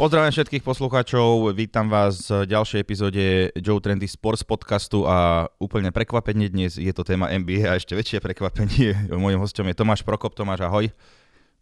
Pozdravujem 0.00 0.32
všetkých 0.32 0.64
poslucháčov, 0.64 1.52
vítam 1.52 1.92
vás 1.92 2.24
v 2.24 2.48
ďalšej 2.48 2.80
epizóde 2.80 3.52
Joe 3.52 3.84
Trendy 3.84 4.08
Sports 4.08 4.40
podcastu 4.48 5.04
a 5.04 5.44
úplne 5.60 5.92
prekvapenie 5.92 6.48
dnes 6.48 6.80
je 6.80 6.88
to 6.96 7.04
téma 7.04 7.28
NBA 7.28 7.68
a 7.68 7.76
ešte 7.76 7.92
väčšie 7.92 8.24
prekvapenie. 8.24 8.96
Mojím 9.12 9.44
hostom 9.44 9.68
je 9.68 9.76
Tomáš 9.76 10.00
Prokop. 10.00 10.32
Tomáš, 10.32 10.64
ahoj. 10.64 10.88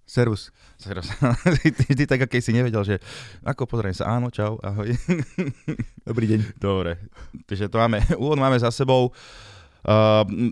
Servus. 0.07 0.55
Servus. 0.79 1.11
ty, 1.67 1.99
ty 1.99 2.05
tak, 2.07 2.31
aký 2.31 2.39
si 2.39 2.55
nevedel, 2.55 2.87
že 2.87 3.03
ako 3.43 3.67
pozriem 3.67 3.91
sa, 3.91 4.07
áno, 4.07 4.31
čau, 4.31 4.55
ahoj. 4.63 4.87
Dobrý 6.07 6.31
deň. 6.31 6.63
Dobre, 6.63 7.11
takže 7.43 7.67
to 7.67 7.83
máme, 7.83 8.07
úvod 8.23 8.39
máme 8.39 8.55
za 8.63 8.71
sebou. 8.71 9.11
Uh, 9.11 9.48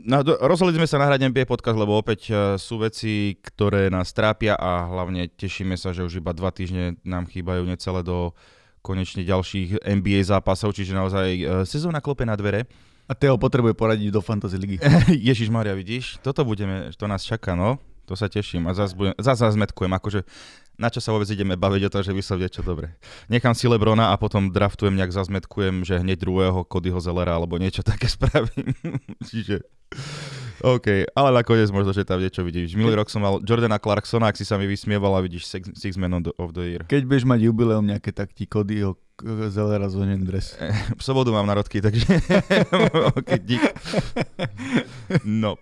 no, 0.07 0.17
rozhodli 0.47 0.79
sme 0.79 0.87
sa 0.87 1.03
nahrať 1.03 1.27
NBA 1.27 1.51
podcast, 1.51 1.75
lebo 1.75 1.99
opäť 1.99 2.31
uh, 2.31 2.37
sú 2.61 2.79
veci, 2.79 3.35
ktoré 3.43 3.91
nás 3.91 4.15
trápia 4.15 4.55
a 4.55 4.87
hlavne 4.87 5.27
tešíme 5.27 5.75
sa, 5.75 5.91
že 5.91 6.07
už 6.07 6.23
iba 6.23 6.31
dva 6.31 6.55
týždne 6.55 7.01
nám 7.03 7.27
chýbajú 7.27 7.67
necelé 7.67 8.07
do 8.07 8.37
konečne 8.87 9.27
ďalších 9.27 9.83
NBA 9.83 10.23
zápasov, 10.23 10.79
čiže 10.79 10.95
naozaj 10.95 11.29
uh, 11.43 11.45
sezóna 11.67 11.99
klope 11.99 12.23
na 12.23 12.39
dvere. 12.39 12.71
A 13.07 13.15
Teo 13.15 13.39
potrebuje 13.39 13.79
poradiť 13.79 14.11
do 14.11 14.19
Fantasy 14.19 14.59
ligy. 14.59 14.77
Ježiš 15.31 15.47
Maria, 15.47 15.79
vidíš? 15.79 16.19
Toto 16.27 16.43
budeme, 16.43 16.91
to 16.91 17.07
nás 17.07 17.23
čaká, 17.23 17.55
no. 17.55 17.79
To 18.07 18.15
sa 18.15 18.31
teším 18.31 18.71
a 18.71 18.75
zase, 18.75 18.95
budem, 18.95 19.15
zase 19.19 19.51
zmetkujem, 19.51 19.91
akože 19.91 20.21
na 20.77 20.93
čo 20.93 21.01
sa 21.01 21.13
vôbec 21.13 21.29
ideme 21.33 21.57
baviť 21.57 21.83
o 21.89 21.93
tom, 21.93 22.03
že 22.05 22.13
vyslovie 22.13 22.49
čo 22.53 22.61
dobre. 22.61 22.97
Nechám 23.33 23.57
si 23.57 23.65
Lebrona 23.65 24.13
a 24.13 24.21
potom 24.21 24.53
draftujem, 24.53 24.93
nejak 24.93 25.13
zazmetkujem, 25.13 25.85
že 25.89 26.01
hneď 26.01 26.21
druhého 26.21 26.69
Codyho 26.69 27.01
Zellera 27.01 27.37
alebo 27.37 27.57
niečo 27.57 27.81
také 27.81 28.09
spravím. 28.15 28.77
Čiže... 29.25 29.65
OK, 30.65 31.13
ale 31.13 31.29
nakoniec 31.37 31.69
možno, 31.69 31.93
že 31.93 32.09
tam 32.09 32.17
niečo 32.17 32.41
vidíš. 32.41 32.75
Minulý 32.81 32.97
rok 32.97 33.13
som 33.13 33.21
mal 33.21 33.45
Jordana 33.45 33.77
Clarksona, 33.77 34.33
ak 34.33 34.41
si 34.41 34.45
sa 34.49 34.57
mi 34.57 34.65
vysmieval 34.65 35.13
a 35.13 35.21
vidíš 35.21 35.45
Six, 35.47 35.63
six 35.77 35.93
Man 36.01 36.17
of 36.17 36.51
the 36.57 36.65
Year. 36.65 36.83
Keď 36.89 37.03
budeš 37.05 37.25
mať 37.29 37.41
jubileum 37.45 37.85
nejaké, 37.85 38.13
tak 38.13 38.33
ti 38.33 38.49
Codyho 38.49 38.97
Zellera 39.53 39.89
zvoním 39.89 40.25
dres. 40.29 40.57
V 40.97 41.03
sobotu 41.05 41.33
mám 41.33 41.49
narodky, 41.49 41.81
takže... 41.81 42.09
OK, 43.21 43.31
dík. 43.45 43.65
No. 45.25 45.57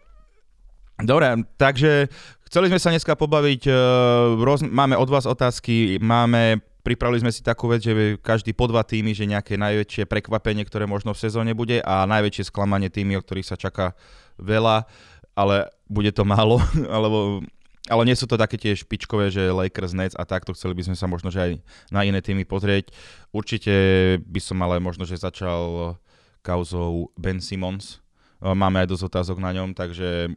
Dobre, 0.95 1.27
takže 1.59 2.06
chceli 2.55 2.70
sme 2.70 2.78
sa 2.78 2.94
dneska 2.94 3.19
pobaviť, 3.19 3.66
uh, 3.66 4.38
roz, 4.38 4.62
máme 4.62 4.94
od 4.94 5.10
vás 5.10 5.27
otázky, 5.27 5.98
máme, 5.98 6.62
pripravili 6.86 7.19
sme 7.19 7.34
si 7.34 7.42
takú 7.42 7.66
vec, 7.66 7.83
že 7.83 8.14
každý 8.22 8.55
po 8.55 8.70
dva 8.70 8.86
týmy, 8.86 9.10
že 9.10 9.27
nejaké 9.27 9.58
najväčšie 9.58 10.06
prekvapenie, 10.06 10.62
ktoré 10.62 10.86
možno 10.86 11.19
v 11.19 11.22
sezóne 11.27 11.50
bude 11.50 11.82
a 11.82 12.06
najväčšie 12.06 12.55
sklamanie 12.55 12.94
týmy, 12.94 13.19
o 13.19 13.25
ktorých 13.27 13.50
sa 13.50 13.58
čaká 13.58 13.98
veľa, 14.38 14.86
ale 15.34 15.66
bude 15.91 16.14
to 16.14 16.22
málo, 16.22 16.62
alebo 16.94 17.42
ale 17.91 18.06
nie 18.06 18.14
sú 18.14 18.30
to 18.30 18.38
také 18.38 18.55
tie 18.55 18.78
špičkové, 18.78 19.34
že 19.34 19.50
Lakers, 19.50 19.91
Nets 19.91 20.14
a 20.14 20.22
takto, 20.22 20.55
chceli 20.55 20.78
by 20.78 20.86
sme 20.86 20.94
sa 20.94 21.10
možno 21.10 21.34
že 21.34 21.42
aj 21.42 21.52
na 21.91 22.06
iné 22.06 22.22
týmy 22.22 22.47
pozrieť. 22.47 22.94
Určite 23.34 23.75
by 24.22 24.38
som 24.38 24.62
ale 24.62 24.78
možno, 24.78 25.02
že 25.02 25.19
začal 25.19 25.98
kauzou 26.47 27.10
Ben 27.19 27.42
Simmons. 27.42 27.98
Máme 28.38 28.78
aj 28.78 28.94
dosť 28.94 29.05
otázok 29.10 29.42
na 29.42 29.50
ňom, 29.50 29.75
takže 29.75 30.30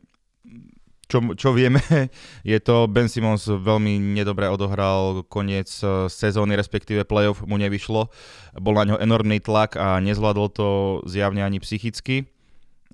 čo, 1.07 1.23
čo 1.39 1.49
vieme, 1.55 1.79
je 2.51 2.59
to 2.59 2.85
Ben 2.91 3.07
Simmons 3.07 3.47
veľmi 3.47 3.99
nedobre 4.15 4.51
odohral 4.51 5.23
koniec 5.31 5.71
eh, 5.81 6.11
sezóny, 6.11 6.59
respektíve 6.59 7.07
playoff 7.07 7.43
mu 7.47 7.55
nevyšlo. 7.55 8.11
Bol 8.59 8.75
na 8.75 8.83
ňo 8.93 8.97
enormný 8.99 9.39
tlak 9.39 9.79
a 9.79 10.03
nezvládol 10.03 10.47
to 10.51 10.67
zjavne 11.07 11.41
ani 11.41 11.63
psychicky. 11.63 12.27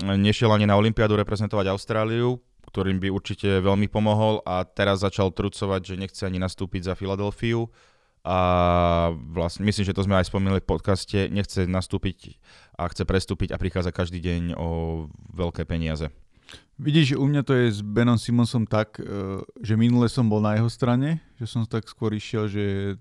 Nešiel 0.01 0.49
ani 0.49 0.65
na 0.65 0.73
Olympiádu 0.73 1.13
reprezentovať 1.21 1.69
Austráliu, 1.69 2.41
ktorým 2.65 2.97
by 2.97 3.13
určite 3.13 3.61
veľmi 3.61 3.85
pomohol 3.85 4.41
a 4.41 4.65
teraz 4.65 5.05
začal 5.05 5.29
trucovať, 5.29 5.93
že 5.93 6.01
nechce 6.01 6.21
ani 6.25 6.41
nastúpiť 6.41 6.89
za 6.89 6.93
Filadelfiu 6.97 7.69
a 8.23 8.39
vlastne 9.35 9.67
myslím, 9.67 9.83
že 9.83 9.93
to 9.93 10.07
sme 10.07 10.15
aj 10.15 10.31
spomínali 10.31 10.63
v 10.63 10.69
podcaste, 10.71 11.27
nechce 11.27 11.67
nastúpiť 11.67 12.39
a 12.79 12.87
chce 12.87 13.03
prestúpiť 13.03 13.51
a 13.51 13.59
prichádza 13.59 13.91
každý 13.91 14.23
deň 14.23 14.55
o 14.55 14.67
veľké 15.35 15.67
peniaze. 15.67 16.09
Vidíš, 16.81 17.13
u 17.13 17.25
mňa 17.29 17.45
to 17.45 17.53
je 17.53 17.69
s 17.69 17.79
Benom 17.85 18.17
Simonsom 18.17 18.65
tak, 18.65 18.97
e, 18.97 19.05
že 19.61 19.77
minule 19.77 20.09
som 20.09 20.25
bol 20.25 20.41
na 20.41 20.57
jeho 20.57 20.65
strane, 20.73 21.21
že 21.37 21.45
som 21.45 21.61
tak 21.69 21.85
skôr 21.85 22.09
išiel, 22.17 22.49
že 22.49 22.97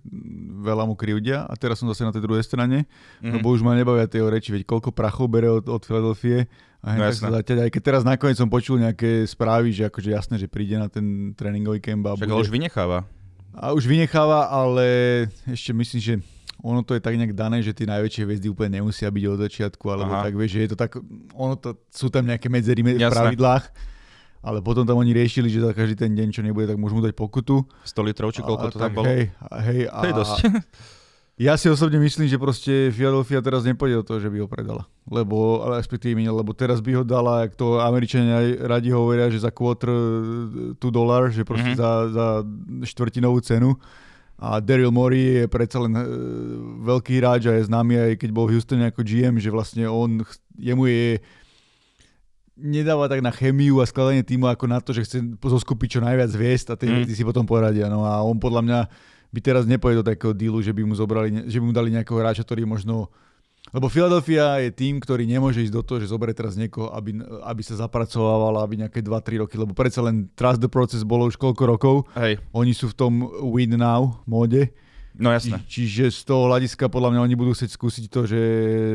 veľa 0.61 0.85
mu 0.85 0.93
krivdia 0.93 1.49
a 1.49 1.57
teraz 1.57 1.81
som 1.81 1.89
zase 1.89 2.05
na 2.05 2.13
tej 2.13 2.21
druhej 2.21 2.45
strane, 2.45 2.85
mm-hmm. 2.85 3.33
lebo 3.33 3.49
už 3.49 3.65
ma 3.65 3.73
nebavia 3.73 4.05
tie 4.05 4.21
reči, 4.21 4.53
veď 4.53 4.69
koľko 4.69 4.93
prachov 4.93 5.33
bere 5.33 5.49
od, 5.49 5.73
od 5.73 5.83
Filadelfie 5.89 6.53
a 6.85 7.01
no, 7.01 7.09
sa 7.17 7.33
zaťať, 7.33 7.59
aj 7.65 7.71
keď 7.73 7.83
teraz 7.83 8.03
nakoniec 8.05 8.37
som 8.37 8.53
počul 8.53 8.77
nejaké 8.77 9.25
správy, 9.25 9.73
že 9.73 9.89
akože 9.89 10.11
jasné, 10.13 10.35
že 10.37 10.53
príde 10.53 10.77
na 10.77 10.93
ten 10.93 11.33
tréningový 11.33 11.81
kemp 11.81 12.05
a 12.07 12.19
Však 12.19 12.29
bude... 12.29 12.45
už 12.45 12.53
vynecháva. 12.53 13.09
A 13.57 13.73
už 13.73 13.89
vynecháva, 13.89 14.53
ale 14.53 14.87
ešte 15.49 15.73
myslím, 15.73 16.01
že 16.01 16.15
ono 16.63 16.87
to 16.87 16.95
je 16.95 17.03
tak 17.03 17.19
nejak 17.19 17.35
dané, 17.35 17.59
že 17.59 17.75
tie 17.75 17.91
najväčšie 17.91 18.23
hviezdy 18.23 18.47
úplne 18.47 18.79
nemusia 18.81 19.11
byť 19.11 19.25
od 19.27 19.39
začiatku, 19.43 19.85
alebo 19.91 20.15
Aha. 20.15 20.31
tak 20.31 20.39
vieš, 20.39 20.51
že 20.55 20.61
je 20.63 20.71
to 20.71 20.79
tak, 20.79 20.95
ono 21.35 21.59
to, 21.59 21.75
sú 21.91 22.07
tam 22.09 22.23
nejaké 22.23 22.47
medzery 22.47 22.87
v 22.87 23.03
pravidlách, 23.03 23.67
ale 24.43 24.59
potom 24.63 24.87
tam 24.87 24.99
oni 25.03 25.11
riešili, 25.11 25.51
že 25.51 25.63
za 25.63 25.75
každý 25.75 25.99
ten 25.99 26.15
deň, 26.15 26.29
čo 26.31 26.43
nebude, 26.47 26.71
tak 26.71 26.79
môžu 26.79 26.99
mu 26.99 27.03
dať 27.03 27.19
pokutu. 27.19 27.67
100 27.83 28.09
litrov, 28.09 28.31
či 28.31 28.47
koľko 28.47 28.67
a, 28.67 28.73
to 28.73 28.79
tam 28.79 28.91
bolo? 28.95 29.07
Hej, 29.11 29.35
hej, 29.67 29.81
a, 29.91 29.99
to 30.03 30.07
je 30.07 30.15
dosť. 30.15 30.39
Ja 31.41 31.57
si 31.57 31.65
osobne 31.67 31.97
myslím, 31.97 32.29
že 32.29 32.37
proste 32.37 32.93
Philadelphia 32.93 33.41
teraz 33.41 33.65
nepôjde 33.65 33.99
do 33.99 34.05
toho, 34.05 34.19
že 34.21 34.29
by 34.29 34.45
ho 34.45 34.49
predala. 34.53 34.85
Lebo, 35.09 35.65
ale 35.65 35.81
respektíve 35.81 36.21
lebo 36.21 36.53
teraz 36.53 36.85
by 36.85 37.01
ho 37.01 37.05
dala, 37.09 37.49
ak 37.49 37.57
to 37.57 37.81
Američania 37.81 38.69
radi 38.69 38.93
hovoria, 38.93 39.33
že 39.33 39.41
za 39.41 39.49
quarter 39.49 39.89
tu 40.77 40.93
dolar, 40.93 41.33
že 41.33 41.43
proste 41.43 41.73
mm-hmm. 41.73 41.81
za, 41.81 41.93
za 42.13 42.27
štvrtinovú 42.85 43.41
cenu. 43.41 43.75
A 44.43 44.59
Daryl 44.59 44.91
Morey 44.91 45.39
je 45.39 45.47
predsa 45.47 45.79
len 45.79 45.95
e, 45.95 46.03
veľký 46.83 47.23
hráč 47.23 47.47
a 47.47 47.55
je 47.55 47.71
známy 47.71 47.95
aj 47.95 48.13
keď 48.19 48.31
bol 48.35 48.51
v 48.51 48.59
Houstone 48.59 48.91
ako 48.91 49.07
GM, 49.07 49.39
že 49.39 49.55
vlastne 49.55 49.87
on, 49.87 50.27
jemu 50.59 50.91
je 50.91 51.23
nedáva 52.59 53.07
tak 53.07 53.23
na 53.23 53.31
chemiu 53.31 53.79
a 53.79 53.87
skladanie 53.87 54.27
týmu 54.27 54.51
ako 54.51 54.67
na 54.67 54.83
to, 54.83 54.91
že 54.91 55.07
chce 55.07 55.19
zoskupiť 55.39 55.99
čo 55.99 56.01
najviac 56.03 56.31
hviezd 56.35 56.75
a 56.75 56.77
tí, 56.77 56.91
mm. 56.91 57.07
si 57.15 57.23
potom 57.23 57.47
poradia. 57.47 57.87
No 57.87 58.03
a 58.03 58.19
on 58.27 58.43
podľa 58.43 58.63
mňa 58.67 58.81
by 59.31 59.41
teraz 59.41 59.63
nepojde 59.65 60.03
do 60.03 60.09
takého 60.11 60.35
dealu, 60.35 60.59
že 60.61 60.75
by 60.75 60.83
mu, 60.85 60.93
zobrali, 60.99 61.47
že 61.47 61.63
by 61.63 61.65
mu 61.65 61.75
dali 61.75 61.95
nejakého 61.95 62.19
hráča, 62.19 62.43
ktorý 62.43 62.67
možno 62.67 63.15
lebo 63.71 63.87
Philadelphia 63.87 64.59
je 64.59 64.75
tým, 64.75 64.99
ktorý 64.99 65.23
nemôže 65.23 65.63
ísť 65.63 65.75
do 65.79 65.87
toho, 65.87 66.03
že 66.03 66.11
zoberie 66.11 66.35
teraz 66.35 66.59
niekoho, 66.59 66.91
aby, 66.91 67.23
aby 67.47 67.63
sa 67.63 67.79
zapracovával, 67.79 68.59
aby 68.59 68.83
nejaké 68.83 68.99
2-3 69.01 69.47
roky, 69.47 69.55
lebo 69.55 69.71
predsa 69.71 70.03
len 70.03 70.27
trust 70.35 70.59
the 70.59 70.67
process 70.67 71.07
bolo 71.07 71.31
už 71.31 71.39
koľko 71.39 71.63
rokov. 71.65 71.95
Hej. 72.19 72.43
Oni 72.51 72.75
sú 72.75 72.91
v 72.91 72.99
tom 72.99 73.13
win 73.55 73.79
now 73.79 74.19
móde. 74.27 74.75
No 75.13 75.29
jasné. 75.29 75.61
Či, 75.69 75.85
čiže 75.85 76.09
z 76.09 76.21
toho 76.25 76.49
hľadiska 76.49 76.89
podľa 76.89 77.13
mňa 77.13 77.21
oni 77.21 77.35
budú 77.37 77.53
chcieť 77.53 77.71
skúsiť 77.77 78.05
to, 78.09 78.25
že 78.25 78.41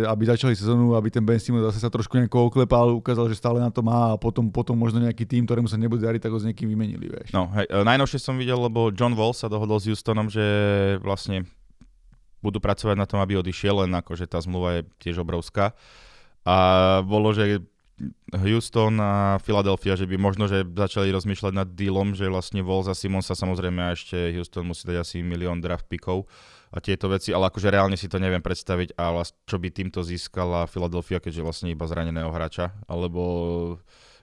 aby 0.10 0.24
začali 0.26 0.58
sezónu, 0.58 0.98
aby 0.98 1.14
ten 1.14 1.22
Ben 1.22 1.38
Simmons 1.38 1.70
zase 1.70 1.78
sa 1.78 1.94
trošku 1.94 2.18
nejako 2.18 2.50
oklepal, 2.50 2.98
ukázal, 2.98 3.30
že 3.30 3.38
stále 3.38 3.62
na 3.62 3.70
to 3.70 3.86
má 3.86 4.18
a 4.18 4.20
potom, 4.20 4.50
potom 4.50 4.74
možno 4.74 4.98
nejaký 4.98 5.30
tým, 5.30 5.46
ktorému 5.46 5.70
sa 5.70 5.78
nebude 5.78 6.02
dariť, 6.02 6.26
tak 6.26 6.34
ho 6.34 6.42
s 6.42 6.48
niekým 6.50 6.74
vymenili. 6.74 7.06
Vieš. 7.06 7.38
No, 7.38 7.54
hej, 7.54 7.70
e, 7.70 7.86
najnovšie 7.86 8.18
som 8.18 8.34
videl, 8.34 8.58
lebo 8.58 8.90
John 8.90 9.14
Wall 9.14 9.38
sa 9.38 9.46
dohodol 9.46 9.78
s 9.78 9.94
Houstonom, 9.94 10.26
že 10.26 10.42
vlastne 11.06 11.46
budú 12.42 12.62
pracovať 12.62 12.96
na 12.96 13.10
tom, 13.10 13.20
aby 13.22 13.40
odišiel, 13.40 13.86
len 13.86 13.92
akože 13.98 14.30
tá 14.30 14.38
zmluva 14.42 14.80
je 14.80 14.82
tiež 15.02 15.22
obrovská. 15.22 15.74
A 16.48 16.58
bolo, 17.04 17.36
že 17.36 17.66
Houston 18.30 18.94
a 19.02 19.42
Philadelphia, 19.42 19.98
že 19.98 20.06
by 20.06 20.22
možno, 20.22 20.46
že 20.46 20.62
začali 20.62 21.10
rozmýšľať 21.10 21.54
nad 21.54 21.70
dealom, 21.74 22.14
že 22.14 22.30
vlastne 22.30 22.62
Vol 22.62 22.86
za 22.86 22.94
Simonsa 22.94 23.34
samozrejme 23.34 23.82
a 23.82 23.98
ešte 23.98 24.38
Houston 24.38 24.70
musí 24.70 24.86
dať 24.86 25.02
asi 25.02 25.26
milión 25.26 25.58
draft 25.58 25.90
pickov 25.90 26.30
a 26.70 26.78
tieto 26.78 27.10
veci, 27.10 27.34
ale 27.34 27.50
akože 27.50 27.74
reálne 27.74 27.98
si 27.98 28.06
to 28.06 28.22
neviem 28.22 28.44
predstaviť 28.44 28.94
a 29.02 29.26
čo 29.26 29.58
by 29.58 29.74
týmto 29.74 30.06
získala 30.06 30.70
Philadelphia, 30.70 31.18
keďže 31.18 31.42
vlastne 31.42 31.74
iba 31.74 31.90
zraneného 31.90 32.30
hráča, 32.30 32.76
alebo 32.86 33.22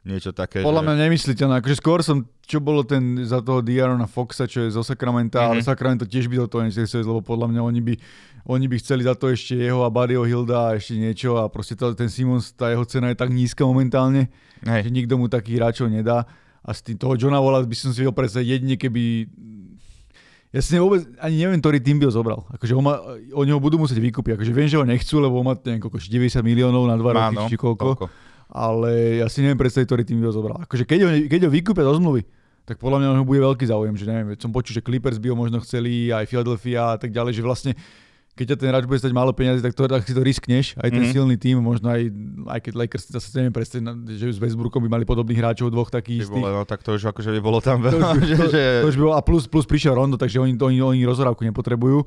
niečo 0.05 0.37
také. 0.37 0.61
Podľa 0.61 0.85
že... 0.85 0.87
mňa 0.87 0.97
nemysliteľné. 1.09 1.55
Akože 1.65 1.77
skôr 1.81 2.05
som, 2.05 2.29
čo 2.45 2.61
bolo 2.61 2.85
ten 2.85 3.25
za 3.25 3.41
toho 3.41 3.65
Diarona 3.65 4.05
Foxa, 4.05 4.45
čo 4.45 4.69
je 4.69 4.71
zo 4.71 4.85
Sacramento, 4.85 5.41
mm-hmm. 5.41 5.51
ale 5.56 5.61
mhm. 5.65 5.67
Sacramento 5.67 6.05
tiež 6.05 6.29
by 6.29 6.45
do 6.45 6.47
toho 6.47 6.62
nechceli, 6.69 7.03
lebo 7.03 7.25
podľa 7.25 7.49
mňa 7.51 7.61
oni 7.65 7.81
by, 7.81 7.95
oni 8.53 8.67
by 8.69 8.77
chceli 8.85 9.03
za 9.09 9.17
to 9.17 9.33
ešte 9.33 9.56
jeho 9.56 9.83
a 9.83 9.89
Barryho 9.89 10.29
Hilda 10.29 10.71
a 10.71 10.75
ešte 10.77 11.01
niečo 11.01 11.41
a 11.41 11.49
proste 11.49 11.75
to, 11.75 11.97
ten 11.97 12.12
Simons, 12.12 12.53
tá 12.53 12.69
jeho 12.69 12.85
cena 12.85 13.09
je 13.11 13.17
tak 13.17 13.33
nízka 13.33 13.65
momentálne, 13.65 14.29
Hej. 14.62 14.87
že 14.87 14.91
nikto 14.93 15.17
mu 15.17 15.27
takých 15.27 15.56
hráčov 15.59 15.89
nedá. 15.89 16.29
A 16.65 16.73
z 16.73 16.93
tým, 16.93 16.97
toho 16.97 17.17
Johna 17.17 17.45
Walla 17.45 17.61
by 17.61 17.77
som 17.77 17.93
si 17.93 18.01
vedel 18.01 18.17
predstaviť 18.17 18.49
jedine, 18.49 18.77
keby 18.81 19.29
ja 20.55 20.62
si 20.62 20.79
vôbec 20.79 21.03
ani 21.19 21.45
neviem, 21.45 21.59
ktorý 21.59 21.83
tým 21.83 21.99
by 21.99 22.09
ho 22.09 22.12
zobral. 22.15 22.41
Akože 22.55 22.73
ho 22.73 22.81
ma, 22.81 23.03
oni 23.35 23.51
ho 23.51 23.59
budú 23.59 23.75
musieť 23.75 23.99
vykúpiť. 23.99 24.39
Akože 24.39 24.53
viem, 24.55 24.71
že 24.71 24.79
ho 24.79 24.87
nechcú, 24.87 25.19
lebo 25.19 25.43
má 25.43 25.59
neviem, 25.59 25.83
90 25.83 26.41
miliónov 26.47 26.87
na 26.87 26.95
dva 26.95 27.11
roky, 27.11 27.53
či 27.53 27.56
koľko. 27.59 27.85
koľko 27.99 28.06
ale 28.49 29.20
ja 29.23 29.26
si 29.29 29.41
neviem 29.41 29.58
predstaviť, 29.58 29.87
ktorý 29.88 30.02
tým 30.05 30.19
by 30.23 30.26
ho 30.29 30.35
zobral. 30.35 30.56
Akože 30.64 30.85
keď 30.85 30.99
ho, 31.05 31.08
keď 31.29 31.41
ho 31.46 31.50
vykúpia 31.50 31.85
do 31.85 31.94
zmluvy, 31.96 32.23
tak 32.64 32.81
podľa 32.81 32.99
mňa 33.05 33.08
ho 33.20 33.29
bude 33.29 33.41
veľký 33.44 33.64
záujem, 33.69 33.94
že 33.96 34.08
neviem, 34.08 34.37
som 34.41 34.49
počul, 34.49 34.73
že 34.73 34.81
Clippers 34.81 35.20
by 35.20 35.32
ho 35.32 35.37
možno 35.37 35.61
chceli, 35.61 36.08
aj 36.08 36.25
Philadelphia 36.29 36.96
a 36.96 36.99
tak 37.00 37.12
ďalej, 37.12 37.32
že 37.37 37.43
vlastne 37.44 37.73
keď 38.35 38.46
ťa 38.50 38.56
ten 38.58 38.69
hráč 38.75 38.85
bude 38.91 38.99
stať 38.99 39.14
málo 39.14 39.31
peniazy, 39.31 39.62
tak, 39.62 39.79
to, 39.79 39.87
tak 39.87 40.02
si 40.02 40.11
to 40.11 40.19
riskneš, 40.19 40.75
aj 40.75 40.91
ten 40.91 41.06
mm-hmm. 41.06 41.14
silný 41.14 41.37
tým, 41.38 41.62
možno 41.62 41.87
aj, 41.87 42.11
aj 42.50 42.61
keď 42.67 42.73
Lakers, 42.75 43.05
zase 43.14 43.31
neviem 43.38 43.55
predstaviť, 43.55 43.87
že 44.11 44.26
s 44.35 44.38
Westbrookom 44.43 44.82
by 44.82 44.91
mali 44.91 45.05
podobných 45.06 45.38
hráčov, 45.38 45.70
dvoch 45.70 45.87
takých 45.87 46.26
istých. 46.26 46.43
no, 46.43 46.67
tak 46.67 46.82
to 46.82 46.99
už 46.99 47.14
akože 47.14 47.31
by 47.31 47.41
bolo 47.41 47.62
tam 47.62 47.79
veľa. 47.79 48.02
To, 48.35 48.50
to, 48.50 48.50
že, 48.50 48.62
to, 48.82 48.91
už 48.91 48.96
by 48.99 49.02
bolo, 49.06 49.14
a 49.14 49.23
plus, 49.23 49.46
plus 49.46 49.62
prišiel 49.62 49.94
Rondo, 49.94 50.19
takže 50.19 50.43
oni, 50.43 50.58
oni, 50.58 50.82
oni 50.82 51.06
rozhodávku 51.06 51.46
nepotrebujú. 51.46 52.02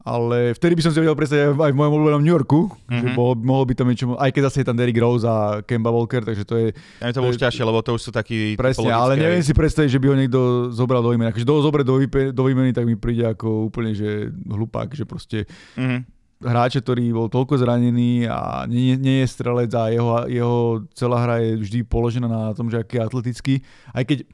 Ale 0.00 0.52
vtedy 0.52 0.74
by 0.74 0.82
som 0.82 0.90
si 0.90 0.98
vedel 0.98 1.12
predstaviť 1.12 1.52
aj, 1.52 1.72
v 1.72 1.78
mojom 1.78 1.92
obľúbenom 1.92 2.22
New 2.22 2.32
Yorku, 2.32 2.60
mm-hmm. 2.66 2.96
že 2.96 3.06
Mhm. 3.06 3.14
bolo, 3.14 3.32
mohlo 3.36 3.64
by 3.64 3.74
tam 3.74 3.86
niečo, 3.86 4.12
aj 4.14 4.30
keď 4.30 4.42
zase 4.48 4.56
je 4.60 4.66
tam 4.66 4.76
Derrick 4.76 4.96
Rose 4.96 5.22
a 5.22 5.36
Kemba 5.60 5.88
Walker, 5.88 6.22
takže 6.22 6.42
to 6.42 6.54
je 6.56 6.66
Ja 6.98 7.12
to 7.12 7.20
bolo 7.20 7.30
už 7.30 7.38
ťažšie, 7.38 7.62
lebo 7.62 7.78
to 7.80 7.94
už 7.94 8.02
sú 8.02 8.10
takí 8.10 8.56
presne, 8.56 8.88
ale 8.88 9.14
neviem 9.14 9.40
si 9.40 9.52
predstaviť, 9.52 9.90
že 9.90 9.98
by 9.98 10.06
ho 10.06 10.16
niekto 10.16 10.40
zobral 10.70 11.00
do 11.00 11.10
výmeny. 11.10 11.28
Akože 11.28 11.44
do 11.44 11.60
zobre 11.60 11.82
do, 11.82 11.96
výpe, 11.96 12.30
do 12.30 12.42
výmeny, 12.42 12.70
tak 12.70 12.84
mi 12.84 12.96
príde 12.96 13.24
ako 13.24 13.66
úplne, 13.66 13.92
že 13.92 14.28
hlupák, 14.32 14.88
že 14.90 15.04
proste 15.04 15.44
Mhm. 15.76 16.08
hráče, 16.40 16.80
ktorý 16.80 17.12
bol 17.12 17.28
toľko 17.28 17.60
zranený 17.60 18.24
a 18.24 18.64
nie, 18.64 18.96
nie 18.96 19.20
je 19.20 19.28
strelec 19.28 19.68
a 19.76 19.92
jeho, 19.92 20.24
jeho 20.24 20.54
celá 20.96 21.20
hra 21.20 21.36
je 21.38 21.60
vždy 21.60 21.78
položená 21.84 22.24
na 22.24 22.56
tom, 22.56 22.72
že 22.72 22.80
aký 22.80 22.96
je 22.96 23.04
atletický. 23.04 23.54
Aj 23.92 24.00
keď 24.00 24.24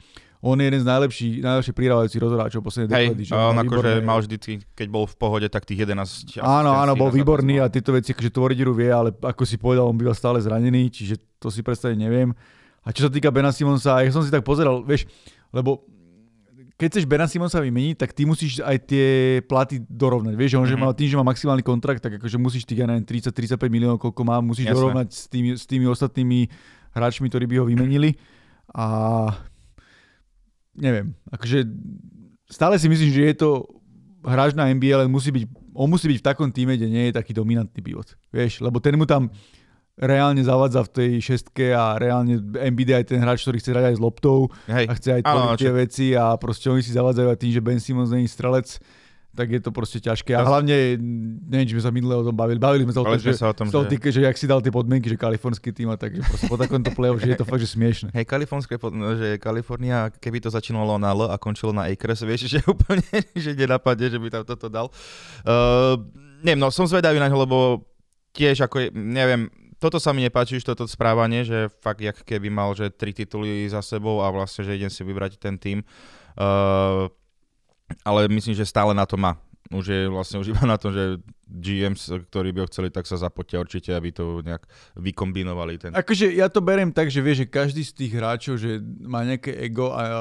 on 0.47 0.57
je 0.57 0.65
jeden 0.65 0.79
z 0.79 0.87
najlepších, 0.87 1.35
najlepších 1.41 1.75
prihrávajúcich 1.75 2.21
rozhráčov 2.21 2.61
poslednej 2.61 2.87
Hej, 2.89 3.07
dekády. 3.11 3.23
že 3.25 3.35
on 3.35 3.57
akože 3.59 3.91
mal 4.01 4.19
vždy, 4.19 4.37
keď 4.73 4.89
bol 4.89 5.05
v 5.05 5.17
pohode, 5.17 5.47
tak 5.47 5.65
tých 5.65 5.83
11 5.83 6.39
Áno, 6.39 6.71
áno, 6.73 6.95
bol 6.95 7.11
výborný 7.11 7.59
a 7.59 7.67
tieto 7.67 7.91
veci, 7.91 8.11
akože 8.11 8.31
tvoriť 8.31 8.59
hru 8.61 8.73
vie, 8.73 8.89
ale 8.89 9.11
ako 9.13 9.43
si 9.43 9.57
povedal, 9.57 9.85
on 9.85 9.95
býval 9.95 10.15
stále 10.15 10.39
zranený, 10.39 10.87
čiže 10.89 11.19
to 11.37 11.49
si 11.49 11.61
predstaviť 11.61 11.97
neviem. 11.97 12.31
A 12.81 12.91
čo 12.91 13.03
sa 13.03 13.11
týka 13.11 13.29
Bena 13.29 13.51
Simonsa, 13.51 13.99
ja 13.99 14.09
som 14.09 14.21
si 14.21 14.31
tak 14.31 14.41
pozeral, 14.41 14.81
vieš, 14.81 15.11
lebo 15.51 15.83
keď 16.75 16.87
chceš 16.93 17.05
Bena 17.05 17.25
Simonsa 17.25 17.59
vymeniť, 17.59 17.97
tak 17.97 18.13
ty 18.13 18.23
musíš 18.23 18.61
aj 18.61 18.77
tie 18.85 19.07
platy 19.43 19.81
dorovnať. 19.83 20.37
Vieš, 20.37 20.51
že 20.53 20.59
on, 20.59 20.67
že 20.67 20.77
Mhm. 20.77 20.81
má, 20.81 20.93
tým, 20.93 21.09
že 21.09 21.17
má 21.17 21.25
maximálny 21.25 21.65
kontrakt, 21.65 21.99
tak 21.99 22.21
akože 22.21 22.37
musíš 22.37 22.63
tých, 22.63 22.79
ja 22.79 22.87
neviem, 22.87 23.01
30-35 23.03 23.67
miliónov, 23.67 23.97
koľko 23.97 24.23
má, 24.23 24.39
musíš 24.39 24.69
Jasné. 24.69 24.77
dorovnať 24.77 25.09
s 25.09 25.25
tými, 25.25 25.51
s 25.53 25.65
tými 25.65 25.89
ostatnými 25.89 26.53
hráčmi, 26.93 27.27
ktorí 27.27 27.45
by 27.47 27.57
ho 27.57 27.67
vymenili. 27.67 28.21
A 28.71 28.85
neviem, 30.77 31.17
akože 31.33 31.67
stále 32.47 32.79
si 32.79 32.87
myslím, 32.87 33.11
že 33.11 33.23
je 33.33 33.37
to 33.37 33.51
hráč 34.23 34.55
na 34.55 34.71
NBA, 34.71 35.07
len 35.07 35.11
musí 35.11 35.31
byť, 35.31 35.45
on 35.75 35.89
musí 35.91 36.07
byť 36.11 36.19
v 36.21 36.27
takom 36.27 36.49
týme, 36.51 36.75
kde 36.75 36.89
nie 36.91 37.05
je 37.11 37.17
taký 37.17 37.33
dominantný 37.35 37.81
pivot. 37.83 38.15
Vieš, 38.31 38.63
lebo 38.63 38.83
ten 38.83 38.95
mu 38.99 39.07
tam 39.07 39.31
reálne 39.97 40.45
zavadza 40.45 40.85
v 40.85 40.93
tej 40.93 41.11
šestke 41.25 41.73
a 41.73 41.97
reálne 41.97 42.37
Embiid 42.61 42.93
aj 42.93 43.05
ten 43.09 43.21
hráč, 43.21 43.49
ktorý 43.49 43.57
chce 43.65 43.73
hrať 43.73 43.85
aj 43.89 43.97
s 43.97 44.03
loptou 44.03 44.53
Hej, 44.69 44.87
a 44.87 44.93
chce 44.93 45.09
aj 45.17 45.23
tvoriť 45.25 45.57
tie 45.57 45.73
veci 45.73 46.07
a 46.13 46.37
proste 46.37 46.69
oni 46.69 46.85
si 46.85 46.93
zavadzajú 46.93 47.29
aj 47.33 47.39
tým, 47.41 47.53
že 47.57 47.65
Ben 47.65 47.81
Simmons 47.81 48.13
není 48.13 48.29
strelec, 48.29 48.77
tak 49.37 49.53
je 49.53 49.61
to 49.61 49.69
proste 49.69 50.01
ťažké. 50.01 50.33
A 50.33 50.41
hlavne, 50.41 50.97
neviem, 51.47 51.69
či 51.69 51.77
sme 51.77 51.85
sa 51.85 51.93
minule 51.93 52.17
o 52.17 52.25
tom 52.25 52.33
bavili, 52.33 52.57
bavili 52.57 52.89
sme 52.89 52.97
sa 52.97 53.01
o 53.05 53.07
tom, 53.07 53.21
že, 53.21 53.37
sa 53.37 53.53
o 53.53 53.55
tom, 53.55 53.69
že... 53.69 53.77
týka, 53.93 54.09
že 54.09 54.25
jak 54.25 54.37
si 54.41 54.49
dal 54.49 54.65
tie 54.65 54.73
podmienky, 54.73 55.13
že 55.13 55.21
kalifornský 55.21 55.77
tým 55.77 55.93
a 55.93 56.01
tak, 56.01 56.17
že 56.17 56.25
proste 56.25 56.49
po 56.49 56.57
takomto 56.57 56.89
play 56.97 57.13
že 57.21 57.37
je 57.37 57.39
to 57.39 57.45
fakt, 57.45 57.61
že 57.61 57.69
smiešne. 57.77 58.09
Hej, 58.17 58.25
kalifornské, 58.25 58.81
no, 58.81 59.13
že 59.15 59.37
Kalifornia, 59.37 60.09
keby 60.09 60.41
to 60.41 60.49
začínalo 60.49 60.97
na 60.97 61.13
L 61.13 61.29
a 61.29 61.37
končilo 61.37 61.77
na 61.77 61.93
Acres, 61.93 62.25
vieš, 62.25 62.49
že 62.49 62.65
úplne, 62.73 63.05
že 63.37 63.53
nenapadne, 63.53 64.09
že 64.09 64.17
by 64.17 64.29
tam 64.33 64.43
toto 64.49 64.73
dal. 64.73 64.89
Uh, 65.45 66.01
neviem, 66.41 66.59
no 66.59 66.73
som 66.73 66.89
zvedavý 66.89 67.21
na 67.21 67.29
ňo, 67.29 67.45
lebo 67.45 67.85
tiež 68.33 68.65
ako, 68.65 68.97
neviem, 68.97 69.53
toto 69.77 70.01
sa 70.01 70.17
mi 70.17 70.25
nepáči, 70.25 70.57
už 70.57 70.65
toto 70.65 70.89
správanie, 70.89 71.45
že 71.45 71.69
fakt, 71.85 72.01
jak 72.01 72.25
keby 72.25 72.49
mal, 72.49 72.73
že 72.73 72.89
tri 72.89 73.13
tituly 73.13 73.69
za 73.69 73.85
sebou 73.85 74.25
a 74.25 74.33
vlastne, 74.33 74.65
že 74.65 74.77
idem 74.77 74.89
si 74.89 75.05
vybrať 75.05 75.37
ten 75.37 75.61
tým. 75.61 75.85
Uh, 76.37 77.13
ale 78.03 78.29
myslím, 78.29 78.55
že 78.55 78.67
stále 78.67 78.95
na 78.95 79.07
to 79.07 79.19
má. 79.19 79.39
Už 79.75 79.87
je 79.91 80.07
vlastne 80.07 80.39
už 80.39 80.55
iba 80.55 80.63
na 80.63 80.79
to, 80.79 80.95
že 80.95 81.19
GMs, 81.47 82.11
ktorí 82.31 82.55
by 82.55 82.63
ho 82.63 82.71
chceli, 82.71 82.91
tak 82.91 83.07
sa 83.07 83.19
zapotia 83.19 83.59
určite, 83.59 83.95
aby 83.95 84.15
to 84.15 84.43
nejak 84.43 84.63
vykombinovali. 84.95 85.79
Ten... 85.79 85.91
Akože 85.95 86.31
ja 86.31 86.47
to 86.47 86.63
beriem 86.63 86.95
tak, 86.95 87.11
že 87.11 87.23
vieš, 87.23 87.47
že 87.47 87.51
každý 87.51 87.83
z 87.83 87.93
tých 87.95 88.13
hráčov, 88.15 88.59
že 88.59 88.79
má 89.03 89.27
nejaké 89.27 89.55
ego 89.59 89.91
a 89.95 90.03
e, 90.07 90.15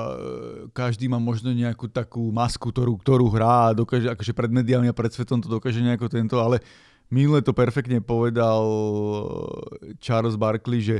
každý 0.74 1.06
má 1.10 1.22
možno 1.22 1.54
nejakú 1.54 1.90
takú 1.90 2.30
masku, 2.34 2.74
ktorú, 2.74 2.98
ktorú 3.02 3.26
hrá 3.34 3.74
a 3.74 3.76
dokáže, 3.78 4.10
akože 4.10 4.34
pred 4.34 4.50
médiami 4.54 4.90
a 4.90 4.98
pred 4.98 5.14
svetom 5.14 5.42
to 5.42 5.50
dokáže 5.50 5.82
nejako 5.82 6.10
tento, 6.10 6.42
ale 6.42 6.62
minule 7.10 7.42
to 7.42 7.54
perfektne 7.54 8.02
povedal 8.02 8.66
Charles 10.02 10.38
Barkley, 10.38 10.82
že 10.82 10.98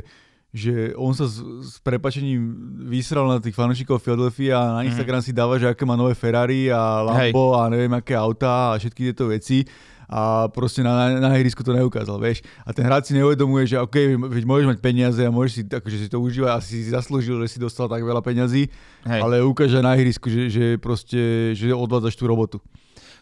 že 0.56 0.74
on 0.94 1.12
sa 1.12 1.24
s, 1.24 1.36
s 1.60 1.76
prepačením 1.78 2.40
vysral 2.82 3.28
na 3.28 3.36
tých 3.36 3.52
fanúšikov 3.52 4.00
Philadelphia 4.00 4.56
a 4.56 4.72
na 4.72 4.80
Mhm. 4.80 4.88
Instagram 4.88 5.20
si 5.20 5.30
dáva, 5.30 5.56
že 5.56 5.68
aké 5.68 5.82
má 5.82 5.92
nové 5.92 6.12
Ferrari 6.12 6.66
a 6.66 7.02
Lambo 7.02 7.52
a 7.54 7.68
neviem 7.68 7.92
aké 7.92 8.12
autá 8.12 8.72
a 8.72 8.78
všetky 8.78 9.12
tieto 9.12 9.28
veci 9.28 9.68
a 10.06 10.46
proste 10.48 10.80
na, 10.80 10.94
na, 11.10 11.28
na 11.28 11.34
ihrisku 11.34 11.60
to 11.60 11.72
neukázal, 11.72 12.16
vieš. 12.16 12.38
A 12.62 12.70
ten 12.70 12.82
hráč 12.82 13.10
si 13.10 13.14
neuvedomuje, 13.14 13.66
že 13.66 13.76
OK, 13.76 13.96
veď 14.16 14.44
môžeš 14.44 14.66
mať 14.66 14.78
peniaze 14.80 15.18
a 15.18 15.28
môžeš 15.28 15.52
si, 15.52 15.62
akože 15.68 15.96
si 15.98 16.08
to 16.08 16.18
užívať 16.18 16.48
a 16.48 16.58
si 16.58 16.78
zaslúžil, 16.84 17.36
že 17.42 17.48
si 17.48 17.58
dostal 17.58 17.84
tak 17.84 18.00
veľa 18.00 18.22
peňazí, 18.22 18.70
Hej. 19.02 19.20
ale 19.20 19.42
ukáže 19.42 19.76
na 19.78 19.92
ihrisku, 19.92 20.26
že, 20.26 20.46
že 20.46 20.64
proste, 20.76 21.18
že 21.52 21.68
odvádzaš 21.68 22.14
tú 22.14 22.24
robotu. 22.24 22.62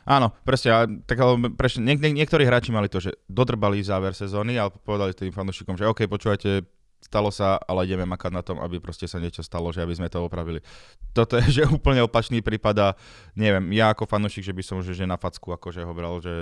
Áno, 0.04 0.28
presne, 0.38 0.68
a 0.70 0.84
tak 0.84 1.16
ale 1.16 1.40
niek- 1.56 1.96
niek- 1.98 2.18
niektorí 2.20 2.44
hráči 2.44 2.68
mali 2.68 2.86
to, 2.86 3.00
že 3.00 3.16
dodrbali 3.26 3.80
záver 3.80 4.12
sezóny 4.12 4.54
a 4.54 4.68
povedali 4.68 5.16
tým 5.16 5.32
fanúšikom, 5.32 5.74
že 5.74 5.88
OK, 5.88 6.04
počúvajte, 6.04 6.68
stalo 7.04 7.28
sa, 7.28 7.60
ale 7.68 7.84
ideme 7.84 8.08
makať 8.08 8.32
na 8.32 8.40
tom, 8.40 8.56
aby 8.64 8.80
proste 8.80 9.04
sa 9.04 9.20
niečo 9.20 9.44
stalo, 9.44 9.68
že 9.68 9.84
aby 9.84 9.92
sme 9.92 10.08
to 10.08 10.24
opravili. 10.24 10.64
Toto 11.12 11.36
je, 11.36 11.44
že 11.60 11.68
úplne 11.68 12.00
opačný 12.00 12.40
prípad 12.40 12.76
a 12.80 12.88
neviem, 13.36 13.76
ja 13.76 13.92
ako 13.92 14.08
fanúšik, 14.08 14.40
že 14.40 14.56
by 14.56 14.62
som 14.64 14.80
že, 14.80 14.96
že 14.96 15.04
na 15.04 15.20
facku 15.20 15.52
akože 15.52 15.84
ho 15.84 15.92
bral, 15.92 16.24
že 16.24 16.32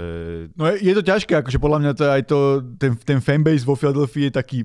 No 0.55 0.71
je, 0.71 0.79
je 0.87 0.95
to 0.95 1.03
ťažké, 1.03 1.35
akože 1.43 1.59
podľa 1.59 1.79
mňa 1.83 1.93
to 1.99 2.05
aj 2.07 2.23
to, 2.31 2.39
ten, 2.79 2.93
ten 2.95 3.19
fanbase 3.19 3.67
vo 3.67 3.75
Philadelphia 3.75 4.31
je 4.31 4.35
taký, 4.39 4.59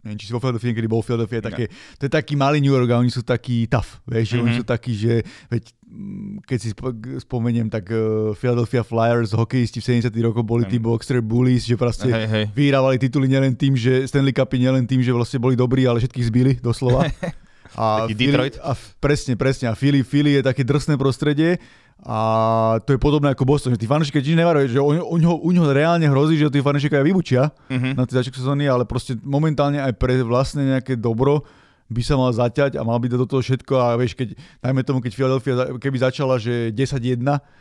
neviem, 0.00 0.16
či 0.16 0.24
si 0.24 0.32
vo 0.32 0.38
Philadelphia, 0.38 0.72
kedy 0.72 0.86
bol 0.86 1.00
Philadelphia, 1.00 1.38
je 1.38 1.46
také, 1.46 1.64
to 1.94 2.02
je 2.02 2.12
taký 2.12 2.34
malý 2.34 2.58
New 2.58 2.70
York 2.70 2.88
a 2.88 2.96
oni 2.96 3.08
sú 3.08 3.20
takí 3.20 3.64
tough, 3.66 4.00
vieš, 4.04 4.26
že 4.28 4.36
oni 4.38 4.50
Mhm. 4.50 4.58
sú 4.58 4.64
takí, 4.64 4.92
že 4.94 5.12
veď, 5.46 5.62
mm, 5.84 6.32
keď 6.42 6.58
si 6.58 6.68
spo- 6.70 6.92
spomeniem, 7.18 7.66
tak 7.66 7.84
uh, 7.86 8.00
Philadelphia 8.32 8.80
Flyers, 8.80 9.30
hokejisti 9.30 9.78
v 9.78 9.84
70 10.00 10.24
rokoch 10.24 10.42
boli 10.42 10.64
tí 10.64 10.76
Mhm. 10.76 10.84
Boxer 10.84 11.20
Bullies, 11.20 11.62
že 11.62 11.74
proste 11.74 12.06
hej, 12.06 12.26
hej. 12.26 12.44
vyhrávali 12.50 12.96
tituly 12.96 13.26
nielen 13.26 13.52
tým, 13.52 13.74
že 13.74 14.04
Stanley 14.04 14.32
Cupy 14.32 14.56
nielen 14.58 14.84
tým, 14.84 15.00
že 15.00 15.10
vlastne 15.10 15.36
boli 15.36 15.52
dobrí, 15.52 15.84
ale 15.84 15.98
všetkých 15.98 16.26
zbili, 16.26 16.52
doslova. 16.56 17.04
A 17.72 18.02
Taký 18.02 18.14
Philly- 18.16 18.34
Detroit. 18.34 18.56
A 18.58 18.70
presne, 18.98 19.32
presne. 19.34 19.66
A 19.66 19.74
Philly, 19.74 20.02
Philly 20.02 20.34
je 20.34 20.42
také 20.42 20.64
drsné 20.64 20.96
prostredie 20.96 21.62
a 22.02 22.18
to 22.80 22.92
je 22.92 22.98
podobné 22.98 23.28
ako 23.28 23.44
Boston, 23.44 23.72
že 23.72 23.80
tí 23.80 23.84
fanúšiky 23.84 24.18
tiež 24.18 24.34
nevarujú, 24.34 24.66
že 24.68 24.80
u, 24.80 24.88
u, 24.88 25.16
ňoho, 25.16 25.36
u 25.36 25.50
ňoho 25.50 25.68
reálne 25.68 26.04
hrozí, 26.04 26.34
že 26.34 26.48
tí 26.48 26.58
fanúšiky 26.58 26.92
aj 26.92 27.04
vybučia 27.04 27.42
Mhm. 27.68 27.94
na 27.94 28.04
tie 28.04 28.16
začiatku 28.16 28.38
sezóny, 28.38 28.64
ale 28.64 28.84
proste 28.84 29.20
momentálne 29.20 29.78
aj 29.78 29.92
pre 29.94 30.16
vlastne 30.20 30.64
nejaké 30.66 30.94
dobro 30.94 31.44
by 31.90 32.00
sa 32.00 32.14
mal 32.14 32.30
zaťať 32.30 32.78
a 32.78 32.86
mal 32.86 32.96
by 32.96 33.10
dať 33.10 33.18
do 33.18 33.26
toho 33.26 33.42
všetko 33.42 33.74
a 33.74 33.98
vieš, 33.98 34.14
keď, 34.14 34.32
dajme 34.60 34.80
tomu, 34.80 35.02
keď 35.02 35.12
Philadelphia 35.12 35.52
keby 35.76 35.96
začala, 36.00 36.38
že 36.38 36.70
10-1, 36.70 37.18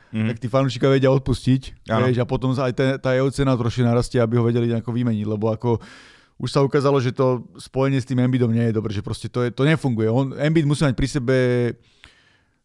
Mhm. 0.10 0.25
tak 0.25 0.38
tí 0.38 0.48
fanúšikovia 0.48 0.96
vedia 0.96 1.10
odpustiť 1.12 1.62
vieš, 2.00 2.17
a 2.17 2.25
potom 2.25 2.53
sa 2.53 2.65
aj 2.65 2.74
tá, 2.74 2.86
tá 2.98 3.10
jeho 3.12 3.29
cena 3.29 3.53
trošku 3.53 3.81
narastie, 3.81 4.17
aby 4.17 4.38
ho 4.38 4.46
vedeli 4.46 4.69
nejako 4.69 4.89
vymeniť, 4.89 5.25
lebo 5.27 5.50
ako 5.50 5.81
už 6.39 6.50
sa 6.50 6.63
ukázalo, 6.63 6.98
že 6.98 7.12
to 7.12 7.43
spojenie 7.60 8.00
s 8.00 8.08
tým 8.08 8.17
Embiidom 8.17 8.48
nie 8.48 8.69
je 8.69 8.74
dobré, 8.74 8.89
že 8.89 9.03
proste 9.03 9.27
to, 9.27 9.43
je, 9.43 9.51
to 9.51 9.67
nefunguje. 9.67 10.08
On, 10.08 10.31
Embiid 10.31 10.63
musí 10.63 10.81
mať 10.81 10.96
pri 10.96 11.08
sebe 11.10 11.36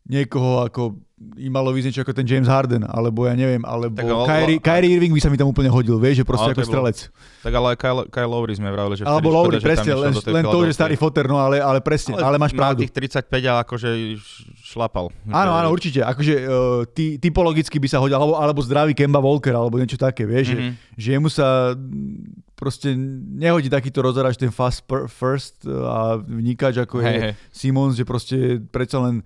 niekoho 0.05 0.63
ako 0.63 1.01
im 1.37 1.49
malo 1.49 1.73
vyznieť 1.73 2.05
ako 2.05 2.13
ten 2.13 2.27
James 2.27 2.45
Harden, 2.45 2.85
alebo 2.85 3.25
ja 3.25 3.33
neviem, 3.33 3.65
alebo 3.65 3.97
Tak 3.97 4.05
ale- 4.05 4.29
Kyrie, 4.29 4.59
Kyrie 4.59 4.91
Irving 4.93 5.09
by 5.09 5.19
sa 5.19 5.33
mi 5.33 5.39
tam 5.39 5.49
úplne 5.49 5.69
hodil, 5.69 5.97
vieš, 5.97 6.21
že 6.21 6.25
proste 6.27 6.43
Ale 6.43 6.53
ako 6.53 6.61
je 6.61 6.67
bolo- 6.67 6.75
strelec. 6.75 6.99
Tak 7.41 7.53
ale 7.55 7.67
aj 7.67 7.77
Kyle, 7.79 8.03
Kyle 8.11 8.29
Lowry 8.29 8.53
sme 8.53 8.69
vravili, 8.69 8.95
že 8.95 9.03
Alebo 9.03 9.33
Lowry, 9.33 9.57
škoda, 9.57 9.65
presne, 9.65 9.93
len, 9.95 10.13
len 10.13 10.45
to, 10.45 10.59
že 10.63 10.73
starý 10.75 10.95
foter, 10.95 11.25
no 11.25 11.39
ale, 11.39 11.57
ale 11.59 11.81
presne, 11.81 12.13
ale, 12.15 12.37
máš 12.37 12.53
mal 12.53 12.77
pravdu. 12.77 12.85
tých 12.85 12.93
35 12.93 13.31
a 13.47 13.55
akože 13.59 13.89
šlapal. 14.61 15.09
Áno, 15.27 15.53
áno, 15.55 15.69
určite. 15.71 16.03
Akože 16.03 16.35
uh, 16.37 16.51
ty, 16.87 17.17
typologicky 17.17 17.79
by 17.79 17.89
sa 17.89 17.99
hodil, 17.99 18.15
alebo, 18.15 18.37
alebo 18.37 18.61
zdravý 18.61 18.93
Kemba 18.93 19.17
Walker, 19.17 19.55
alebo 19.55 19.79
niečo 19.79 19.97
také, 19.97 20.25
vieš, 20.25 20.53
Mhm. 20.53 20.53
že, 20.53 20.61
že 20.95 21.09
jemu 21.11 21.29
sa 21.29 21.73
proste 22.55 22.93
nehodí 23.33 23.67
takýto 23.67 23.99
rozhráč 23.99 24.37
ten 24.37 24.51
fast 24.51 24.85
per- 24.85 25.07
first 25.07 25.63
uh, 25.63 25.73
a 25.85 25.99
vnikač, 26.19 26.77
ako 26.77 27.01
je 27.01 27.07
Hej, 27.07 27.19
hej. 27.23 27.33
Simons, 27.49 27.95
že 27.95 28.05
proste 28.05 28.37
predsa 28.63 29.01
len 29.01 29.25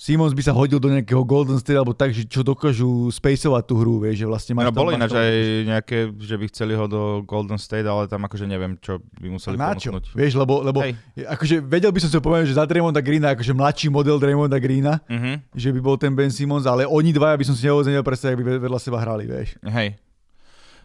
Simons 0.00 0.32
by 0.32 0.40
sa 0.40 0.56
hodil 0.56 0.80
do 0.80 0.88
nejakého 0.88 1.20
Golden 1.22 1.54
State 1.54 1.76
alebo 1.76 1.92
tak, 1.92 2.08
že 2.08 2.24
čo 2.24 2.40
dokážu 2.40 2.88
spacovať 3.10 3.62
tú 3.62 3.76
hru, 3.76 4.00
vieš, 4.00 4.16
že 4.16 4.26
vlastne 4.26 4.52
máš 4.54 4.64
No, 4.64 4.72
tam- 4.72 4.80
boli 4.82 4.96
ináč 4.96 5.12
aj 5.12 5.32
nejaké, 5.66 5.96
že 6.16 6.34
by 6.34 6.44
chceli 6.48 6.72
ho 6.72 6.88
do 6.88 7.00
Golden 7.22 7.54
State, 7.54 7.84
ale 7.84 8.08
tam 8.08 8.24
akože 8.24 8.44
neviem, 8.44 8.80
čo 8.80 8.96
by 9.14 9.28
museli 9.28 9.54
Na 9.54 9.76
čo? 9.76 9.92
ponúknuť. 9.92 10.16
Vieš, 10.16 10.32
lebo, 10.34 10.64
lebo 10.64 10.80
Hej. 10.80 10.96
akože 11.20 11.60
vedel 11.60 11.92
by 11.92 12.00
som 12.00 12.08
si 12.08 12.16
povedať, 12.16 12.48
že 12.48 12.56
za 12.56 12.64
Draymonda 12.64 12.98
Greena, 12.98 13.28
akože 13.30 13.52
mladší 13.52 13.88
model 13.88 14.16
Draymonda 14.16 14.56
Greena, 14.56 15.04
Mhm. 15.04 15.52
že 15.52 15.68
by 15.68 15.80
bol 15.82 15.96
ten 15.96 16.16
Ben 16.16 16.32
Simons, 16.32 16.64
ale 16.64 16.88
oni 16.88 17.12
dvaja 17.12 17.36
by 17.36 17.44
som 17.44 17.52
si 17.52 17.68
nevedel 17.68 18.00
predstaviť, 18.00 18.32
ak 18.32 18.40
by 18.40 18.52
vedľa 18.58 18.80
seba 18.80 18.98
hrali, 18.98 19.28
vieš. 19.28 19.60
Hej. 19.60 20.00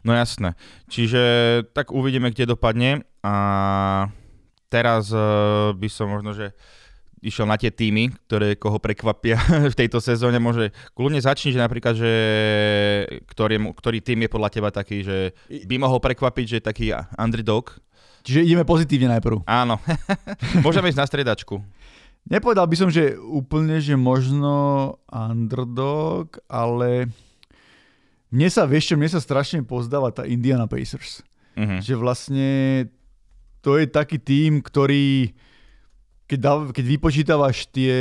No 0.03 0.12
jasné. 0.12 0.60
Čiže 0.86 1.22
tak 1.72 1.89
uvidíme, 1.89 2.29
kde 2.29 2.45
dopadne 2.48 2.91
a 3.22 3.36
teraz 4.67 5.10
uh, 5.10 5.72
by 5.72 5.88
som 5.88 6.12
možno, 6.12 6.29
že 6.29 6.51
išiel 7.25 7.50
na 7.50 7.58
tie 7.58 7.74
týmy, 7.74 8.13
ktoré 8.29 8.53
koho 8.53 8.77
prekvapia 8.77 9.41
v 9.74 9.75
tejto 9.75 9.98
sezóne. 9.98 10.38
Môže 10.38 10.70
kľudne 10.94 11.17
začni, 11.17 11.50
že 11.50 11.60
napríklad, 11.60 11.98
že 11.98 12.13
ktorý, 13.25 13.74
ktorý 13.74 13.98
tým 14.05 14.25
je 14.25 14.29
podľa 14.29 14.50
teba 14.53 14.70
taký, 14.70 15.01
že 15.01 15.34
by 15.50 15.75
mohol 15.82 15.98
prekvapiť, 15.98 16.46
že 16.46 16.58
je 16.62 16.67
taký 16.70 16.86
underdog. 17.17 17.74
Čiže 18.22 18.46
ideme 18.46 18.65
pozitívne 18.65 19.17
najprv. 19.17 19.46
Áno. 19.50 19.82
Môžeme 20.65 20.89
ísť 20.89 21.01
na 21.01 21.10
stredačku. 21.10 21.62
Nepovedal 22.25 22.65
by 22.65 22.75
som, 22.77 22.89
že 22.89 23.17
úplne, 23.17 23.77
že 23.77 23.94
možno 23.94 24.98
underdog, 25.13 26.41
ale 26.50 27.13
Mne 28.36 28.51
sa, 28.51 28.67
vieš 28.67 28.91
čo, 28.91 28.96
mne 29.00 29.08
sa 29.08 29.24
strašne 29.24 29.63
pozdáva 29.63 30.12
tá 30.12 30.27
Indiana 30.27 30.67
Pacers. 30.67 31.24
Mhm. 31.55 31.79
Že 31.79 31.94
vlastne 31.96 32.50
to 33.63 33.79
je 33.79 33.88
taký 33.88 34.20
tím, 34.20 34.60
ktorý 34.60 35.32
keď, 36.25 36.39
dá, 36.41 36.53
keď 36.74 36.86
vypočítavaš 36.89 37.70
tie, 37.70 37.94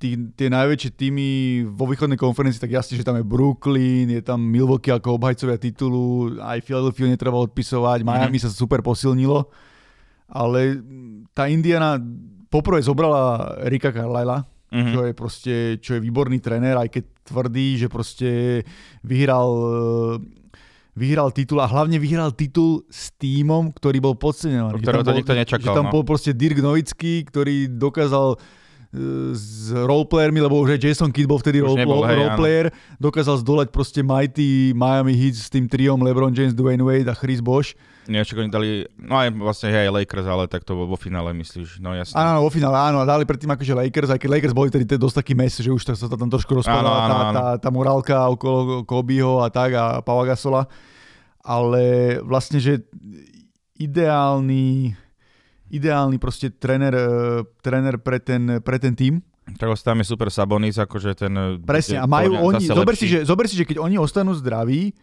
tí, 0.00 0.16
tie 0.32 0.48
najväčšie 0.48 0.90
týmy 0.96 1.28
vo 1.68 1.84
východnej 1.84 2.16
konferencii, 2.16 2.56
tak 2.56 2.72
jasne, 2.72 2.96
že 2.96 3.04
tam 3.04 3.20
je 3.20 3.28
Brooklyn, 3.28 4.08
je 4.08 4.24
tam 4.24 4.40
Milwaukee 4.40 4.88
ako 4.88 5.20
obhajcovia 5.20 5.60
titulu, 5.60 6.40
aj 6.40 6.64
Philadelphia 6.64 7.12
netreba 7.12 7.36
odpisovať, 7.44 8.08
Miami 8.08 8.40
mm-hmm. 8.40 8.48
sa 8.48 8.56
super 8.56 8.80
posilnilo, 8.80 9.52
ale 10.32 10.80
tá 11.36 11.44
Indiana 11.44 12.00
poprvé 12.48 12.80
zobrala 12.80 13.52
Rika 13.68 13.92
Carlisla, 13.92 14.48
mm-hmm. 14.72 14.92
čo 14.96 15.00
je 15.04 15.12
proste, 15.12 15.54
čo 15.84 15.90
je 16.00 16.04
výborný 16.08 16.40
tréner, 16.40 16.80
aj 16.80 16.88
keď 16.88 17.04
tvrdí, 17.20 17.68
že 17.76 17.92
proste 17.92 18.28
vyhral 19.04 19.52
vyhral 20.92 21.32
titul 21.32 21.60
a 21.64 21.66
hlavne 21.68 21.96
vyhral 21.96 22.36
titul 22.36 22.84
s 22.92 23.12
týmom, 23.16 23.72
ktorý 23.72 23.98
bol 24.04 24.14
podceňovaný. 24.16 24.84
Ktorého 24.84 25.04
to 25.04 25.16
nikto 25.16 25.32
nečakal. 25.32 25.72
Že 25.72 25.78
tam 25.78 25.88
no. 25.88 25.92
bol 25.92 26.04
proste 26.04 26.36
Dirk 26.36 26.60
Nowitzki, 26.60 27.24
ktorý 27.24 27.72
dokázal 27.72 28.36
s 29.32 29.72
roleplayermi, 29.72 30.36
lebo 30.44 30.60
už 30.60 30.76
aj 30.76 30.80
Jason 30.84 31.08
Kidd 31.08 31.24
bol 31.24 31.40
vtedy 31.40 31.64
role, 31.64 31.80
nebol, 31.80 32.04
hej, 32.04 32.12
roleplayer, 32.12 32.66
dokázal 33.00 33.40
zdolať 33.40 33.72
proste 33.72 34.04
mighty 34.04 34.76
Miami 34.76 35.16
Heat 35.16 35.36
s 35.40 35.48
tým 35.48 35.64
triom 35.64 35.96
LeBron 36.04 36.36
James, 36.36 36.52
Dwayne 36.52 36.84
Wade 36.84 37.08
a 37.08 37.16
Chris 37.16 37.40
Bosh. 37.40 37.72
Nie, 38.04 38.20
čo 38.26 38.36
oni 38.36 38.52
dali, 38.52 38.84
no 39.00 39.16
aj 39.16 39.32
vlastne 39.32 39.72
hej, 39.72 39.88
Lakers, 39.88 40.28
ale 40.28 40.44
tak 40.44 40.68
to 40.68 40.76
vo 40.76 40.98
finále 41.00 41.32
myslíš, 41.32 41.80
no 41.80 41.96
jasne. 41.96 42.20
Áno, 42.20 42.44
vo 42.44 42.52
finále, 42.52 42.76
áno, 42.76 43.00
a 43.00 43.08
dali 43.08 43.24
predtým 43.24 43.48
akože 43.48 43.72
Lakers, 43.72 44.12
aj 44.12 44.20
keď 44.20 44.28
Lakers 44.28 44.52
boli 44.52 44.68
tedy 44.68 44.84
dosť 44.84 45.24
taký 45.24 45.32
mes, 45.38 45.56
že 45.56 45.72
už 45.72 45.80
sa 45.96 45.96
tam 45.96 46.28
trošku 46.28 46.52
rozpadala 46.52 46.84
Áno, 46.84 46.92
áno, 46.92 47.08
tá, 47.08 47.16
áno. 47.16 47.32
tá, 47.32 47.44
tá 47.64 47.68
morálka 47.72 48.16
okolo 48.28 48.84
Kobeho 48.84 49.40
a 49.40 49.48
tak 49.48 49.72
a 49.72 49.84
Paula 50.04 50.36
Gasola 50.36 50.68
ale 51.42 52.16
vlastne, 52.22 52.62
že 52.62 52.86
ideálny, 53.76 54.94
ideálny 55.72 56.20
proste 56.20 56.52
tréner, 56.52 56.92
eh, 56.92 57.40
tréner 57.64 57.96
pre 57.96 58.20
ten, 58.20 58.60
pre 58.60 58.76
ten 58.76 58.92
tým. 58.92 59.24
Tak 59.58 59.74
tam 59.82 59.98
je 59.98 60.06
super 60.06 60.30
Sabonis, 60.30 60.78
akože 60.78 61.18
ten... 61.18 61.34
Presne, 61.66 61.98
a 61.98 62.06
majú 62.06 62.38
oni, 62.38 62.62
zober 62.62 62.94
si, 62.94 63.10
že, 63.10 63.26
zober 63.26 63.50
si, 63.50 63.58
že 63.58 63.66
keď 63.66 63.82
oni 63.82 63.98
ostanú 63.98 64.30
zdraví, 64.38 64.94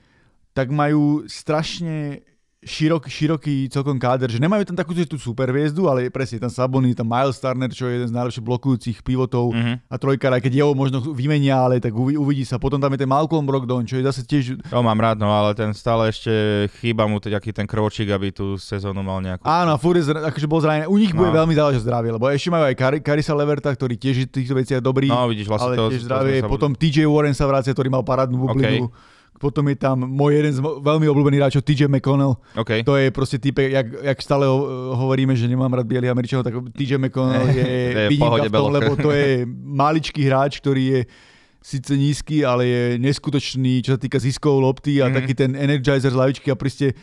tak 0.55 0.71
majú 0.71 1.27
strašne 1.27 2.23
širok, 2.61 3.07
široký 3.07 3.67
celkom 3.67 3.95
káder, 3.95 4.27
že 4.27 4.35
nemajú 4.35 4.61
tam 4.65 4.75
takú 4.75 4.91
tú 4.93 5.15
super 5.15 5.47
hviezdu, 5.47 5.87
ale 5.87 6.07
presne 6.07 6.37
tam 6.37 6.49
Sabonis, 6.49 6.91
tam 6.91 7.07
Miles 7.07 7.35
Turner, 7.35 7.69
čo 7.69 7.87
je 7.87 7.95
jeden 7.95 8.05
z 8.05 8.13
najlepších 8.13 8.43
blokujúcich 8.43 8.97
pivotov 8.99 9.49
Mhm. 9.49 9.73
a 9.81 9.95
trojkár, 9.95 10.33
aj 10.33 10.41
keď 10.41 10.53
jeho 10.57 10.71
možno 10.73 10.99
vymenia, 11.05 11.55
ale 11.55 11.79
tak 11.79 11.91
uvi- 11.91 12.13
uvidí 12.13 12.43
sa. 12.43 12.57
Potom 12.57 12.75
tam 12.75 12.91
je 12.91 12.99
ten 12.99 13.07
Malcolm 13.07 13.41
Brogdon, 13.41 13.81
čo 13.81 13.95
je 13.95 14.03
zase 14.03 14.21
tiež 14.21 14.59
To 14.65 14.79
mám 14.79 14.97
rád, 14.97 15.15
no 15.15 15.27
ale 15.27 15.53
ten 15.53 15.71
stále 15.71 16.09
ešte 16.09 16.31
chýba 16.77 17.03
mu 17.03 17.17
taký 17.17 17.49
ten 17.49 17.63
kročík, 17.63 18.07
aby 18.07 18.29
tú 18.29 18.53
sezónu 18.53 18.99
mal 18.99 19.19
nejakú... 19.19 19.41
Áno, 19.41 19.73
furt 19.75 19.95
je 19.95 20.11
akože 20.11 20.45
bol 20.45 20.59
zranený. 20.59 20.85
U 20.85 20.95
nich 20.95 21.11
bude 21.11 21.31
No. 21.31 21.39
veľmi 21.39 21.53
záležať 21.53 21.81
zdravie, 21.81 22.11
lebo 22.11 22.27
ešte 22.27 22.49
majú 22.49 22.65
aj 22.65 22.75
Kar- 22.75 22.99
Karisa 23.01 23.31
Leverta, 23.31 23.71
ktorý 23.71 23.95
tiež 23.95 24.27
v 24.27 24.35
týchto 24.35 24.53
veciach 24.53 24.79
dobrý, 24.79 25.07
No 25.07 25.25
vidíš, 25.25 25.47
vlastne 25.47 25.71
ale 25.71 25.79
to... 25.79 25.85
tiež 25.89 26.01
to 26.01 26.07
zdravie. 26.07 26.35
sa- 26.37 26.49
Potom 26.49 26.71
TJ 26.71 27.07
Warren 27.07 27.31
sa 27.31 27.45
vracia, 27.45 27.71
ktorý 27.71 27.87
mal 27.87 28.03
parádnu 28.03 28.35
bublinu. 28.37 28.91
Potom 29.39 29.63
je 29.65 29.75
tam 29.75 29.95
môj 30.01 30.35
jeden 30.35 30.51
z 30.51 30.59
mo- 30.59 30.77
veľmi 30.77 31.07
obľúbený 31.07 31.39
hráčov, 31.39 31.63
TJ 31.63 31.87
McConnell. 31.87 32.35
OK. 32.53 32.83
To 32.83 32.93
je 32.93 33.07
proste 33.09 33.37
typ, 33.37 33.55
jak, 33.57 33.87
jak 33.95 34.19
stále 34.19 34.43
ho- 34.43 34.67
hovoríme, 34.93 35.31
že 35.31 35.45
nemám 35.45 35.71
rád 35.71 35.87
bielých 35.87 36.11
Američanov, 36.11 36.43
tak 36.43 36.59
TJ 36.69 36.99
McConnell 36.99 37.47
je, 37.55 37.63
je 37.63 37.87
v 38.05 38.11
výnimka 38.11 38.19
pohode 38.21 38.45
v 38.45 38.53
tom, 38.53 38.67
lebo 38.69 38.91
to 38.93 39.09
je 39.09 39.47
maličký 39.65 40.21
hráč, 40.21 40.59
ktorý 40.59 40.83
je 40.85 41.01
síce 41.61 41.91
nízky, 41.93 42.41
ale 42.41 42.63
je 42.63 42.83
neskutočný, 42.99 43.79
čo 43.81 43.91
sa 43.91 43.97
týka 43.97 44.15
ziskov 44.15 44.59
lopty 44.59 44.99
a 44.99 45.07
Mhm. 45.07 45.13
taký 45.13 45.33
ten 45.33 45.51
energizer 45.53 46.07
z 46.07 46.17
lavičky 46.17 46.47
a 46.47 46.55
proste 46.55 46.95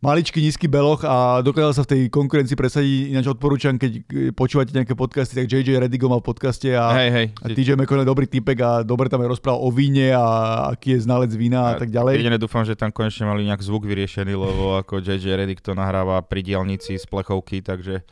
maličký 0.00 0.40
nízky 0.40 0.64
beloch 0.64 1.04
a 1.04 1.44
dokázal 1.44 1.72
sa 1.76 1.82
v 1.84 1.90
tej 1.92 2.00
konkurencii 2.08 2.56
presadiť. 2.56 3.12
Ináč 3.12 3.26
odporúčam, 3.28 3.76
keď 3.76 3.92
eh, 4.00 4.02
počúvate 4.32 4.72
nejaké 4.72 4.96
podcasty, 4.96 5.36
tak 5.36 5.46
JJ 5.46 5.86
Redigo 5.86 6.08
mal 6.08 6.24
v 6.24 6.32
podcaste 6.32 6.72
a, 6.72 6.88
Hej, 6.96 7.10
hej. 7.12 7.26
a 7.36 7.46
TJ 7.52 7.76
McConnell 7.76 8.08
je 8.08 8.12
dobrý 8.12 8.26
typek 8.26 8.58
a 8.64 8.70
dobre 8.80 9.12
tam 9.12 9.20
aj 9.20 9.36
rozprával 9.36 9.60
o 9.60 9.68
víne 9.68 10.16
a 10.16 10.24
aký 10.72 10.96
je 10.96 11.04
znalec 11.04 11.30
vína 11.36 11.76
a, 11.76 11.78
tak 11.78 11.92
ďalej. 11.92 12.16
Jediné 12.16 12.40
dúfam, 12.40 12.64
že 12.64 12.74
tam 12.74 12.88
konečne 12.90 13.28
mali 13.28 13.44
nejak 13.44 13.60
zvuk 13.60 13.84
vyriešený, 13.84 14.32
lebo 14.32 14.80
ako 14.80 15.04
JJ 15.04 15.36
Reddick 15.36 15.60
to 15.60 15.76
nahráva 15.76 16.24
pri 16.24 16.40
diálnici 16.42 16.96
z 16.96 17.04
plechovky, 17.04 17.60
takže... 17.60 18.02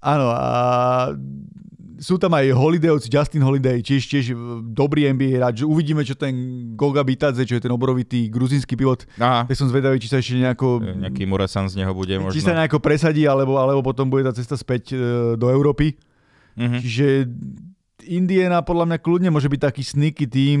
Áno, 0.00 0.32
a 0.32 1.12
sú 2.00 2.16
tam 2.16 2.32
aj 2.32 2.56
Holidayovci, 2.56 3.12
Justin 3.12 3.44
Holiday, 3.44 3.84
tiež, 3.84 4.08
tiež 4.08 4.32
dobrý 4.72 5.12
NBA 5.12 5.36
hráč. 5.36 5.60
Uvidíme, 5.60 6.00
čo 6.00 6.16
ten 6.16 6.32
Goga 6.72 7.04
Bitadze, 7.04 7.44
čo 7.44 7.60
je 7.60 7.62
ten 7.62 7.68
obrovitý 7.68 8.32
gruzínsky 8.32 8.72
pivot, 8.72 9.04
Aha, 9.20 9.44
tak 9.44 9.52
som 9.52 9.68
zvedavý, 9.68 10.00
či 10.00 10.08
sa 10.08 10.16
ešte 10.16 10.40
nejako, 10.40 10.80
nejaký 10.80 11.28
Muresan 11.28 11.68
z 11.68 11.84
neho 11.84 11.92
bude 11.92 12.16
možno. 12.16 12.32
či 12.32 12.40
sa 12.40 12.56
nejako 12.56 12.80
presadí, 12.80 13.28
alebo, 13.28 13.60
alebo 13.60 13.84
potom 13.84 14.08
bude 14.08 14.24
tá 14.24 14.32
cesta 14.32 14.56
späť 14.56 14.96
e, 14.96 15.36
do 15.36 15.46
Európy. 15.52 16.00
Mhm. 16.56 16.78
Čiže 16.80 17.06
Indiana 18.08 18.64
podľa 18.64 18.96
mňa 18.96 18.98
kľudne 19.04 19.28
môže 19.28 19.52
byť 19.52 19.60
taký 19.60 19.84
sneaky 19.84 20.24
tým 20.24 20.60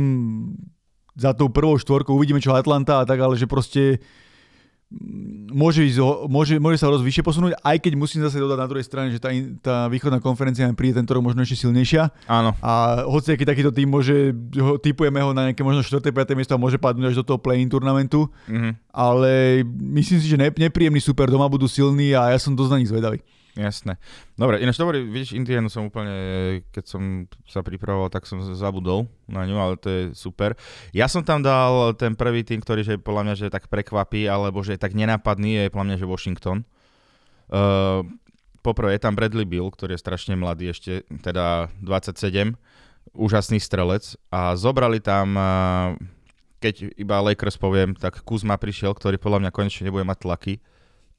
za 1.16 1.32
tou 1.32 1.48
prvou 1.48 1.80
štvorkou. 1.80 2.12
Uvidíme, 2.12 2.38
čo 2.38 2.52
Atlanta 2.52 3.00
a 3.00 3.08
tak, 3.08 3.16
ale 3.16 3.40
že 3.40 3.48
proste 3.48 3.98
môže, 5.54 5.86
ísť, 5.86 5.98
o- 6.02 6.26
môže, 6.26 6.58
môže 6.58 6.82
sa 6.82 6.90
rozť 6.90 7.06
vyššie 7.06 7.22
posunúť, 7.22 7.52
aj 7.62 7.76
keď 7.78 7.92
musím 7.94 8.26
zase 8.26 8.42
dodať 8.42 8.58
na 8.58 8.66
druhej 8.66 8.86
strane, 8.86 9.08
že 9.14 9.22
tá, 9.22 9.30
in- 9.30 9.54
tá 9.62 9.86
východná 9.86 10.18
konferencia 10.18 10.66
nám 10.66 10.74
príde 10.74 10.98
tento 10.98 11.14
rok 11.14 11.22
možno 11.22 11.46
ešte 11.46 11.62
silnejšia 11.62 12.10
Áno, 12.26 12.58
a 12.58 13.06
hoci 13.06 13.38
aký 13.38 13.46
takýto 13.46 13.70
tým 13.70 13.86
môže, 13.86 14.34
ho, 14.58 14.82
typujeme 14.82 15.22
ho 15.22 15.30
na 15.30 15.50
nejaké 15.50 15.62
možno 15.62 15.86
4. 15.86 16.02
5. 16.02 16.34
miesto 16.34 16.58
a 16.58 16.62
môže 16.62 16.82
padnúť 16.82 17.14
až 17.14 17.16
do 17.22 17.24
toho 17.24 17.38
play-in 17.38 17.70
turnamentu, 17.70 18.26
mhm. 18.50 18.74
ale 18.90 19.62
myslím 19.94 20.18
si, 20.18 20.26
že 20.26 20.38
ne, 20.38 20.50
nepríjemný 20.50 20.98
super 20.98 21.30
doma 21.30 21.46
budú 21.46 21.70
silní 21.70 22.10
a 22.18 22.34
ja 22.34 22.38
som 22.42 22.58
dosť 22.58 22.70
na 22.74 22.78
nich 22.82 22.90
zvedavý. 22.90 23.22
Jasné. 23.60 24.00
Dobre, 24.34 24.58
ináč 24.64 24.80
dobre, 24.80 25.04
vidíš, 25.04 25.36
Indianu 25.36 25.68
som 25.68 25.92
úplne, 25.92 26.10
keď 26.72 26.84
som 26.88 27.02
sa 27.44 27.60
pripravoval, 27.60 28.08
tak 28.08 28.24
som 28.24 28.40
zabudol 28.40 29.06
na 29.28 29.44
ňu, 29.44 29.56
ale 29.60 29.74
to 29.76 29.88
je 29.88 30.02
super. 30.16 30.56
Ja 30.96 31.06
som 31.06 31.20
tam 31.20 31.44
dal 31.44 31.92
ten 31.94 32.16
prvý 32.16 32.42
tým, 32.42 32.64
ktorý 32.64 32.80
že 32.82 32.96
podľa 32.96 33.22
mňa, 33.28 33.34
že 33.36 33.52
tak 33.52 33.68
prekvapí, 33.68 34.24
alebo 34.24 34.64
že 34.64 34.74
je 34.76 34.80
tak 34.80 34.96
nenápadný, 34.96 35.68
je 35.68 35.72
podľa 35.72 35.86
mňa, 35.92 35.96
že 36.00 36.10
Washington. 36.10 36.58
Uh, 37.50 38.06
poprvé 38.64 38.96
je 38.96 39.02
tam 39.04 39.14
Bradley 39.14 39.44
Bill, 39.44 39.68
ktorý 39.68 39.94
je 39.94 40.02
strašne 40.02 40.34
mladý 40.34 40.72
ešte, 40.72 41.04
teda 41.20 41.68
27, 41.84 42.56
úžasný 43.12 43.58
strelec 43.58 44.16
a 44.32 44.54
zobrali 44.56 45.02
tam, 45.02 45.36
uh, 45.36 45.98
keď 46.60 46.94
iba 46.96 47.20
Lakers 47.20 47.60
poviem, 47.60 47.96
tak 47.96 48.24
Kuzma 48.24 48.56
prišiel, 48.60 48.96
ktorý 48.96 49.20
podľa 49.20 49.44
mňa 49.44 49.50
konečne 49.52 49.88
nebude 49.88 50.06
mať 50.06 50.18
tlaky 50.24 50.54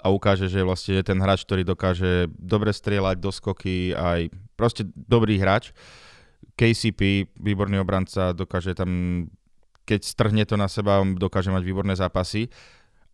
a 0.02 0.10
ukáže, 0.10 0.50
že 0.50 0.66
vlastne 0.66 0.98
je 0.98 1.06
ten 1.06 1.22
hráč, 1.22 1.46
ktorý 1.46 1.62
dokáže 1.62 2.28
dobre 2.36 2.74
strieľať 2.74 3.22
do 3.22 3.30
skoky, 3.30 3.94
aj 3.94 4.34
proste 4.58 4.90
dobrý 4.94 5.38
hráč. 5.38 5.72
KCP, 6.58 7.32
výborný 7.38 7.78
obranca, 7.80 8.34
dokáže 8.34 8.74
tam, 8.74 8.90
keď 9.86 10.02
strhne 10.02 10.44
to 10.44 10.58
na 10.58 10.66
seba, 10.66 11.06
dokáže 11.06 11.54
mať 11.54 11.64
výborné 11.64 11.94
zápasy. 11.94 12.50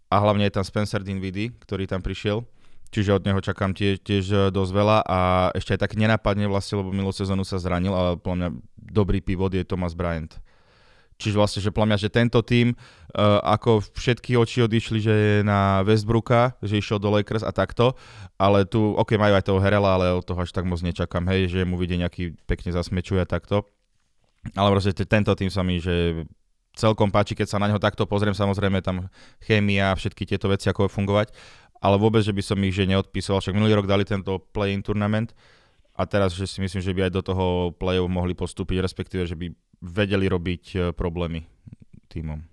A 0.08 0.24
hlavne 0.24 0.48
je 0.48 0.56
tam 0.56 0.64
Spencer 0.64 1.04
Dinwiddie, 1.04 1.52
ktorý 1.60 1.84
tam 1.84 2.00
prišiel. 2.00 2.48
Čiže 2.88 3.20
od 3.20 3.24
neho 3.28 3.44
čakám 3.44 3.76
tiež, 3.76 4.00
tiež 4.00 4.56
dosť 4.56 4.72
veľa 4.72 4.98
a 5.04 5.20
ešte 5.52 5.76
aj 5.76 5.84
tak 5.84 6.00
nenapadne 6.00 6.48
vlastne, 6.48 6.80
lebo 6.80 6.96
minulú 6.96 7.12
sezónu 7.12 7.44
sa 7.44 7.60
zranil, 7.60 7.92
ale 7.92 8.16
podľa 8.16 8.38
mňa 8.40 8.50
dobrý 8.80 9.20
pivot 9.20 9.52
je 9.52 9.68
Thomas 9.68 9.92
Bryant. 9.92 10.40
Čiže 11.18 11.34
vlastne, 11.34 11.62
že 11.66 11.74
podľa 11.74 11.88
mňa, 11.94 11.98
že 11.98 12.10
tento 12.14 12.40
tým, 12.46 12.78
uh, 12.78 13.42
ako 13.42 13.82
všetky 13.98 14.38
oči 14.38 14.70
odišli, 14.70 15.00
že 15.02 15.14
je 15.14 15.36
na 15.42 15.82
Westbrooka, 15.82 16.54
že 16.62 16.78
išiel 16.78 17.02
do 17.02 17.10
Lakers 17.10 17.42
a 17.42 17.50
takto, 17.50 17.98
ale 18.38 18.70
tu, 18.70 18.94
ok, 18.94 19.18
majú 19.18 19.34
aj 19.34 19.46
toho 19.50 19.58
Herela, 19.58 19.98
ale 19.98 20.14
od 20.14 20.22
toho 20.22 20.46
až 20.46 20.54
tak 20.54 20.70
moc 20.70 20.78
nečakám, 20.78 21.26
hej, 21.34 21.50
že 21.50 21.60
mu 21.66 21.74
vidie 21.82 21.98
nejaký 21.98 22.38
pekne 22.46 22.70
zasmečuje 22.70 23.18
a 23.18 23.26
takto. 23.26 23.66
Ale 24.54 24.70
proste 24.70 24.94
te- 24.94 25.10
tento 25.10 25.34
tým 25.34 25.50
sa 25.50 25.66
mi, 25.66 25.82
že 25.82 26.24
celkom 26.78 27.10
páči, 27.10 27.34
keď 27.34 27.50
sa 27.50 27.58
na 27.58 27.74
ňo 27.74 27.82
takto 27.82 28.06
pozriem, 28.06 28.38
samozrejme 28.38 28.86
tam 28.86 29.10
chémia 29.42 29.92
a 29.92 29.98
všetky 29.98 30.30
tieto 30.30 30.54
veci, 30.54 30.70
ako 30.70 30.86
fungovať, 30.86 31.34
ale 31.82 31.98
vôbec, 31.98 32.22
že 32.22 32.34
by 32.34 32.46
som 32.46 32.62
ich 32.62 32.78
že 32.78 32.86
neodpísal, 32.86 33.42
však 33.42 33.58
minulý 33.58 33.74
rok 33.74 33.90
dali 33.90 34.06
tento 34.06 34.38
play-in 34.54 34.86
tournament 34.86 35.34
a 35.98 36.06
teraz, 36.06 36.38
že 36.38 36.46
si 36.46 36.62
myslím, 36.62 36.78
že 36.86 36.94
by 36.94 37.10
aj 37.10 37.12
do 37.18 37.22
toho 37.26 37.46
play-off 37.74 38.06
mohli 38.06 38.38
postúpiť, 38.38 38.86
respektíve, 38.86 39.26
že 39.26 39.34
by 39.34 39.50
vedeli 39.82 40.30
robiť 40.30 40.64
e, 40.70 40.78
problémy 40.94 41.50
týmom. 42.14 42.46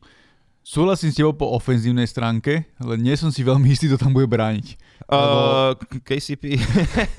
Súhlasím 0.64 1.12
s 1.12 1.20
tebou 1.20 1.36
po 1.36 1.52
ofenzívnej 1.52 2.08
stránke, 2.08 2.72
ale 2.80 2.96
nie 2.96 3.12
som 3.20 3.28
si 3.28 3.44
veľmi 3.44 3.68
istý, 3.68 3.92
kto 3.92 4.00
tam 4.00 4.16
bude 4.16 4.24
brániť. 4.24 4.80
Uh, 5.04 5.76
KCP. 6.00 6.56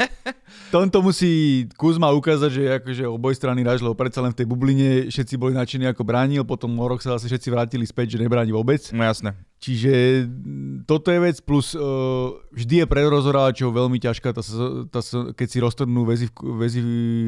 Tomto 0.73 1.05
musí 1.05 1.65
Kuzma 1.77 2.09
ukázať, 2.09 2.49
že 2.49 2.63
akože 2.81 3.03
oboj 3.05 3.37
strany 3.37 3.61
ráž, 3.61 3.85
lebo 3.85 3.93
predsa 3.93 4.25
len 4.25 4.33
v 4.33 4.41
tej 4.41 4.47
bubline 4.49 4.89
všetci 5.07 5.37
boli 5.37 5.53
nadšení 5.53 5.85
ako 5.85 6.01
bránil, 6.01 6.41
potom 6.41 6.73
o 6.81 6.85
rok 6.89 6.99
sa 6.99 7.15
zase 7.15 7.29
všetci 7.29 7.47
vrátili 7.53 7.85
späť, 7.85 8.17
že 8.17 8.25
nebráni 8.25 8.49
vôbec. 8.49 8.81
no 8.89 9.05
jasné. 9.05 9.37
Čiže 9.61 10.25
mm, 10.25 10.89
toto 10.89 11.13
je 11.13 11.19
vec, 11.21 11.37
plus 11.45 11.77
uh, 11.77 12.33
vždy 12.51 12.83
je 12.83 12.85
pre 12.89 13.05
rozhoráčov 13.05 13.69
veľmi 13.69 14.01
ťažká, 14.01 14.33
tá, 14.33 14.41
tá, 14.89 14.99
keď 15.37 15.47
si 15.47 15.57
roztrhnú 15.61 16.01
väzy 16.05 16.25
v, 16.27 16.33
väzy 16.57 16.81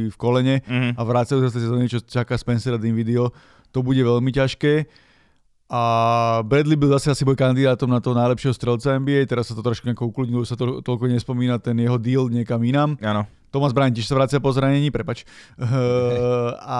v 0.10 0.16
kolene 0.18 0.66
Mhm. 0.66 0.98
a 0.98 1.02
vrácajú 1.06 1.40
sa 1.46 1.54
z 1.54 1.56
tej 1.58 1.64
sezóny, 1.70 1.86
čo 1.86 2.02
čaká 2.02 2.34
Spencera 2.36 2.82
Dinvidio, 2.82 3.30
to 3.70 3.86
bude 3.86 4.02
veľmi 4.02 4.34
ťažké. 4.34 4.90
A 5.68 6.40
Bradley 6.48 6.76
byl 6.76 6.96
zase 6.96 7.12
asi 7.12 7.26
bol 7.28 7.36
kandidátom 7.36 7.92
na 7.92 8.00
toho 8.00 8.16
najlepšieho 8.16 8.56
strelca 8.56 8.96
NBA, 8.96 9.28
teraz 9.28 9.52
sa 9.52 9.56
to 9.56 9.60
trošku 9.60 9.84
nejako 9.84 10.08
ukludnilo, 10.08 10.48
sa 10.48 10.56
to 10.56 10.80
toľko 10.80 11.12
nespomína 11.12 11.60
ten 11.60 11.76
jeho 11.76 12.00
deal 12.00 12.32
niekam 12.32 12.64
inám. 12.64 12.96
Áno. 13.04 13.28
Thomas 13.52 13.76
Bryant 13.76 13.92
tiež 13.92 14.08
sa 14.08 14.16
vracia 14.16 14.40
po 14.40 14.52
zranení, 14.56 14.92
prepač. 14.96 15.28
Uh, 15.60 16.56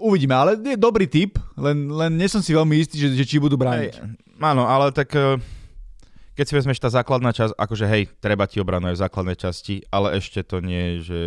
uvidíme, 0.00 0.34
ale 0.34 0.58
je 0.58 0.74
dobrý 0.74 1.06
typ, 1.06 1.38
len, 1.54 1.92
len 1.92 2.16
nie 2.16 2.26
som 2.26 2.40
si 2.40 2.56
veľmi 2.56 2.74
istý, 2.80 2.96
že, 2.96 3.14
že 3.14 3.24
či 3.28 3.36
budú 3.36 3.54
brániť. 3.60 3.94
Hej, 3.94 4.16
áno, 4.40 4.64
ale 4.64 4.90
tak 4.90 5.12
eh, 5.14 5.36
keď 6.34 6.44
si 6.48 6.56
vezmeš 6.56 6.80
tá 6.80 6.88
základná 6.88 7.30
časť, 7.36 7.52
akože 7.52 7.84
hej, 7.86 8.08
treba 8.18 8.48
ti 8.48 8.58
obranu 8.58 8.88
aj 8.90 8.96
v 8.96 9.02
základnej 9.04 9.36
časti, 9.36 9.84
ale 9.92 10.16
ešte 10.16 10.40
to 10.40 10.64
nie 10.64 10.96
je, 10.96 10.96
že 11.04 11.20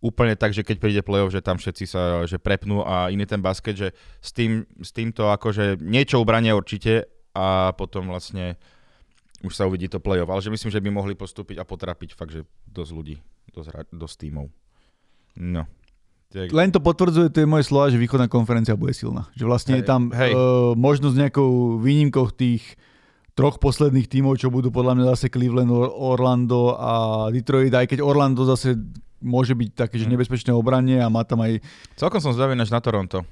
úplne 0.00 0.32
tak, 0.34 0.56
že 0.56 0.64
keď 0.64 0.76
príde 0.80 1.02
play-off, 1.04 1.32
že 1.32 1.44
tam 1.44 1.60
všetci 1.60 1.84
sa 1.84 2.24
že 2.24 2.40
prepnú 2.40 2.80
a 2.80 3.12
iný 3.12 3.28
ten 3.28 3.44
basket, 3.44 3.76
že 3.76 3.88
s, 4.24 4.32
tým, 4.32 4.64
s 4.80 4.90
týmto 4.96 5.28
akože 5.28 5.76
niečo 5.80 6.20
ubrania 6.20 6.56
určite 6.56 7.04
a 7.36 7.76
potom 7.76 8.08
vlastne 8.08 8.56
už 9.44 9.52
sa 9.52 9.68
uvidí 9.68 9.88
to 9.88 10.00
play-off. 10.00 10.32
Ale 10.32 10.40
že 10.40 10.52
myslím, 10.52 10.72
že 10.72 10.80
by 10.80 10.90
mohli 10.92 11.12
postúpiť 11.12 11.60
a 11.60 11.68
potrapiť 11.68 12.16
fakt, 12.16 12.32
že 12.32 12.48
dosť 12.68 12.92
ľudí, 12.96 13.16
dosť, 13.52 13.92
dosť 13.92 14.16
tímov. 14.26 14.48
No. 15.36 15.64
Tak... 16.30 16.54
Len 16.54 16.70
to 16.70 16.78
potvrdzuje 16.78 17.34
tie 17.34 17.42
moje 17.42 17.66
slova, 17.66 17.90
že 17.90 17.98
východná 17.98 18.30
konferencia 18.30 18.78
bude 18.78 18.94
silná. 18.94 19.26
Že 19.34 19.44
vlastne 19.50 19.74
hej, 19.74 19.80
je 19.82 19.84
tam 19.84 20.02
hej. 20.14 20.32
Uh, 20.32 20.78
možnosť 20.78 21.16
nejakou 21.18 21.82
výnimkou 21.82 22.30
tých 22.30 22.78
troch 23.34 23.58
posledných 23.58 24.06
tímov, 24.06 24.38
čo 24.38 24.52
budú 24.52 24.70
podľa 24.70 24.94
mňa 24.94 25.04
zase 25.16 25.26
Cleveland, 25.32 25.72
Orlando 25.90 26.78
a 26.78 26.92
Detroit, 27.34 27.74
aj 27.74 27.90
keď 27.90 27.98
Orlando 28.04 28.46
zase 28.46 28.78
môže 29.20 29.52
byť 29.54 29.70
také, 29.76 29.96
že 30.00 30.08
mhm. 30.08 30.12
nebezpečné 30.16 30.52
obranie 30.52 30.98
a 31.00 31.12
má 31.12 31.22
tam 31.22 31.44
aj... 31.44 31.60
Celkom 31.96 32.20
som 32.20 32.34
zdavý 32.34 32.56
na 32.56 32.66
Toronto 32.66 33.22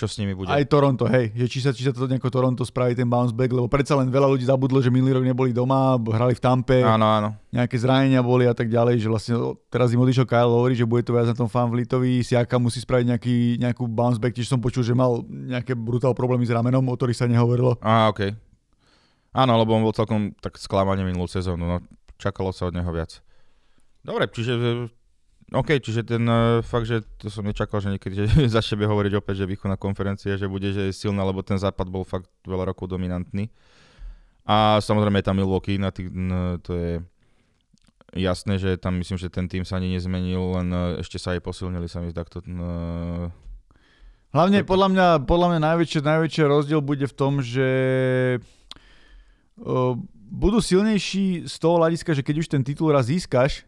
čo 0.00 0.08
s 0.08 0.16
nimi 0.16 0.32
bude. 0.32 0.48
Aj 0.48 0.64
Toronto, 0.64 1.04
hej, 1.10 1.28
že 1.36 1.46
či 1.50 1.58
sa, 1.60 1.76
či 1.76 1.84
sa 1.84 1.92
to 1.92 2.08
nejako 2.08 2.32
Toronto 2.32 2.64
spraví 2.64 2.96
ten 2.96 3.04
bounce 3.04 3.36
back, 3.36 3.52
lebo 3.52 3.68
predsa 3.68 3.98
len 4.00 4.08
veľa 4.08 4.32
ľudí 4.32 4.48
zabudlo, 4.48 4.80
že 4.80 4.88
minulý 4.88 5.20
rok 5.20 5.28
neboli 5.28 5.52
doma, 5.52 6.00
hrali 6.00 6.32
v 6.32 6.40
Tampe, 6.40 6.80
áno, 6.80 7.04
áno. 7.04 7.28
nejaké 7.52 7.76
zranenia 7.76 8.24
boli 8.24 8.48
a 8.48 8.56
tak 8.56 8.72
ďalej, 8.72 9.02
že 9.02 9.08
vlastne 9.12 9.34
teraz 9.68 9.92
im 9.92 10.00
odišiel 10.00 10.24
Kyle 10.24 10.48
Lowry, 10.48 10.72
že 10.78 10.88
bude 10.88 11.04
to 11.04 11.12
viac 11.12 11.28
na 11.28 11.36
tom 11.36 11.52
fanvlitovi, 11.52 12.24
Siaka 12.24 12.56
musí 12.56 12.80
spraviť 12.80 13.06
nejaký, 13.12 13.36
nejakú 13.60 13.84
bounce 13.90 14.16
back, 14.16 14.32
tiež 14.32 14.48
som 14.48 14.62
počul, 14.62 14.86
že 14.86 14.96
mal 14.96 15.20
nejaké 15.28 15.76
brutál 15.76 16.16
problémy 16.16 16.48
s 16.48 16.54
ramenom, 16.54 16.86
o 16.88 16.94
ktorých 16.96 17.20
sa 17.20 17.28
nehovorilo. 17.28 17.76
Á, 17.84 18.08
OK. 18.08 18.32
Áno, 19.36 19.52
lebo 19.60 19.76
on 19.76 19.84
bol 19.84 19.94
celkom 19.94 20.32
tak 20.40 20.56
sklamanie 20.56 21.04
minulú 21.04 21.28
sezónu, 21.28 21.62
no 21.66 21.76
čakalo 22.16 22.56
sa 22.56 22.72
od 22.72 22.74
neho 22.74 22.88
viac. 22.88 23.20
Dobre, 24.00 24.32
čiže 24.32 24.88
OK, 25.50 25.82
čiže 25.82 26.06
ten 26.06 26.22
uh, 26.30 26.62
fakt, 26.62 26.86
že 26.86 27.02
to 27.18 27.26
som 27.26 27.42
nečakal, 27.42 27.82
že 27.82 27.90
niekedy 27.90 28.22
že 28.22 28.26
za 28.54 28.62
sebe 28.62 28.86
hovoriť 28.86 29.12
opäť, 29.18 29.42
že 29.42 29.50
východná 29.50 29.74
konferencia, 29.74 30.38
že 30.38 30.46
bude, 30.46 30.70
že 30.70 30.90
je 30.90 30.94
silná, 30.94 31.26
lebo 31.26 31.42
ten 31.42 31.58
západ 31.58 31.90
bol 31.90 32.06
fakt 32.06 32.30
veľa 32.46 32.70
rokov 32.70 32.86
dominantný. 32.86 33.50
A 34.46 34.78
samozrejme 34.78 35.18
je 35.20 35.26
tam 35.26 35.36
Milwaukee, 35.38 35.78
na 35.78 35.90
tých, 35.90 36.10
no, 36.10 36.58
to 36.62 36.72
je 36.74 36.92
jasné, 38.14 38.58
že 38.58 38.78
tam 38.78 38.98
myslím, 38.98 39.18
že 39.18 39.30
ten 39.30 39.46
tým 39.46 39.66
sa 39.66 39.78
ani 39.82 39.98
nezmenil, 39.98 40.58
len 40.58 40.68
uh, 40.70 41.02
ešte 41.02 41.18
sa 41.18 41.34
aj 41.34 41.42
posilnili, 41.42 41.90
sa 41.90 41.98
mi 41.98 42.14
zdá, 42.14 42.22
to, 42.26 42.42
uh, 42.46 43.26
Hlavne 44.30 44.62
podľa 44.62 44.88
mňa, 44.94 45.06
podľa 45.26 45.46
mňa 45.50 45.60
najväčší, 45.74 45.98
najväčší 46.06 46.40
rozdiel 46.46 46.78
bude 46.78 47.02
v 47.10 47.14
tom, 47.18 47.42
že 47.42 47.68
uh, 49.58 49.98
budú 50.30 50.62
silnejší 50.62 51.50
z 51.50 51.54
toho 51.58 51.82
hľadiska, 51.82 52.14
že 52.14 52.22
keď 52.22 52.36
už 52.38 52.46
ten 52.46 52.62
titul 52.62 52.94
raz 52.94 53.10
získaš, 53.10 53.66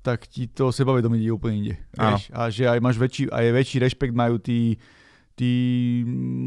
tak 0.00 0.24
ti 0.26 0.48
to 0.48 0.72
sebavedomie 0.72 1.20
ide 1.20 1.32
úplne 1.32 1.54
inde. 1.60 1.74
Vieš? 1.92 2.32
A 2.32 2.48
že 2.48 2.64
aj 2.64 2.78
máš 2.80 2.96
väčší, 2.96 3.28
aj 3.28 3.44
väčší 3.52 3.76
rešpekt 3.84 4.14
majú 4.16 4.40
tí, 4.40 4.80
tí 5.36 5.50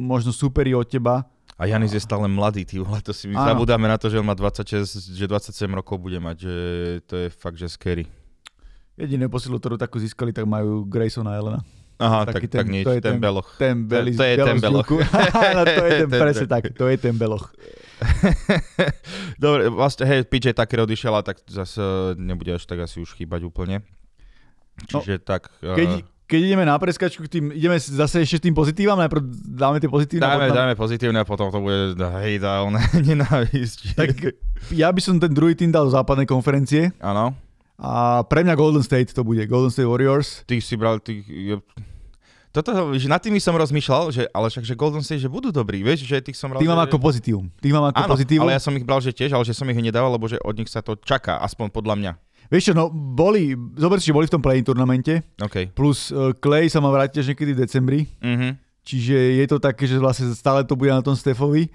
možno 0.05 0.33
superi 0.33 0.73
od 0.73 0.89
teba. 0.89 1.29
A 1.59 1.67
Janis 1.67 1.91
je 1.91 1.99
stále 1.99 2.25
mladý, 2.31 2.63
ty 2.63 2.79
vole, 2.79 3.03
to 3.03 3.11
si 3.11 3.27
my 3.27 3.35
zabudáme 3.35 3.83
na 3.83 3.99
to, 3.99 4.07
že 4.07 4.15
on 4.15 4.23
má 4.23 4.31
26, 4.31 5.11
že 5.11 5.25
27 5.27 5.67
rokov 5.75 5.99
bude 5.99 6.15
mať, 6.15 6.37
že 6.39 6.55
to 7.03 7.13
je 7.19 7.27
fakt, 7.27 7.59
že 7.59 7.67
scary. 7.67 8.07
Jediné 8.95 9.27
posilu, 9.27 9.59
ktorú 9.59 9.75
takú 9.75 9.99
získali, 9.99 10.31
tak 10.31 10.47
majú 10.47 10.87
Graysona 10.87 11.35
Elena. 11.35 11.59
Aha, 11.99 12.23
tak, 12.31 12.47
ten, 12.47 12.63
tak 12.63 12.67
nič, 12.71 12.87
to 12.87 12.95
je 12.95 13.01
ten, 13.03 13.19
ten 13.19 13.19
beloch. 13.19 13.49
Ten 13.59 13.83
belis, 13.83 14.15
to, 14.15 14.23
to 14.23 14.31
je 14.31 14.35
ten 14.39 14.57
beloch. 14.63 14.87
to 15.75 15.83
je 15.83 15.91
ten, 15.99 16.07
presne 16.07 16.47
tak, 16.47 16.63
to 16.71 16.85
je 16.87 16.95
ten 16.95 17.15
beloch. 17.19 17.51
Dobre, 19.43 19.67
vlastne, 19.67 20.07
hej, 20.07 20.23
PJ 20.23 20.55
Tucker 20.55 20.87
odišiel, 20.87 21.11
a 21.11 21.21
tak 21.27 21.43
zase 21.43 22.15
nebude 22.15 22.55
až 22.55 22.63
tak 22.63 22.79
asi 22.87 23.03
už 23.03 23.19
chýbať 23.19 23.43
úplne. 23.43 23.83
Čiže 24.87 25.19
no, 25.19 25.27
tak... 25.27 25.51
Keď, 25.59 25.89
uh... 25.91 26.07
keď 26.23 26.39
ideme 26.39 26.63
na 26.63 26.79
preskačku, 26.79 27.27
tým, 27.27 27.51
ideme 27.51 27.75
zase 27.75 28.23
ešte 28.23 28.47
tým 28.47 28.55
pozitívam, 28.55 28.95
najprv 28.95 29.19
dáme 29.59 29.83
tie 29.83 29.91
pozitívne. 29.91 30.23
Dáme, 30.23 30.47
potom... 30.47 30.55
dáme 30.55 30.73
pozitívne 30.79 31.19
a 31.19 31.27
potom 31.27 31.51
to 31.51 31.59
bude 31.59 31.99
hej, 31.99 32.39
dál, 32.39 32.71
nenávisť. 33.11 33.99
Tak 33.99 34.39
ja 34.71 34.87
by 34.87 35.01
som 35.03 35.19
ten 35.19 35.35
druhý 35.35 35.51
tým 35.51 35.75
dal 35.75 35.83
do 35.83 35.91
západnej 35.91 36.23
konferencie. 36.23 36.95
Áno. 37.03 37.35
A 37.79 38.27
pre 38.27 38.43
mňa 38.43 38.59
Golden 38.59 38.83
State 38.83 39.15
to 39.15 39.23
bude, 39.23 39.39
Golden 39.47 39.71
State 39.71 39.87
Warriors. 39.87 40.43
Ty 40.43 40.59
si 40.59 40.75
bral, 40.75 40.99
ty, 40.99 41.23
toto, 42.49 42.97
že 42.97 43.05
nad 43.05 43.21
tými 43.21 43.37
som 43.37 43.53
rozmýšľal, 43.53 44.03
že, 44.09 44.23
ale 44.33 44.49
však, 44.49 44.65
že 44.65 44.73
Golden 44.73 45.05
State, 45.05 45.21
že 45.21 45.29
budú 45.29 45.53
dobrí, 45.53 45.85
vieš, 45.85 46.09
že 46.09 46.17
tých 46.17 46.33
som 46.33 46.49
bral... 46.49 46.57
Tým 46.57 46.73
mám 46.73 46.81
ako 46.81 46.97
pozitívum. 46.97 47.45
Tým 47.61 47.77
mám 47.77 47.93
ako 47.93 48.01
Áno, 48.01 48.11
pozitívum. 48.17 48.49
ale 48.49 48.57
ja 48.57 48.61
som 48.61 48.73
ich 48.73 48.81
bral, 48.81 48.97
že 48.97 49.13
tiež, 49.13 49.37
ale 49.37 49.45
že 49.45 49.53
som 49.53 49.69
ich 49.69 49.77
nedával, 49.77 50.09
lebo 50.17 50.25
že 50.25 50.41
od 50.41 50.57
nich 50.57 50.65
sa 50.65 50.81
to 50.81 50.97
čaká, 50.97 51.37
aspoň 51.45 51.69
podľa 51.69 51.95
mňa. 52.01 52.11
Vieš 52.49 52.71
čo, 52.71 52.73
no 52.73 52.89
boli, 52.89 53.53
zober 53.77 54.01
si, 54.01 54.09
že 54.09 54.17
boli 54.17 54.25
v 54.25 54.33
tom 54.33 54.41
play 54.41 54.65
turnamente, 54.65 55.21
okay. 55.37 55.69
plus 55.69 56.09
uh, 56.09 56.33
Clay 56.33 56.65
sa 56.65 56.81
má 56.81 56.89
vrátiť 56.89 57.21
až 57.21 57.27
niekedy 57.33 57.53
v 57.53 57.61
decembri, 57.61 57.99
mm-hmm. 58.17 58.51
čiže 58.81 59.13
je 59.13 59.45
to 59.45 59.57
také, 59.61 59.85
že 59.85 60.01
vlastne 60.01 60.33
stále 60.33 60.65
to 60.65 60.73
bude 60.73 60.89
na 60.89 61.05
tom 61.05 61.13
Stefovi. 61.13 61.69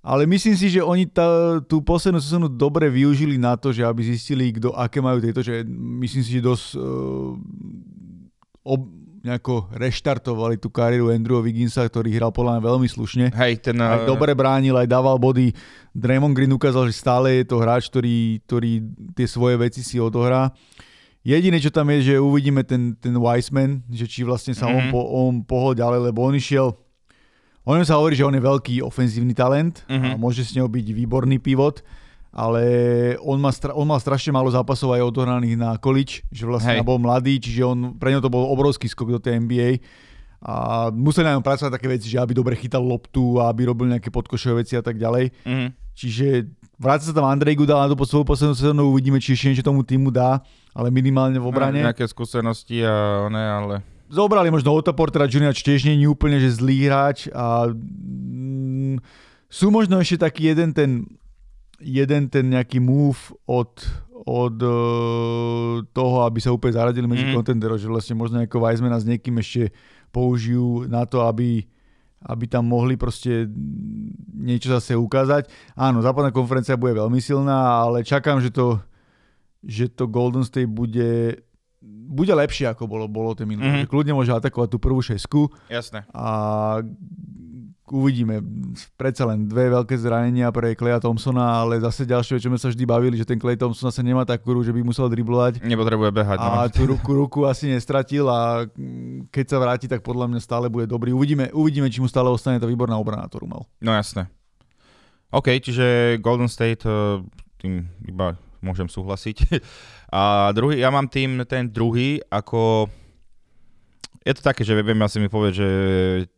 Ale 0.00 0.24
myslím 0.24 0.56
si, 0.56 0.72
že 0.72 0.80
oni 0.80 1.04
tá, 1.04 1.60
tú 1.68 1.84
poslednú 1.84 2.24
sezónu 2.24 2.48
dobre 2.48 2.88
využili 2.88 3.36
na 3.36 3.52
to, 3.58 3.68
že 3.68 3.84
aby 3.84 4.00
zistili, 4.00 4.48
kto, 4.48 4.72
aké 4.72 4.96
majú 4.96 5.20
tieto, 5.20 5.44
že 5.44 5.60
myslím 6.00 6.22
si, 6.24 6.40
že 6.40 6.46
dosť 6.46 6.66
uh, 6.78 7.36
ob, 8.64 8.80
nejako 9.20 9.68
reštartovali 9.76 10.56
tú 10.56 10.72
kariéru 10.72 11.12
Andrewa 11.12 11.44
Wigginsa, 11.44 11.84
ktorý 11.84 12.16
hral 12.16 12.32
podľa 12.32 12.56
mňa 12.56 12.62
veľmi 12.64 12.88
slušne. 12.88 13.24
Hej, 13.36 13.60
ten... 13.68 13.76
Aj 13.76 14.08
dobre 14.08 14.32
bránil, 14.32 14.72
aj 14.76 14.88
dával 14.88 15.20
body. 15.20 15.52
Draymond 15.92 16.32
Green 16.32 16.52
ukázal, 16.52 16.88
že 16.88 16.96
stále 16.96 17.44
je 17.44 17.52
to 17.52 17.60
hráč, 17.60 17.92
ktorý, 17.92 18.40
ktorý 18.48 18.80
tie 19.12 19.26
svoje 19.28 19.60
veci 19.60 19.84
si 19.84 20.00
odohrá. 20.00 20.48
Jediné, 21.20 21.60
čo 21.60 21.68
tam 21.68 21.92
je, 21.92 22.12
že 22.12 22.14
uvidíme 22.16 22.64
ten, 22.64 22.96
ten 22.96 23.12
Wiseman, 23.12 23.84
že 23.92 24.08
či 24.08 24.24
vlastne 24.24 24.56
sa 24.56 24.72
mm-hmm. 24.72 24.78
on, 24.80 24.84
po, 24.88 25.00
on 25.04 25.34
pohol 25.44 25.72
ďalej, 25.76 26.08
lebo 26.08 26.24
on 26.24 26.32
išiel 26.32 26.72
O 27.60 27.76
ňom 27.76 27.84
sa 27.84 28.00
hovorí, 28.00 28.16
že 28.16 28.24
on 28.24 28.32
je 28.32 28.40
veľký 28.40 28.80
ofenzívny 28.80 29.36
talent 29.36 29.84
mm-hmm. 29.84 30.10
a 30.10 30.16
mhm. 30.16 30.20
môže 30.20 30.42
s 30.42 30.56
ňou 30.56 30.66
byť 30.66 30.86
výborný 30.96 31.38
pivot, 31.38 31.84
ale 32.30 32.62
on, 33.18 33.42
má 33.42 33.50
stra- 33.50 33.74
on 33.74 33.86
mal 33.86 33.98
strašne 33.98 34.30
málo 34.30 34.46
zápasov 34.50 34.94
aj 34.94 35.02
odohraných 35.02 35.58
na 35.58 35.74
količ, 35.74 36.22
že 36.30 36.46
vlastne 36.46 36.78
Hej. 36.78 36.86
bol 36.86 37.02
mladý, 37.02 37.42
čiže 37.42 37.66
on, 37.66 37.78
pre 37.98 38.14
ňo 38.14 38.22
to 38.22 38.30
bol 38.30 38.46
obrovský 38.54 38.86
skok 38.86 39.18
do 39.18 39.20
tej 39.20 39.42
NBA 39.42 39.82
a 40.40 40.88
museli 40.94 41.28
na 41.28 41.36
ňom 41.36 41.44
pracovať 41.44 41.74
také 41.74 41.90
veci, 41.90 42.08
že 42.08 42.16
aby 42.16 42.32
dobre 42.32 42.56
chytal 42.56 42.80
loptu 42.80 43.36
a 43.42 43.52
aby 43.52 43.68
robil 43.68 43.92
nejaké 43.92 44.08
podkošové 44.08 44.64
veci 44.64 44.72
a 44.78 44.80
tak 44.80 44.96
ďalej. 44.96 45.36
Mm-hmm. 45.44 45.68
Čiže 45.92 46.26
vráca 46.80 47.04
sa 47.04 47.12
tam 47.12 47.28
Andrej 47.28 47.60
Gudal 47.60 47.84
na 47.84 47.92
tú 47.92 47.98
svoju 48.08 48.24
poslednú 48.24 48.56
sezónu, 48.56 48.88
uvidíme, 48.88 49.20
či 49.20 49.36
ešte 49.36 49.52
niečo 49.52 49.66
tomu 49.66 49.84
týmu 49.84 50.08
dá, 50.08 50.40
ale 50.72 50.88
minimálne 50.88 51.36
v 51.36 51.44
obrane. 51.44 51.84
Nejaké 51.84 52.08
skúsenosti 52.08 52.80
a 52.80 53.28
ne, 53.28 53.44
ale 53.44 53.74
zobrali 54.10 54.48
možno 54.50 54.74
Otto 54.74 54.96
Portera 54.96 55.30
Junior, 55.30 55.54
tiež 55.54 55.86
nie 55.86 56.00
je 56.00 56.10
úplne 56.10 56.42
že 56.42 56.56
zlý 56.56 56.90
hráč 56.90 57.30
a 57.30 57.70
mm, 57.70 58.98
sú 59.46 59.70
možno 59.70 60.02
ešte 60.02 60.24
taký 60.24 60.50
jeden 60.50 60.74
ten 60.74 61.06
jeden 61.80 62.28
ten 62.28 62.44
nejaký 62.52 62.78
move 62.78 63.32
od, 63.48 63.72
od 64.28 64.56
uh, 64.60 65.82
toho, 65.90 66.16
aby 66.28 66.38
sa 66.38 66.52
úplne 66.52 66.76
zaradili 66.76 67.08
medzi 67.08 67.26
mm. 67.26 67.34
kontenderov, 67.34 67.80
že 67.80 67.88
vlastne 67.88 68.14
možno 68.14 68.40
ako 68.40 68.60
Weizmana 68.60 69.00
s 69.00 69.08
niekým 69.08 69.40
ešte 69.40 69.72
použijú 70.12 70.86
na 70.86 71.08
to, 71.08 71.24
aby 71.24 71.64
aby 72.20 72.44
tam 72.44 72.68
mohli 72.68 73.00
proste 73.00 73.48
niečo 74.36 74.68
zase 74.68 74.92
ukázať. 74.92 75.48
Áno, 75.72 76.04
západná 76.04 76.28
konferencia 76.28 76.76
bude 76.76 76.92
veľmi 76.92 77.16
silná, 77.16 77.80
ale 77.80 78.04
čakám, 78.04 78.44
že 78.44 78.52
to, 78.52 78.76
že 79.64 79.88
to 79.88 80.04
Golden 80.04 80.44
State 80.44 80.68
bude 80.68 81.40
bude 82.10 82.34
lepšie, 82.34 82.68
ako 82.68 82.84
bolo, 82.90 83.06
bolo 83.08 83.32
tie 83.32 83.46
minulé. 83.48 83.70
Mm-hmm. 83.70 83.88
Kľudne 83.88 84.12
môže 84.12 84.34
atakovať 84.34 84.68
tú 84.68 84.78
prvú 84.82 85.00
šesku. 85.00 85.48
Jasné. 85.70 86.04
A 86.12 86.28
uvidíme. 87.92 88.40
Predsa 88.94 89.26
len 89.28 89.46
dve 89.46 89.70
veľké 89.70 89.94
zranenia 89.98 90.50
pre 90.54 90.72
Kleja 90.78 91.02
Thompsona, 91.02 91.62
ale 91.62 91.82
zase 91.82 92.06
ďalšie, 92.06 92.40
čo 92.40 92.48
sme 92.48 92.58
sa 92.58 92.70
vždy 92.70 92.84
bavili, 92.86 93.14
že 93.18 93.28
ten 93.28 93.36
Clay 93.36 93.58
Thompson 93.58 93.90
sa 93.90 94.02
nemá 94.02 94.22
takú 94.24 94.54
ruku, 94.54 94.66
že 94.66 94.74
by 94.74 94.80
musel 94.82 95.10
driblovať. 95.10 95.62
Nepotrebuje 95.62 96.10
behať. 96.14 96.38
A 96.40 96.66
no. 96.66 96.72
tú 96.72 96.86
ruku, 96.88 97.10
ruku 97.12 97.40
asi 97.44 97.70
nestratil 97.70 98.26
a 98.30 98.66
keď 99.34 99.44
sa 99.46 99.56
vráti, 99.58 99.86
tak 99.90 100.00
podľa 100.00 100.30
mňa 100.30 100.40
stále 100.40 100.66
bude 100.66 100.88
dobrý. 100.88 101.14
Uvidíme, 101.14 101.50
uvidíme 101.50 101.90
či 101.90 102.02
mu 102.02 102.08
stále 102.08 102.30
ostane 102.30 102.58
tá 102.58 102.66
výborná 102.66 102.96
obrana, 102.98 103.26
ktorú 103.26 103.46
mal. 103.50 103.62
No 103.82 103.92
jasné. 103.94 104.30
OK, 105.30 105.62
čiže 105.62 106.18
Golden 106.18 106.50
State 106.50 106.82
eh, 106.86 107.22
tým 107.62 107.86
iba 108.02 108.34
môžem 108.60 108.86
súhlasiť. 108.86 109.36
A 110.16 110.50
druhý, 110.50 110.82
ja 110.82 110.90
mám 110.90 111.06
tým 111.06 111.46
ten 111.46 111.70
druhý 111.70 112.18
ako 112.28 112.90
je 114.20 114.32
to 114.36 114.42
také, 114.44 114.62
že 114.68 114.76
viem 114.76 115.00
asi 115.00 115.16
mi 115.16 115.32
povedať, 115.32 115.54
že 115.64 115.68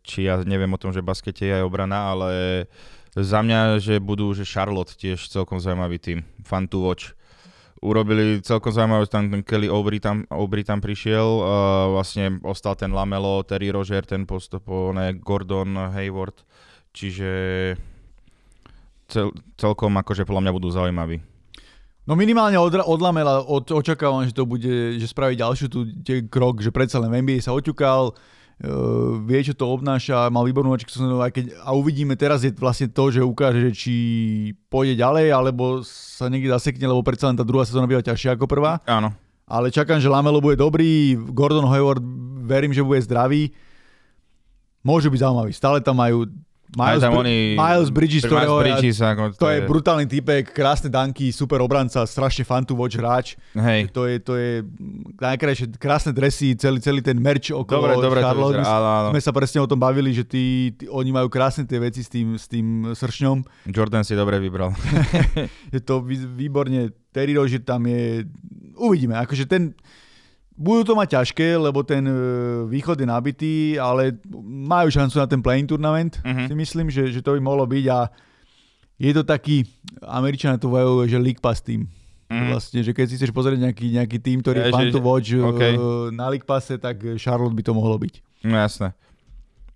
či 0.07 0.31
ja 0.31 0.39
neviem 0.43 0.71
o 0.71 0.79
tom, 0.79 0.95
že 0.95 1.03
baskete 1.03 1.43
je 1.43 1.57
aj 1.59 1.67
obrana, 1.67 2.15
ale 2.15 2.31
za 3.13 3.43
mňa, 3.43 3.83
že 3.83 3.99
budú, 3.99 4.31
že 4.33 4.47
Charlotte 4.47 4.95
tiež 4.95 5.27
celkom 5.29 5.59
zaujímavý 5.59 5.99
tým. 5.99 6.19
Fun 6.47 6.71
to 6.71 6.81
watch. 6.81 7.13
Urobili 7.83 8.39
celkom 8.47 8.71
zaujímavé, 8.71 9.11
tam 9.11 9.27
ten 9.27 9.43
Kelly 9.43 9.67
Aubry 9.67 9.99
tam, 9.99 10.23
Aubry 10.31 10.63
tam 10.63 10.79
prišiel, 10.79 11.27
uh, 11.43 11.91
vlastne 11.91 12.39
ostal 12.47 12.79
ten 12.79 12.95
Lamelo, 12.95 13.43
Terry 13.43 13.75
Roger, 13.75 14.07
ten 14.07 14.23
postupo, 14.23 14.95
ne, 14.95 15.19
Gordon 15.19 15.91
Hayward, 15.91 16.47
čiže 16.95 17.31
cel, 19.11 19.35
celkom 19.59 19.99
akože 19.99 20.23
podľa 20.23 20.43
mňa 20.47 20.53
budú 20.55 20.71
zaujímaví. 20.71 21.32
No 22.03 22.19
minimálne 22.19 22.59
od, 22.59 22.75
od 22.83 23.01
Lamela 23.01 23.47
od, 23.47 23.71
očakávam, 23.71 24.27
že 24.27 24.35
to 24.35 24.43
bude, 24.43 24.99
že 24.99 25.07
spraví 25.07 25.39
ďalšiu 25.39 25.67
tu 25.71 25.87
krok, 26.27 26.59
že 26.59 26.75
predsa 26.75 26.99
len 26.99 27.15
v 27.15 27.23
NBA 27.23 27.39
sa 27.39 27.55
oťukal, 27.55 28.11
uh, 28.11 29.23
vie, 29.23 29.39
čo 29.47 29.55
to 29.55 29.71
obnáša, 29.71 30.27
mal 30.27 30.43
výbornú 30.43 30.75
očku, 30.75 30.91
aj 30.99 31.31
keď, 31.31 31.45
a 31.63 31.71
uvidíme 31.79 32.19
teraz 32.19 32.43
je 32.43 32.51
vlastne 32.59 32.91
to, 32.91 33.15
že 33.15 33.23
ukáže, 33.23 33.71
že 33.71 33.73
či 33.73 33.95
pôjde 34.67 34.99
ďalej, 34.99 35.31
alebo 35.31 35.87
sa 35.87 36.27
niekde 36.27 36.51
zasekne, 36.51 36.91
lebo 36.91 37.07
predsa 37.07 37.31
len 37.31 37.39
tá 37.39 37.47
druhá 37.47 37.63
sezóna 37.63 37.87
býva 37.87 38.03
ťažšia 38.03 38.35
ako 38.35 38.51
prvá. 38.51 38.83
Áno. 38.91 39.15
Ale 39.47 39.71
čakám, 39.71 40.03
že 40.03 40.11
Lamelo 40.11 40.43
bude 40.43 40.59
dobrý, 40.59 41.15
Gordon 41.15 41.71
Hayward 41.71 42.03
verím, 42.43 42.75
že 42.75 42.83
bude 42.83 42.99
zdravý. 42.99 43.55
Môžu 44.83 45.07
byť 45.15 45.23
zaujímaví. 45.23 45.53
Stále 45.55 45.79
tam 45.79 46.03
majú 46.03 46.27
Miles, 46.73 47.05
tam 47.05 47.21
oni, 47.21 47.53
Miles 47.53 47.91
Bridges, 47.93 48.25
ktorého 48.25 48.65
Bridges, 48.65 48.97
ako 49.05 49.37
to, 49.37 49.45
to 49.45 49.49
je, 49.53 49.61
je 49.61 49.69
brutálny 49.69 50.07
typek, 50.09 50.57
krásne 50.57 50.89
danky, 50.89 51.29
super 51.29 51.61
obranca, 51.61 52.01
strašne 52.09 52.49
fan 52.49 52.65
to 52.65 52.73
watch 52.73 52.97
hráč. 52.97 53.37
Hej. 53.53 53.93
To 53.93 54.09
je, 54.09 54.17
to 54.25 54.33
je 54.41 54.65
najkrajšie, 55.21 55.77
krásne 55.77 56.17
dresy, 56.17 56.57
celý, 56.57 56.81
celý 56.81 57.05
ten 57.05 57.21
merch 57.21 57.53
okolo 57.53 57.93
dobre, 57.93 57.95
dobre, 58.01 58.21
Charlotte. 58.25 58.57
To 58.57 58.65
áno, 58.65 58.89
áno. 58.89 59.09
Sme 59.13 59.21
sa 59.21 59.33
presne 59.37 59.61
o 59.61 59.69
tom 59.69 59.77
bavili, 59.77 60.17
že 60.17 60.25
tí, 60.25 60.73
tí, 60.73 60.89
oni 60.89 61.13
majú 61.13 61.29
krásne 61.29 61.69
tie 61.69 61.77
veci 61.77 62.01
s 62.01 62.09
tým, 62.09 62.41
s 62.41 62.49
tým 62.49 62.97
sršňom. 62.97 63.69
Jordan 63.69 64.01
si 64.01 64.17
dobre 64.17 64.41
vybral. 64.41 64.73
je 65.77 65.81
to 65.85 66.01
výborne, 66.09 66.89
Terry 67.13 67.37
Rozier 67.37 67.61
tam 67.61 67.85
je, 67.85 68.25
uvidíme, 68.81 69.21
akože 69.21 69.45
ten, 69.45 69.77
budú 70.57 70.93
to 70.93 70.95
mať 70.95 71.09
ťažké, 71.21 71.57
lebo 71.57 71.81
ten 71.83 72.05
e, 72.05 72.15
východ 72.69 73.01
je 73.01 73.07
nabitý, 73.09 73.55
ale 73.81 74.17
majú 74.45 74.93
šancu 74.93 75.17
na 75.19 75.27
ten 75.27 75.41
playing 75.41 75.69
tournament, 75.69 76.21
uh-huh. 76.21 76.49
si 76.49 76.55
myslím, 76.55 76.93
že, 76.93 77.09
že 77.09 77.25
to 77.25 77.35
by 77.37 77.41
mohlo 77.41 77.65
byť 77.65 77.85
a 77.89 77.99
je 79.03 79.13
to 79.17 79.23
taký, 79.27 79.67
Američania 80.05 80.61
to 80.61 80.71
vajú, 80.71 81.03
že 81.09 81.19
League 81.19 81.43
Pass 81.43 81.59
tým. 81.59 81.91
Mm. 82.33 82.49
Vlastne, 82.49 82.81
že 82.81 82.97
keď 82.97 83.07
si 83.13 83.17
chceš 83.21 83.35
pozrieť 83.35 83.61
nejaký, 83.61 83.93
nejaký 83.93 84.19
tým, 84.23 84.41
ktorý 84.41 84.65
je 84.65 84.73
fun 84.73 84.89
to 84.89 85.03
watch 85.05 85.29
okay. 85.37 85.77
na 86.15 86.33
League 86.33 86.49
Passe, 86.49 86.81
tak 86.81 87.03
Charlotte 87.21 87.53
by 87.53 87.61
to 87.61 87.77
mohlo 87.77 88.01
byť. 88.01 88.15
No 88.49 88.57
jasné. 88.57 88.97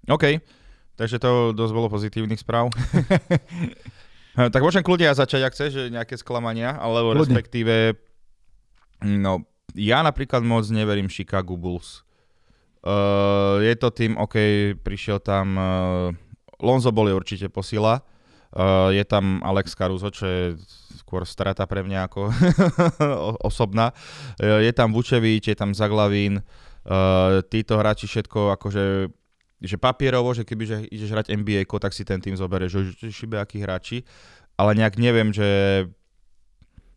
OK, 0.08 0.40
takže 0.96 1.20
to 1.20 1.52
dosť 1.52 1.72
bolo 1.74 1.92
pozitívnych 1.92 2.40
správ. 2.40 2.72
tak 4.54 4.62
môžem 4.62 4.80
kľudne 4.80 5.12
začať, 5.12 5.40
ak 5.44 5.52
chceš, 5.52 5.70
že 5.74 5.92
nejaké 5.92 6.16
sklamania, 6.16 6.78
alebo 6.78 7.12
Kľudne. 7.12 7.34
respektíve, 7.34 7.98
no, 9.04 9.44
ja 9.76 10.00
napríklad 10.00 10.40
moc 10.40 10.64
neverím 10.72 11.12
Chicago 11.12 11.54
Bulls. 11.54 12.02
Uh, 12.86 13.60
je 13.60 13.74
to 13.76 13.90
tým, 13.90 14.14
OK, 14.16 14.38
prišiel 14.80 15.18
tam, 15.18 15.58
uh, 15.58 16.14
Lonzo 16.62 16.94
bol 16.94 17.10
je 17.10 17.18
určite 17.18 17.46
posila, 17.50 17.98
uh, 17.98 18.94
je 18.94 19.02
tam 19.02 19.42
Alex 19.42 19.74
Caruso, 19.74 20.08
čo 20.14 20.24
je 20.24 20.42
skôr 20.94 21.26
strata 21.26 21.66
pre 21.66 21.82
mňa 21.82 22.00
ako 22.06 22.30
osobná. 23.50 23.90
Uh, 24.38 24.62
je 24.62 24.70
tam 24.70 24.94
Vučevič, 24.94 25.50
je 25.50 25.56
tam 25.58 25.74
Zaglavín, 25.74 26.40
uh, 26.40 27.42
títo 27.50 27.74
hráči 27.76 28.06
všetko 28.06 28.54
akože 28.54 29.10
že 29.56 29.80
papierovo, 29.80 30.36
že 30.36 30.44
keby 30.44 30.64
že 30.68 30.76
ideš 30.92 31.10
hrať 31.16 31.26
NBA, 31.32 31.64
tak 31.80 31.96
si 31.96 32.04
ten 32.04 32.20
tým 32.20 32.36
zoberieš, 32.36 32.92
že 33.00 33.08
šibe 33.08 33.40
akí 33.40 33.64
hráči, 33.64 34.04
ale 34.60 34.76
nejak 34.76 35.00
neviem, 35.00 35.32
že 35.32 35.48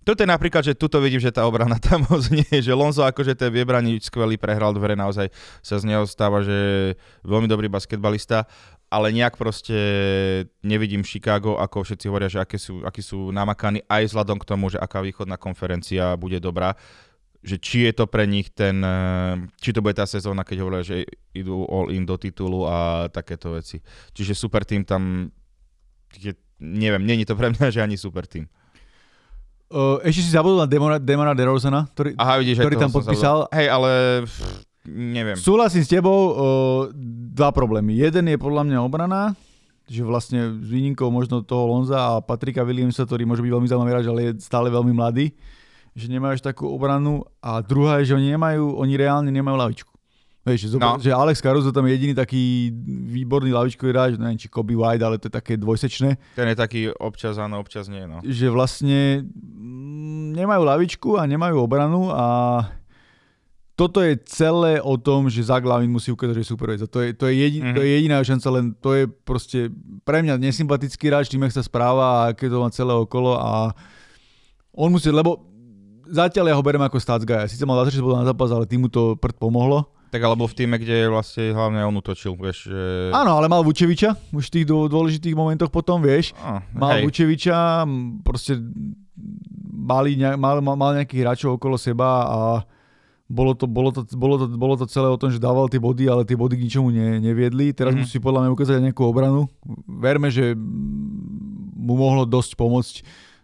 toto 0.09 0.25
je 0.25 0.33
napríklad, 0.33 0.65
že 0.65 0.73
tuto 0.73 0.97
vidím, 0.97 1.21
že 1.21 1.29
tá 1.29 1.45
obrana 1.45 1.77
tam 1.85 2.01
moc 2.09 2.25
nie 2.33 2.45
je, 2.49 2.65
že 2.65 2.73
Lonzo 2.73 3.05
akože 3.05 3.37
ten 3.37 3.53
viebraní 3.53 4.01
skvelý 4.01 4.41
prehral 4.41 4.73
dvere, 4.73 4.97
naozaj 4.97 5.29
sa 5.61 5.77
z 5.77 5.85
neho 5.85 6.09
stáva, 6.09 6.41
že 6.41 6.97
veľmi 7.21 7.45
dobrý 7.45 7.69
basketbalista, 7.69 8.49
ale 8.89 9.13
nejak 9.13 9.37
proste 9.37 9.77
nevidím 10.65 11.05
Chicago, 11.05 11.61
ako 11.61 11.85
všetci 11.85 12.09
hovoria, 12.09 12.25
že 12.25 12.41
aké 12.41 12.57
sú, 12.57 12.81
akí 12.81 13.05
sú 13.05 13.29
namakaní, 13.29 13.85
aj 13.85 14.09
vzhľadom 14.09 14.41
k 14.41 14.49
tomu, 14.49 14.73
že 14.73 14.81
aká 14.81 15.05
východná 15.05 15.37
konferencia 15.37 16.17
bude 16.17 16.41
dobrá 16.41 16.73
že 17.39 17.55
či 17.55 17.87
je 17.87 17.95
to 17.95 18.03
pre 18.03 18.27
nich 18.27 18.51
ten, 18.51 18.83
či 19.63 19.71
to 19.71 19.79
bude 19.79 19.95
tá 19.95 20.03
sezóna, 20.03 20.43
keď 20.43 20.57
hovoria, 20.59 20.83
že 20.83 21.07
idú 21.31 21.63
all 21.71 21.87
in 21.87 22.03
do 22.03 22.19
titulu 22.19 22.67
a 22.67 23.07
takéto 23.07 23.55
veci. 23.55 23.79
Čiže 24.11 24.35
super 24.35 24.67
tým 24.67 24.83
tam, 24.83 25.31
je, 26.19 26.35
neviem, 26.59 26.99
není 26.99 27.23
to 27.23 27.39
pre 27.39 27.47
mňa, 27.47 27.71
že 27.71 27.79
ani 27.79 27.95
super 27.95 28.27
tým. 28.27 28.43
Uh, 29.69 30.01
ešte 30.01 30.25
si 30.25 30.33
zabudol 30.33 30.65
na 30.65 30.69
Demona, 30.69 30.97
Demona 30.97 31.37
DeRozana, 31.37 31.85
ktorý, 31.93 32.17
Aha, 32.17 32.41
vidíš, 32.41 32.57
ktorý 32.57 32.75
tam 32.81 32.89
podpísal. 32.89 33.45
Hej, 33.53 33.69
ale 33.69 33.89
pff, 34.25 34.65
neviem. 34.89 35.37
Súhlasím 35.37 35.85
s 35.85 35.89
tebou, 35.93 36.19
uh, 36.33 36.33
dva 37.29 37.53
problémy. 37.53 37.93
Jeden 37.93 38.33
je 38.33 38.37
podľa 38.41 38.65
mňa 38.65 38.77
obrana, 38.81 39.37
že 39.85 40.01
vlastne 40.01 40.57
s 40.57 40.67
výnimkou 40.69 41.13
možno 41.13 41.45
toho 41.45 41.69
Lonza 41.69 41.97
a 42.01 42.17
Patrika 42.17 42.65
Williamsa, 42.65 43.05
ktorý 43.05 43.29
môže 43.29 43.45
byť 43.45 43.51
veľmi 43.53 43.69
zaujímavý 43.69 43.91
hráč, 43.93 44.05
ale 44.09 44.21
je 44.25 44.31
stále 44.41 44.73
veľmi 44.73 44.89
mladý, 44.89 45.37
že 45.93 46.09
nemajú 46.09 46.41
takú 46.41 46.65
obranu. 46.65 47.25
A 47.37 47.61
druhá 47.61 48.01
je, 48.01 48.09
že 48.09 48.17
oni 48.17 48.33
nemajú, 48.33 48.73
oni 48.73 48.93
reálne 48.97 49.29
nemajú 49.29 49.53
lavičku. 49.53 49.88
Vieš, 50.49 50.75
no. 50.81 50.97
že 50.97 51.13
Alex 51.13 51.37
Caruso 51.37 51.69
tam 51.69 51.85
je 51.85 51.93
jediný 51.93 52.13
taký 52.17 52.73
výborný 53.13 53.53
lavičkový 53.53 53.89
hráč, 53.93 54.11
neviem, 54.17 54.41
či 54.41 54.49
Kobe 54.49 54.73
White, 54.73 55.05
ale 55.05 55.21
to 55.21 55.29
je 55.29 55.33
také 55.37 55.53
dvojsečné. 55.55 56.17
Ten 56.33 56.47
je 56.49 56.57
taký 56.57 56.81
občas 56.97 57.37
áno, 57.37 57.61
občas 57.61 57.85
nie, 57.85 58.01
no. 58.09 58.25
Že 58.25 58.47
vlastne 58.49 59.23
mm, 59.29 60.33
nemajú 60.33 60.61
lavičku 60.65 61.09
a 61.21 61.29
nemajú 61.29 61.61
obranu 61.61 62.09
a 62.09 62.25
toto 63.79 64.03
je 64.03 64.19
celé 64.27 64.83
o 64.83 64.99
tom, 64.99 65.31
že 65.31 65.47
Zach 65.47 65.63
Lavin 65.63 65.87
musí 65.87 66.11
ukázať, 66.11 66.35
že 66.35 66.43
je 66.43 66.51
super. 66.51 66.75
To 66.75 66.99
je, 66.99 67.15
to, 67.15 67.31
je 67.31 67.33
jedin, 67.39 67.63
mm-hmm. 67.63 67.77
to 67.79 67.81
je 67.85 67.89
jediná 67.95 68.19
šanca, 68.19 68.47
len 68.51 68.65
to 68.75 68.89
je 68.91 69.03
proste 69.07 69.71
pre 70.03 70.19
mňa 70.19 70.35
nesympatický 70.35 71.07
hráč, 71.07 71.31
tým, 71.31 71.47
sa 71.47 71.63
správa 71.63 72.27
a 72.27 72.35
keď 72.35 72.47
to 72.51 72.57
má 72.59 72.69
celé 72.75 72.91
okolo 72.91 73.39
a 73.39 73.71
on 74.75 74.91
musí, 74.91 75.07
lebo 75.07 75.47
zatiaľ 76.11 76.51
ja 76.51 76.55
ho 76.59 76.63
berem 76.65 76.83
ako 76.83 76.99
stats 76.99 77.23
guy. 77.23 77.47
Sice 77.47 77.63
mal 77.63 77.79
26 77.87 78.03
na 78.19 78.27
zápas, 78.27 78.51
ale 78.51 78.67
tým 78.67 78.83
mu 78.83 78.89
to 78.91 79.15
prd 79.15 79.39
pomohlo 79.39 79.87
tak 80.09 80.21
alebo 80.25 80.49
v 80.49 80.57
týme, 80.57 80.75
kde 80.81 81.09
vlastne 81.09 81.53
hlavne 81.53 81.85
on 81.85 81.95
utočil, 82.01 82.33
vieš. 82.33 82.69
Že... 82.69 83.13
Áno, 83.13 83.37
ale 83.37 83.45
mal 83.45 83.61
Vučeviča 83.61 84.17
už 84.33 84.49
v 84.49 84.53
tých 84.59 84.65
dôležitých 84.67 85.37
momentoch 85.37 85.69
potom, 85.69 86.01
vieš. 86.01 86.33
Oh, 86.41 86.57
mal 86.73 86.99
hej. 86.99 87.05
Vučeviča, 87.05 87.85
proste 88.25 88.57
mali, 89.69 90.17
mal, 90.17 90.59
mal, 90.65 90.75
mal 90.75 90.91
nejakých 90.97 91.21
hráčov 91.21 91.61
okolo 91.61 91.77
seba 91.77 92.25
a 92.25 92.39
bolo 93.29 93.53
to, 93.53 93.69
bolo, 93.69 93.93
to, 93.93 94.01
bolo, 94.17 94.35
to, 94.41 94.45
bolo 94.57 94.73
to 94.73 94.89
celé 94.89 95.05
o 95.05 95.17
tom, 95.21 95.29
že 95.29 95.37
dával 95.37 95.69
tie 95.69 95.77
body, 95.77 96.09
ale 96.09 96.25
tie 96.25 96.33
body 96.33 96.57
k 96.57 96.65
ničomu 96.65 96.89
ne, 96.89 97.21
neviedli. 97.21 97.69
Teraz 97.77 97.93
mm-hmm. 97.93 98.09
musí 98.09 98.17
podľa 98.17 98.41
mňa 98.41 98.51
ukázať 98.57 98.81
nejakú 98.89 99.05
obranu. 99.05 99.45
Verme, 99.85 100.33
že 100.33 100.57
mu 101.77 101.93
mohlo 101.93 102.25
dosť 102.25 102.57
pomôcť 102.57 102.95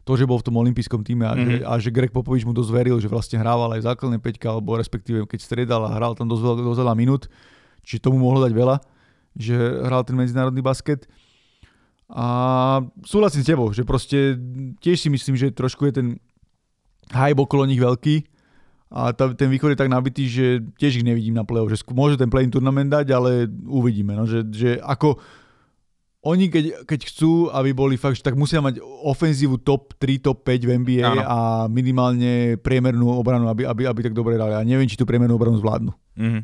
to, 0.05 0.13
že 0.13 0.29
bol 0.29 0.37
v 0.37 0.45
tom 0.45 0.55
olympijskom 0.61 1.01
týme 1.01 1.25
a, 1.25 1.33
mm-hmm. 1.33 1.45
že, 1.49 1.55
mhm. 1.59 1.65
a 1.65 1.73
že 1.81 1.89
Greg 1.89 2.13
Popovič 2.13 2.45
mu 2.45 2.53
dosť 2.53 2.71
veril, 2.71 2.97
že 3.01 3.09
vlastne 3.09 3.41
hrával 3.41 3.73
aj 3.73 3.89
základné 3.89 4.21
peťka, 4.21 4.53
alebo 4.53 4.77
respektíve 4.77 5.25
keď 5.25 5.39
striedal 5.41 5.81
a 5.89 5.97
hral 5.97 6.13
tam 6.13 6.29
dosť 6.29 6.41
veľa, 6.45 6.55
dosť 6.61 6.79
veľa 6.85 6.95
minút, 6.95 7.23
čiže 7.81 8.05
tomu 8.05 8.21
mohlo 8.21 8.45
dať 8.45 8.53
veľa, 8.53 8.75
že 9.33 9.57
hral 9.57 10.05
ten 10.05 10.15
medzinárodný 10.15 10.61
basket. 10.61 11.09
A 12.05 12.85
súhlasím 13.01 13.41
s 13.41 13.49
tebou, 13.49 13.73
že 13.73 13.81
proste 13.81 14.37
tiež 14.77 15.01
si 15.01 15.09
myslím, 15.09 15.33
že 15.33 15.49
trošku 15.49 15.89
je 15.89 15.93
ten 15.97 16.07
hype 17.09 17.41
okolo 17.41 17.65
nich 17.65 17.81
veľký 17.81 18.29
a 18.93 19.09
tá, 19.09 19.33
ten 19.33 19.49
východ 19.49 19.73
je 19.73 19.81
tak 19.81 19.89
nabitý, 19.89 20.29
že 20.29 20.61
tiež 20.77 21.01
ich 21.01 21.05
nevidím 21.05 21.33
na 21.33 21.41
play 21.41 21.65
že 21.73 21.81
môže 21.89 22.21
ten 22.21 22.29
play-in 22.29 22.53
turnament 22.53 22.93
dať, 22.93 23.09
ale 23.09 23.49
uvidíme, 23.65 24.13
no, 24.13 24.29
že, 24.29 24.45
že 24.53 24.77
ako 24.77 25.17
oni 26.25 26.49
keď, 26.49 26.89
keď 26.89 26.99
chcú, 27.05 27.53
aby 27.53 27.69
boli 27.69 28.01
fakt, 28.01 28.17
tak 28.25 28.33
musia 28.33 28.57
mať 28.57 28.81
ofenzívu 28.81 29.61
top 29.61 29.93
3, 30.01 30.25
top 30.25 30.41
5 30.41 30.65
v 30.65 30.71
NBA 30.81 31.05
Áno. 31.05 31.21
a 31.21 31.37
minimálne 31.69 32.57
priemernú 32.57 33.13
obranu, 33.13 33.45
aby, 33.45 33.69
aby, 33.69 33.85
aby 33.85 34.01
tak 34.09 34.17
dobre 34.17 34.33
dali. 34.33 34.57
A 34.57 34.65
neviem, 34.65 34.89
či 34.89 34.97
tú 34.97 35.05
priemernú 35.05 35.37
obranu 35.37 35.61
zvládnu. 35.61 35.93
Mm-hmm. 36.17 36.43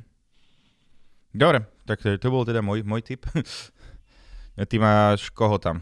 Dobre, 1.33 1.65
tak 1.89 1.97
to 2.05 2.27
bol 2.29 2.45
teda 2.45 2.61
môj, 2.61 2.85
môj 2.85 3.01
tip. 3.01 3.25
Ty 4.69 4.75
máš 4.77 5.33
koho 5.33 5.57
tam? 5.57 5.81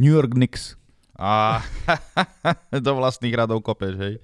New 0.00 0.16
York 0.16 0.32
Knicks. 0.32 0.80
A 1.20 1.60
do 2.84 2.96
vlastných 2.96 3.36
radov 3.36 3.60
kopeš, 3.60 4.00
hej? 4.00 4.14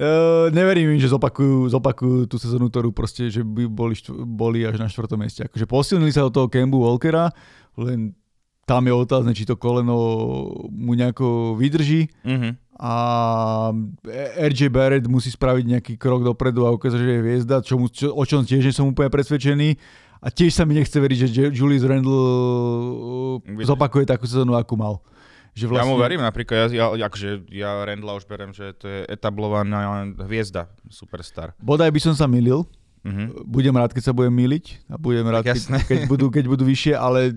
Uh, 0.00 0.48
neverím 0.48 0.96
im, 0.96 1.00
že 1.00 1.12
zopakujú, 1.12 1.68
zopakujú 1.76 2.24
tú 2.24 2.40
sezónu, 2.40 2.72
ktorú 2.72 2.88
proste, 2.88 3.28
že 3.28 3.44
by 3.44 3.68
boli, 3.68 3.92
boli 4.24 4.64
až 4.64 4.80
na 4.80 4.88
štvrtom 4.88 5.20
mieste. 5.20 5.44
Akože 5.44 5.68
posilnili 5.68 6.08
sa 6.08 6.24
do 6.24 6.32
toho 6.32 6.48
Kembu 6.48 6.80
Walkera, 6.80 7.28
len 7.76 8.16
tam 8.64 8.88
je 8.88 8.96
otázne, 8.96 9.36
či 9.36 9.44
to 9.44 9.60
koleno 9.60 9.92
mu 10.72 10.96
nejako 10.96 11.52
vydrží. 11.60 12.08
Mhm. 12.24 12.56
A 12.80 12.94
RJ 14.40 14.72
Barrett 14.72 15.04
musí 15.04 15.28
spraviť 15.28 15.64
nejaký 15.68 15.94
krok 16.00 16.24
dopredu 16.24 16.64
a 16.64 16.72
ukázať, 16.72 16.96
že 16.96 17.12
je 17.12 17.20
hviezda, 17.20 17.56
čo 17.60 17.76
mu, 17.76 17.92
čo, 17.92 18.08
o 18.08 18.24
čom 18.24 18.40
tiež 18.40 18.64
nie 18.64 18.72
som 18.72 18.88
úplne 18.88 19.12
presvedčený. 19.12 19.76
A 20.24 20.32
tiež 20.32 20.56
sa 20.56 20.64
mi 20.64 20.72
nechce 20.72 20.96
veriť, 20.96 21.18
že 21.24 21.28
Ju- 21.28 21.52
Julius 21.52 21.84
Randle 21.84 22.08
uh, 22.08 23.64
zopakuje 23.68 24.08
takú 24.08 24.24
sezónu, 24.24 24.56
akú 24.56 24.80
mal. 24.80 25.04
Že 25.60 25.68
Ja 25.70 25.84
mu 25.84 25.96
verím 25.96 26.20
napríklad, 26.20 26.68
ja, 26.68 26.88
ja, 26.90 27.04
akože 27.04 27.28
ja 27.48 27.84
Randla 27.84 28.14
už 28.14 28.24
berem, 28.24 28.50
že 28.50 28.72
to 28.72 28.86
je 28.86 29.04
etablovaná 29.06 29.92
hviezda, 30.18 30.72
superstar. 30.88 31.52
Bodaj 31.58 31.88
by 31.88 32.00
som 32.00 32.14
sa 32.14 32.24
milil, 32.24 32.64
Mhm. 33.00 33.44
budem 33.44 33.72
rád, 33.72 33.90
keď 33.90 34.02
sa 34.02 34.12
budem 34.12 34.28
miliť 34.30 34.84
a 34.86 34.96
budem 34.96 35.24
rád, 35.24 35.44
keď, 35.46 35.56
keď, 35.84 36.00
budú, 36.04 36.28
keď 36.28 36.44
budú 36.46 36.64
vyššie, 36.64 36.92
ale 36.92 37.32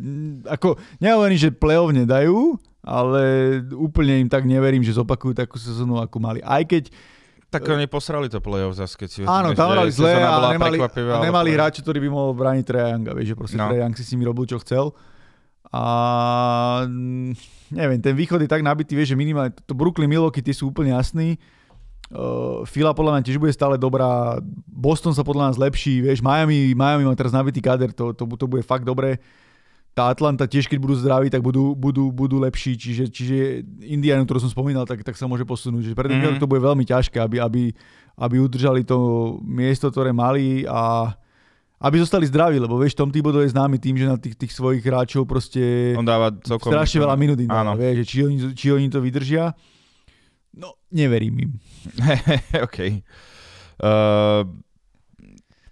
ako, 0.45 0.75
nehovorím, 0.99 1.37
že 1.37 1.49
play-off 1.49 1.87
nedajú, 1.89 2.59
ale 2.79 3.23
úplne 3.71 4.19
im 4.19 4.27
tak 4.27 4.43
neverím, 4.43 4.83
že 4.83 4.91
zopakujú 4.91 5.31
takú 5.33 5.55
sezónu, 5.55 5.97
akú 5.97 6.19
mali. 6.19 6.43
Aj 6.43 6.59
keď, 6.61 6.91
Tak 7.47 7.63
oni 7.63 7.85
posrali 7.85 8.27
to 8.27 8.41
playoff 8.41 8.75
zase, 8.75 8.97
keď 8.97 9.07
si 9.07 9.19
áno, 9.21 9.53
tam 9.53 9.71
hrali 9.71 9.87
zle 9.87 10.09
a 10.11 10.51
nemali, 10.51 10.81
nemali 11.21 11.47
play- 11.47 11.55
hráča, 11.55 11.79
ktorý 11.79 12.01
by 12.01 12.09
mohol 12.09 12.33
brániť 12.33 12.63
Trae 12.65 12.89
Younga, 12.89 13.13
vieš, 13.13 13.27
že 13.29 13.35
proste 13.37 13.55
No. 13.55 13.63
no. 13.63 13.69
Trae 13.69 13.79
Young 13.79 13.93
si 13.93 14.03
s 14.03 14.09
nimi 14.11 14.25
robil, 14.25 14.43
čo 14.43 14.57
chcel. 14.57 14.89
A 15.73 16.85
neviem, 17.73 17.97
ten 17.97 18.13
východ 18.13 18.45
je 18.45 18.49
tak 18.49 18.61
nabitý, 18.61 18.93
vieš, 18.93 19.17
že 19.17 19.19
minimálne 19.19 19.49
to 19.65 19.73
Brooklyn 19.73 20.05
Milwaukee, 20.05 20.45
tie 20.45 20.53
sú 20.53 20.69
úplne 20.69 20.93
jasní. 20.93 21.41
Uh, 22.13 22.61
Fila 22.69 22.93
podľa 22.93 23.17
mňa 23.17 23.25
tiež 23.25 23.41
bude 23.41 23.49
stále 23.49 23.73
dobrá, 23.81 24.37
Boston 24.69 25.17
sa 25.17 25.25
podľa 25.25 25.49
nás 25.49 25.57
lepší, 25.57 26.05
vieš, 26.05 26.21
Miami, 26.21 26.77
Miami 26.77 27.09
má 27.09 27.17
teraz 27.17 27.33
nabitý 27.33 27.57
kader, 27.57 27.89
to, 27.89 28.13
to, 28.13 28.29
to 28.37 28.45
bude 28.45 28.61
fakt 28.61 28.85
dobré. 28.85 29.17
Tá 29.97 30.13
Atlanta 30.13 30.45
tiež, 30.45 30.69
keď 30.69 30.77
budú 30.77 30.93
zdraví, 30.97 31.33
tak 31.33 31.41
budú, 31.41 31.73
budú, 31.73 32.13
budú 32.13 32.37
lepší, 32.41 32.77
čiže, 32.77 33.09
čiže 33.09 33.65
Indianu, 33.81 34.29
ktorú 34.29 34.45
som 34.45 34.53
spomínal, 34.53 34.85
tak, 34.85 35.01
tak 35.01 35.17
sa 35.17 35.25
môže 35.25 35.45
posunúť. 35.45 35.89
Že 35.89 35.97
pre 35.97 36.09
mm. 36.09 36.41
to 36.41 36.49
bude 36.49 36.61
veľmi 36.61 36.85
ťažké, 36.85 37.17
aby, 37.17 37.37
aby, 37.41 37.73
aby 38.17 38.35
udržali 38.41 38.85
to 38.85 38.97
miesto, 39.45 39.89
ktoré 39.93 40.09
mali 40.09 40.65
a 40.65 41.13
aby 41.83 41.99
zostali 41.99 42.23
zdraví, 42.23 42.63
lebo 42.63 42.79
vieš, 42.79 42.95
Tom 42.95 43.11
Thibodeau 43.11 43.43
je 43.43 43.51
známy 43.51 43.75
tým, 43.75 43.99
že 43.99 44.07
na 44.07 44.15
tých, 44.15 44.39
tých 44.39 44.55
svojich 44.55 44.79
hráčov 44.79 45.27
proste 45.27 45.91
On 45.99 46.07
dáva 46.07 46.31
celkom... 46.39 46.71
strašne 46.71 47.03
veľa 47.03 47.15
minút 47.19 47.39
im 47.43 47.51
dáva, 47.51 47.75
vieš, 47.75 47.95
že 47.99 48.05
či 48.07 48.17
oni, 48.23 48.37
či 48.55 48.67
oni 48.71 48.87
to 48.87 49.03
vydržia. 49.03 49.51
No, 50.55 50.79
neverím 50.95 51.35
im. 51.43 51.51
OK. 52.67 53.03
Uh, 53.83 54.47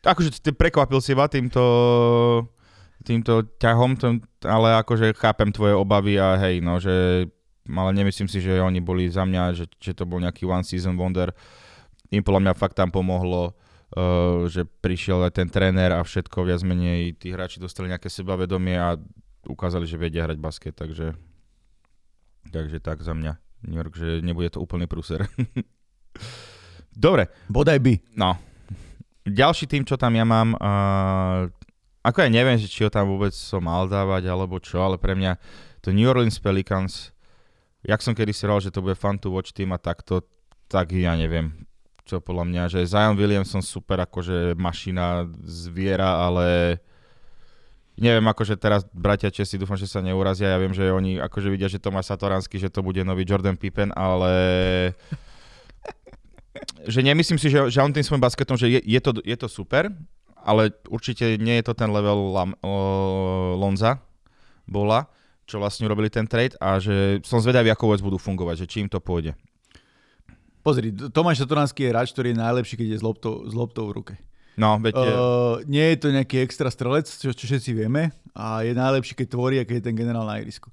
akože 0.04 0.36
ty 0.44 0.52
prekvapil 0.52 1.00
si 1.00 1.16
ma 1.16 1.32
týmto, 1.32 1.64
týmto 3.08 3.48
ťahom, 3.56 3.96
tým, 3.96 4.20
ale 4.44 4.76
akože 4.84 5.16
chápem 5.16 5.48
tvoje 5.56 5.80
obavy 5.80 6.20
a 6.20 6.36
hej, 6.44 6.60
no, 6.60 6.76
že 6.76 7.24
ale 7.72 7.92
nemyslím 7.96 8.28
si, 8.28 8.44
že 8.44 8.60
oni 8.60 8.84
boli 8.84 9.08
za 9.08 9.24
mňa, 9.24 9.56
že, 9.56 9.66
že 9.80 9.96
to 9.96 10.04
bol 10.04 10.20
nejaký 10.20 10.44
one 10.44 10.66
season 10.68 11.00
wonder. 11.00 11.32
Im 12.12 12.20
podľa 12.20 12.52
mňa 12.52 12.54
fakt 12.60 12.76
tam 12.76 12.92
pomohlo, 12.92 13.56
uh, 13.56 13.71
že 14.48 14.64
prišiel 14.80 15.20
aj 15.28 15.36
ten 15.36 15.48
tréner 15.52 15.92
a 15.92 16.00
všetko 16.00 16.48
viac 16.48 16.64
menej, 16.64 17.20
tí 17.20 17.36
hráči 17.36 17.60
dostali 17.60 17.92
nejaké 17.92 18.08
sebavedomie 18.08 18.80
a 18.80 18.96
ukázali, 19.44 19.84
že 19.84 20.00
vedia 20.00 20.24
hrať 20.24 20.40
basket, 20.40 20.76
takže 20.78 21.12
takže 22.50 22.80
tak 22.80 23.04
za 23.04 23.12
mňa. 23.12 23.38
New 23.68 23.78
York, 23.78 23.94
že 23.94 24.26
nebude 24.26 24.50
to 24.50 24.64
úplný 24.64 24.90
prúser. 24.90 25.28
Dobre, 26.92 27.30
Bodaj 27.46 27.78
by. 27.78 27.94
no. 28.18 28.36
Ďalší 29.22 29.70
tým, 29.70 29.86
čo 29.86 30.02
tam 30.02 30.18
ja 30.18 30.26
mám, 30.26 30.58
uh, 30.58 31.46
ako 32.02 32.26
ja 32.26 32.30
neviem, 32.34 32.58
že 32.58 32.66
či 32.66 32.82
ho 32.82 32.90
tam 32.90 33.06
vôbec 33.06 33.30
som 33.38 33.62
mal 33.62 33.86
dávať, 33.86 34.26
alebo 34.26 34.58
čo, 34.58 34.82
ale 34.82 34.98
pre 34.98 35.14
mňa 35.14 35.38
to 35.86 35.94
New 35.94 36.10
Orleans 36.10 36.42
Pelicans, 36.42 37.14
jak 37.86 38.02
som 38.02 38.18
kedy 38.18 38.34
si 38.34 38.50
že 38.50 38.74
to 38.74 38.82
bude 38.82 38.98
fun 38.98 39.22
to 39.22 39.30
watch 39.30 39.54
tým 39.54 39.70
a 39.74 39.78
takto, 39.78 40.26
tak 40.66 40.90
ja 40.98 41.14
neviem, 41.14 41.70
čo 42.12 42.20
podľa 42.20 42.44
mňa, 42.52 42.64
že 42.68 42.84
Zion 42.84 43.16
Williamson 43.16 43.64
super 43.64 44.04
akože 44.04 44.60
mašina 44.60 45.32
zviera, 45.48 46.28
ale 46.28 46.76
neviem, 47.96 48.28
akože 48.28 48.60
teraz 48.60 48.84
bratia 48.92 49.32
Česi, 49.32 49.56
dúfam, 49.56 49.80
že 49.80 49.88
sa 49.88 50.04
neurazia, 50.04 50.52
ja 50.52 50.60
viem, 50.60 50.76
že 50.76 50.92
oni 50.92 51.24
akože 51.24 51.48
vidia, 51.48 51.72
že 51.72 51.80
Tomáš 51.80 52.12
Satoransky, 52.12 52.60
že 52.60 52.68
to 52.68 52.84
bude 52.84 53.00
nový 53.08 53.24
Jordan 53.24 53.56
Pippen, 53.56 53.96
ale 53.96 54.34
že 56.84 57.00
nemyslím 57.00 57.40
si, 57.40 57.48
že, 57.48 57.72
že 57.72 57.80
on 57.80 57.96
tým 57.96 58.04
svojim 58.04 58.20
basketom, 58.20 58.60
že 58.60 58.68
je, 58.68 58.80
je, 58.84 59.00
to, 59.00 59.16
je 59.24 59.38
to 59.40 59.48
super, 59.48 59.88
ale 60.44 60.76
určite 60.92 61.40
nie 61.40 61.64
je 61.64 61.72
to 61.72 61.74
ten 61.80 61.88
level 61.88 62.36
Lam, 62.36 62.52
Lonza 63.56 64.04
bola, 64.68 65.08
čo 65.48 65.64
vlastne 65.64 65.88
robili 65.88 66.12
ten 66.12 66.28
trade 66.28 66.60
a 66.60 66.76
že 66.84 67.24
som 67.24 67.40
zvedavý, 67.40 67.72
ako 67.72 67.88
vôbec 67.88 68.04
budú 68.04 68.20
fungovať, 68.20 68.68
že 68.68 68.68
čím 68.68 68.92
to 68.92 69.00
pôjde. 69.00 69.32
Pozri, 70.62 70.94
Tomáš 70.94 71.42
Satoranský 71.42 71.86
je 71.86 71.92
hráč, 71.92 72.14
ktorý 72.14 72.34
je 72.34 72.42
najlepší, 72.42 72.76
keď 72.78 72.88
je 72.94 72.98
s 73.02 73.04
loptou, 73.04 73.34
s 73.50 73.54
loptou 73.54 73.90
v 73.90 73.96
ruke. 73.98 74.14
No, 74.58 74.78
veď 74.78 74.94
je, 74.94 75.12
Uh, 75.12 75.56
nie 75.66 75.86
je 75.96 75.98
to 75.98 76.08
nejaký 76.14 76.44
extra 76.46 76.70
strelec, 76.70 77.10
čo, 77.10 77.34
čo 77.34 77.44
všetci 77.50 77.72
vieme, 77.74 78.14
a 78.38 78.62
je 78.62 78.78
najlepší, 78.78 79.18
keď 79.18 79.28
tvorí 79.34 79.56
a 79.58 79.66
keď 79.66 79.82
je 79.82 79.86
ten 79.90 79.96
generál 79.98 80.28
na 80.28 80.38
ihrisku. 80.38 80.70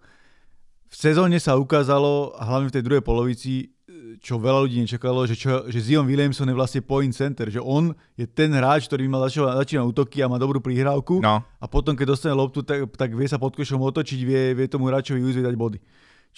V 0.88 0.96
sezóne 0.96 1.36
sa 1.40 1.56
ukázalo, 1.56 2.36
hlavne 2.36 2.68
v 2.68 2.74
tej 2.74 2.84
druhej 2.84 3.04
polovici, 3.04 3.72
čo 4.18 4.40
veľa 4.40 4.66
ľudí 4.66 4.82
nečakalo, 4.82 5.28
že, 5.28 5.36
čo, 5.38 5.68
že 5.68 5.78
Zion 5.78 6.08
Williamson 6.08 6.48
je 6.48 6.56
vlastne 6.56 6.80
point 6.82 7.12
center, 7.12 7.52
že 7.52 7.62
on 7.62 7.94
je 8.18 8.26
ten 8.26 8.50
hráč, 8.50 8.88
ktorý 8.88 9.06
mal 9.06 9.22
začínať, 9.28 9.62
začínať 9.62 9.84
útoky 9.84 10.24
a 10.24 10.30
má 10.30 10.40
dobrú 10.40 10.58
prihrávku 10.58 11.22
no, 11.22 11.44
a 11.44 11.66
potom, 11.70 11.94
keď 11.94 12.06
dostane 12.16 12.34
loptu, 12.34 12.64
tak, 12.64 12.88
tak 12.96 13.14
vie 13.14 13.28
sa 13.28 13.38
pod 13.38 13.54
košom 13.54 13.78
otočiť, 13.78 14.20
vie, 14.24 14.42
vie 14.56 14.66
tomu 14.66 14.90
hráčovi 14.90 15.22
dať 15.22 15.54
body. 15.54 15.78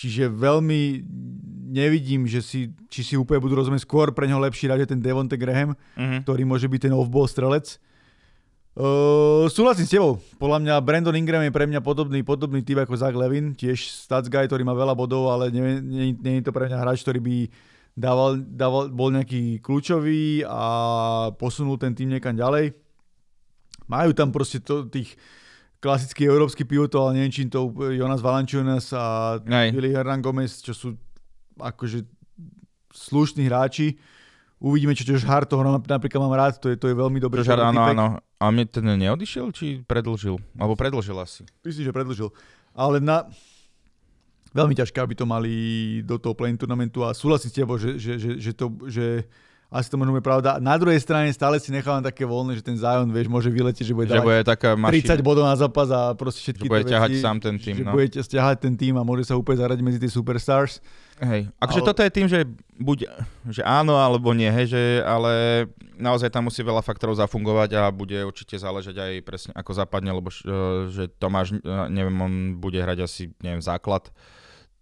Čiže 0.00 0.32
veľmi 0.32 1.04
nevidím, 1.68 2.24
že 2.24 2.40
si, 2.40 2.72
či 2.88 3.04
si 3.04 3.14
úplne 3.20 3.36
budú 3.36 3.60
rozumieť 3.60 3.84
skôr 3.84 4.16
pre 4.16 4.24
neho 4.24 4.40
lepší 4.40 4.64
hráč 4.64 4.88
je 4.88 4.96
ten 4.96 5.00
Devonte 5.04 5.36
Graham, 5.36 5.76
mhm. 5.92 6.24
ktorý 6.24 6.48
môže 6.48 6.64
byť 6.64 6.88
ten 6.88 6.96
off-ball 6.96 7.28
strelec. 7.28 7.76
Uh, 8.80 9.50
súhlasím 9.52 9.84
s 9.84 9.92
tebou. 9.92 10.16
Podľa 10.40 10.58
mňa 10.62 10.74
Brandon 10.80 11.12
Ingram 11.12 11.44
je 11.44 11.52
pre 11.52 11.68
mňa 11.68 11.84
podobný, 11.84 12.24
podobný 12.24 12.64
typ 12.64 12.80
ako 12.80 12.96
Zach 12.96 13.12
Levin, 13.12 13.52
tiež 13.52 13.76
stats 13.92 14.32
guy, 14.32 14.48
ktorý 14.48 14.64
má 14.64 14.72
veľa 14.72 14.96
bodov, 14.96 15.28
ale 15.28 15.52
nie, 15.52 15.84
nie, 15.84 16.16
nie 16.16 16.40
je 16.40 16.48
to 16.48 16.54
pre 16.54 16.70
mňa 16.70 16.80
hráč, 16.80 17.04
ktorý 17.04 17.20
by 17.20 17.36
dával, 17.92 18.40
dával, 18.40 18.88
bol 18.88 19.12
nejaký 19.12 19.60
kľúčový 19.60 20.48
a 20.48 20.64
posunul 21.36 21.76
ten 21.76 21.92
tým 21.92 22.16
niekam 22.16 22.32
ďalej. 22.32 22.72
Majú 23.84 24.10
tam 24.16 24.32
proste 24.32 24.62
to, 24.64 24.88
tých 24.88 25.18
klasických 25.80 26.28
európskych 26.28 26.68
pivotov, 26.68 27.08
ale 27.08 27.20
neviem, 27.20 27.32
čím 27.32 27.48
to 27.48 27.72
Jonas 27.90 28.20
Valanciunas 28.20 28.92
a 28.92 29.36
Hej. 29.40 29.72
Willy 29.72 29.96
Hernan 29.96 30.20
Gomez, 30.20 30.60
čo 30.60 30.76
sú 30.76 30.88
akože 31.56 32.04
slušní 32.92 33.48
hráči. 33.48 33.96
Uvidíme, 34.60 34.92
čo 34.92 35.08
Josh 35.08 35.24
Hart, 35.24 35.48
toho 35.48 35.64
napríklad 35.64 36.20
mám 36.20 36.36
rád, 36.36 36.60
to 36.60 36.68
je, 36.68 36.76
to 36.76 36.92
je 36.92 36.94
veľmi 36.94 37.16
dobrý. 37.16 37.40
Josh 37.40 37.48
Hart, 37.48 37.72
áno, 37.72 37.80
áno. 37.80 38.06
A 38.20 38.44
mne 38.52 38.68
ten 38.68 38.84
neodišiel, 38.84 39.48
či 39.56 39.80
predlžil? 39.88 40.36
Alebo 40.60 40.76
predlžil 40.76 41.16
asi. 41.16 41.48
Myslím, 41.64 41.88
že 41.88 41.96
predlžil. 41.96 42.28
Ale 42.76 43.00
na... 43.00 43.24
Veľmi 44.50 44.74
ťažké, 44.74 44.98
aby 44.98 45.14
to 45.14 45.30
mali 45.30 45.54
do 46.02 46.18
toho 46.18 46.34
play 46.34 46.50
turnamentu 46.58 47.06
a 47.06 47.14
súhlasím 47.14 47.54
s 47.54 47.56
tebou, 47.56 47.78
že, 47.78 48.02
že, 48.02 48.18
že, 48.18 48.30
že, 48.42 48.50
to, 48.50 48.66
že 48.90 49.30
asi 49.70 49.86
to 49.86 49.94
možno 49.94 50.10
bude 50.10 50.20
pravda. 50.20 50.58
Na 50.58 50.74
druhej 50.74 50.98
strane 50.98 51.30
stále 51.30 51.56
si 51.56 51.70
nechávam 51.70 52.02
také 52.02 52.22
voľné, 52.22 52.54
že 52.54 52.62
ten 52.62 52.74
Zion, 52.74 53.06
vieš, 53.06 53.26
môže 53.26 53.46
vyletieť, 53.46 53.86
že 53.86 53.94
bude 53.94 54.06
Že 54.06 54.18
bude 54.20 54.42
taká 54.42 54.74
30 54.74 54.82
mašina, 54.82 55.22
bodov 55.22 55.46
na 55.46 55.54
zápas 55.54 55.86
a 55.88 56.10
proste 56.12 56.42
všetky 56.42 56.66
že 56.66 56.68
bude 56.68 56.84
ťahať 56.84 57.10
sám 57.16 57.38
ten 57.38 57.54
tým. 57.54 57.74
že 57.76 57.82
No. 57.82 57.94
budete 57.94 58.18
stiahať 58.18 58.56
ten 58.60 58.74
tým 58.74 58.98
a 58.98 59.06
môže 59.06 59.22
sa 59.24 59.34
úplne 59.34 59.56
zaradiť 59.56 59.80
medzi 59.80 59.98
tie 59.98 60.10
superstars. 60.10 60.82
Hej. 61.16 61.54
Akože 61.56 61.80
Ale- 61.80 61.88
toto 61.88 62.00
je 62.00 62.10
tým, 62.10 62.26
že 62.26 62.38
buď 62.76 62.98
že 63.46 63.62
áno 63.62 63.94
alebo 63.94 64.32
nie, 64.32 64.48
hej, 64.48 64.66
že, 64.68 64.82
ale 65.00 65.64
naozaj 65.94 66.28
tam 66.28 66.48
musí 66.48 66.60
veľa 66.60 66.80
faktorov 66.80 67.14
zafungovať 67.14 67.70
a 67.76 67.82
bude 67.90 68.16
určite 68.20 68.56
záležať 68.56 68.96
aj 68.96 69.12
presne 69.20 69.52
ako 69.52 69.70
zapadne, 69.70 70.10
lebo 70.10 70.28
e, 70.28 70.36
že 70.88 71.12
Tomáš, 71.12 71.52
e, 71.52 71.60
neviem, 71.86 72.16
on 72.16 72.32
bude 72.56 72.74
hrať 72.74 73.04
asi, 73.04 73.30
neviem, 73.38 73.60
základ, 73.60 74.08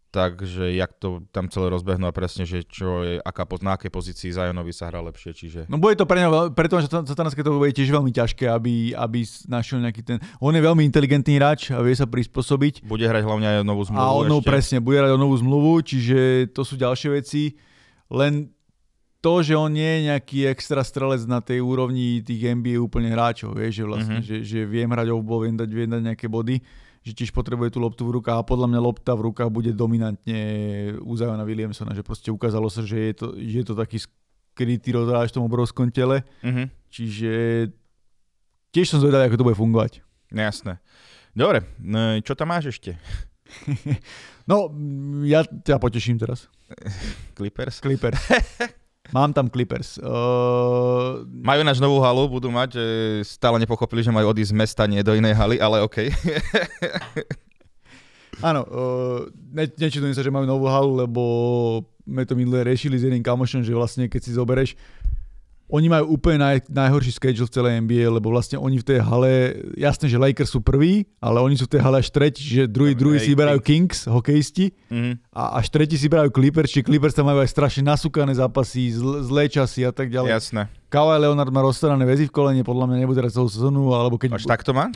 takže 0.09 0.73
jak 0.73 0.97
to 0.97 1.21
tam 1.29 1.53
celé 1.53 1.68
rozbehnú 1.68 2.09
a 2.09 2.16
presne, 2.16 2.49
že 2.49 2.64
čo 2.64 3.05
je, 3.05 3.21
aká, 3.21 3.44
na 3.61 3.77
akej 3.77 3.92
pozícii 3.92 4.33
Zajonovi 4.33 4.73
sa 4.73 4.88
hrá 4.88 5.05
lepšie, 5.05 5.37
čiže... 5.37 5.61
No 5.68 5.77
bude 5.77 6.01
to 6.01 6.09
pre 6.09 6.25
neho, 6.25 6.49
preto, 6.53 6.81
že 6.81 6.88
Satanské 6.88 7.44
to 7.44 7.61
bude 7.61 7.77
tiež 7.77 7.92
veľmi 7.92 8.09
ťažké, 8.09 8.49
aby, 8.49 8.97
aby 8.97 9.21
našiel 9.53 9.85
nejaký 9.85 10.01
ten... 10.01 10.16
On 10.40 10.57
je 10.57 10.64
veľmi 10.64 10.81
inteligentný 10.81 11.37
hráč 11.37 11.77
a 11.77 11.85
vie 11.85 11.92
sa 11.92 12.09
prispôsobiť. 12.09 12.88
Bude 12.88 13.05
hrať 13.05 13.21
hlavne 13.21 13.47
aj 13.47 13.57
novú 13.68 13.85
zmluvu 13.85 14.01
A 14.01 14.16
on 14.16 14.25
no, 14.33 14.40
ešte. 14.40 14.49
presne, 14.49 14.77
bude 14.81 14.97
hrať 14.97 15.12
o 15.12 15.21
novú 15.21 15.37
zmluvu, 15.37 15.85
čiže 15.85 16.49
to 16.57 16.64
sú 16.64 16.81
ďalšie 16.81 17.09
veci. 17.12 17.61
Len 18.09 18.49
to, 19.21 19.42
že 19.44 19.59
on 19.59 19.68
nie 19.75 19.85
je 19.85 20.01
nejaký 20.09 20.38
extra 20.49 20.81
strelec 20.87 21.27
na 21.29 21.42
tej 21.44 21.61
úrovni 21.61 22.23
tých 22.25 22.55
NBA 22.55 22.79
úplne 22.81 23.12
hráčov, 23.12 23.59
vieš, 23.59 23.83
že 23.83 23.85
vlastne, 23.85 24.16
Mhm. 24.16 24.23
mm-hmm. 24.25 24.40
že, 24.40 24.47
že 24.47 24.59
viem 24.64 24.88
hrať 24.88 25.09
off-ball, 25.12 25.44
viem 25.44 25.57
dať, 25.59 25.71
viem 25.75 25.90
dať 25.90 26.03
nejaké 26.07 26.27
body, 26.31 26.57
že 27.09 27.16
tiež 27.16 27.33
potrebuje 27.33 27.73
tú 27.73 27.81
loptu 27.81 28.05
v 28.05 28.21
rukách 28.21 28.37
a 28.37 28.44
podľa 28.44 28.68
mňa 28.68 28.81
lopta 28.81 29.12
v 29.12 29.33
rukách 29.33 29.49
bude 29.49 29.73
dominantne 29.73 30.38
u 31.01 31.12
Ziona 31.12 31.40
Williamsona, 31.42 31.92
že 31.92 32.05
proste 32.05 32.29
ukázalo 32.29 32.68
sa, 32.68 32.85
že 32.85 33.01
je 33.01 33.14
to, 33.14 33.27
že 33.33 33.57
je 33.61 33.66
to 33.66 33.75
taký 33.75 33.99
skrytý 33.99 34.92
rozhráč 34.92 35.33
v 35.33 35.37
tom 35.40 35.47
obrovskom 35.47 35.88
tele, 35.88 36.21
Mhm. 36.44 36.68
čiže 36.87 37.33
tiež 38.68 38.87
som 38.87 39.01
zvedavý, 39.01 39.27
ako 39.27 39.37
to 39.37 39.47
bude 39.47 39.57
fungovať. 39.57 40.05
Jasné. 40.29 40.77
Dobre, 41.33 41.64
no, 41.79 42.21
čo 42.21 42.37
tam 42.37 42.51
máš 42.51 42.68
ešte? 42.71 43.01
no, 44.51 44.68
ja 45.25 45.40
ťa 45.42 45.81
poteším 45.81 46.21
teraz. 46.21 46.53
Clippers? 47.38 47.81
Clippers. 47.81 48.21
Mám 49.12 49.33
tam 49.33 49.49
Clippers. 49.49 49.97
Uh... 49.99 51.25
Majú 51.25 51.64
náš 51.64 51.81
novú 51.81 52.05
halu, 52.05 52.29
budú 52.29 52.53
mať, 52.53 52.77
že 52.77 52.85
stále 53.25 53.57
nepochopili, 53.57 54.05
že 54.05 54.12
majú 54.12 54.33
odísť 54.33 54.53
z 54.53 54.59
mesta, 54.59 54.83
nie 54.85 55.01
do 55.01 55.16
inej 55.16 55.33
haly, 55.33 55.57
ale 55.57 55.81
OK. 55.81 56.05
Áno, 58.49 58.62
uh, 58.68 59.27
ne, 59.51 59.66
nečudujem 59.66 60.14
sa, 60.14 60.23
že 60.23 60.31
majú 60.31 60.47
novú 60.47 60.71
halu, 60.71 60.94
lebo 60.94 61.23
sme 62.05 62.23
to 62.29 62.38
minulé 62.38 62.68
riešili 62.68 63.01
s 63.01 63.05
jedným 63.09 63.25
kamošom, 63.25 63.66
že 63.66 63.75
vlastne 63.75 64.07
keď 64.07 64.21
si 64.23 64.37
zobereš 64.37 64.79
oni 65.68 65.92
majú 65.92 66.16
úplne 66.16 66.40
naj, 66.40 66.64
najhorší 66.73 67.12
schedule 67.12 67.44
v 67.44 67.53
celej 67.53 67.73
NBA, 67.85 68.09
lebo 68.09 68.33
vlastne 68.33 68.57
oni 68.57 68.81
v 68.81 68.88
tej 68.88 68.99
hale, 69.05 69.33
jasné, 69.77 70.09
že 70.09 70.16
Lakers 70.16 70.57
sú 70.57 70.64
prví, 70.64 71.05
ale 71.21 71.44
oni 71.44 71.61
sú 71.61 71.68
v 71.68 71.77
tej 71.77 71.85
hale 71.85 72.01
až 72.01 72.09
tretí, 72.09 72.40
čiže 72.40 72.73
druhý, 72.73 72.97
druhý 72.97 73.21
si 73.21 73.37
berajú 73.37 73.61
Kings, 73.61 74.09
hokejisti, 74.09 74.73
mm-hmm. 74.88 75.28
A 75.38 75.62
až 75.62 75.70
tretí 75.70 75.94
si 75.94 76.11
berajú 76.11 76.35
Clippers, 76.35 76.66
čiže 76.74 76.90
Clippers 76.90 77.14
tam 77.14 77.31
majú 77.31 77.38
aj 77.38 77.46
strašne 77.46 77.87
nasúkané 77.87 78.35
zápasy, 78.35 78.90
zl, 78.90 79.22
zlé 79.22 79.46
časy 79.46 79.87
a 79.87 79.94
tak 79.94 80.11
ďalej. 80.11 80.35
Jasné. 80.35 80.66
Kawhi 80.90 81.14
Leonard 81.14 81.55
má 81.55 81.62
rozstarané 81.62 82.03
väzy 82.03 82.27
v 82.27 82.35
kolene, 82.35 82.66
podľa 82.66 82.90
mňa 82.90 82.96
nebude 83.07 83.22
hrať 83.22 83.38
celú 83.38 83.46
sezónu, 83.46 83.94
alebo 83.94 84.18
keď... 84.18 84.35
Až 84.35 84.51
takto 84.51 84.74
má? 84.74 84.90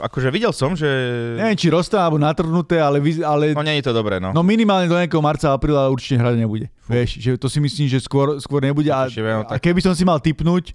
Akože 0.00 0.32
videl 0.32 0.56
som, 0.56 0.72
že... 0.72 0.88
Neviem, 1.36 1.58
či 1.60 1.68
roztá 1.68 2.00
alebo 2.00 2.16
natrhnuté, 2.16 2.80
ale... 2.80 2.96
ale... 3.20 3.52
No 3.52 3.60
nie 3.60 3.76
je 3.76 3.84
to 3.84 3.92
dobré, 3.92 4.16
no. 4.16 4.32
No 4.32 4.40
minimálne 4.40 4.88
do 4.88 4.96
nejakého 4.96 5.20
marca, 5.20 5.52
apríla 5.52 5.92
určite 5.92 6.16
hrať 6.16 6.40
nebude. 6.40 6.72
Fú. 6.80 6.96
Vieš, 6.96 7.20
že 7.20 7.30
to 7.36 7.52
si 7.52 7.60
myslím, 7.60 7.92
že 7.92 8.00
skôr, 8.00 8.40
skôr 8.40 8.64
nebude. 8.64 8.88
A, 8.88 9.04
a 9.44 9.56
keby 9.60 9.84
som 9.84 9.92
si 9.92 10.00
mal 10.00 10.16
typnúť, 10.16 10.72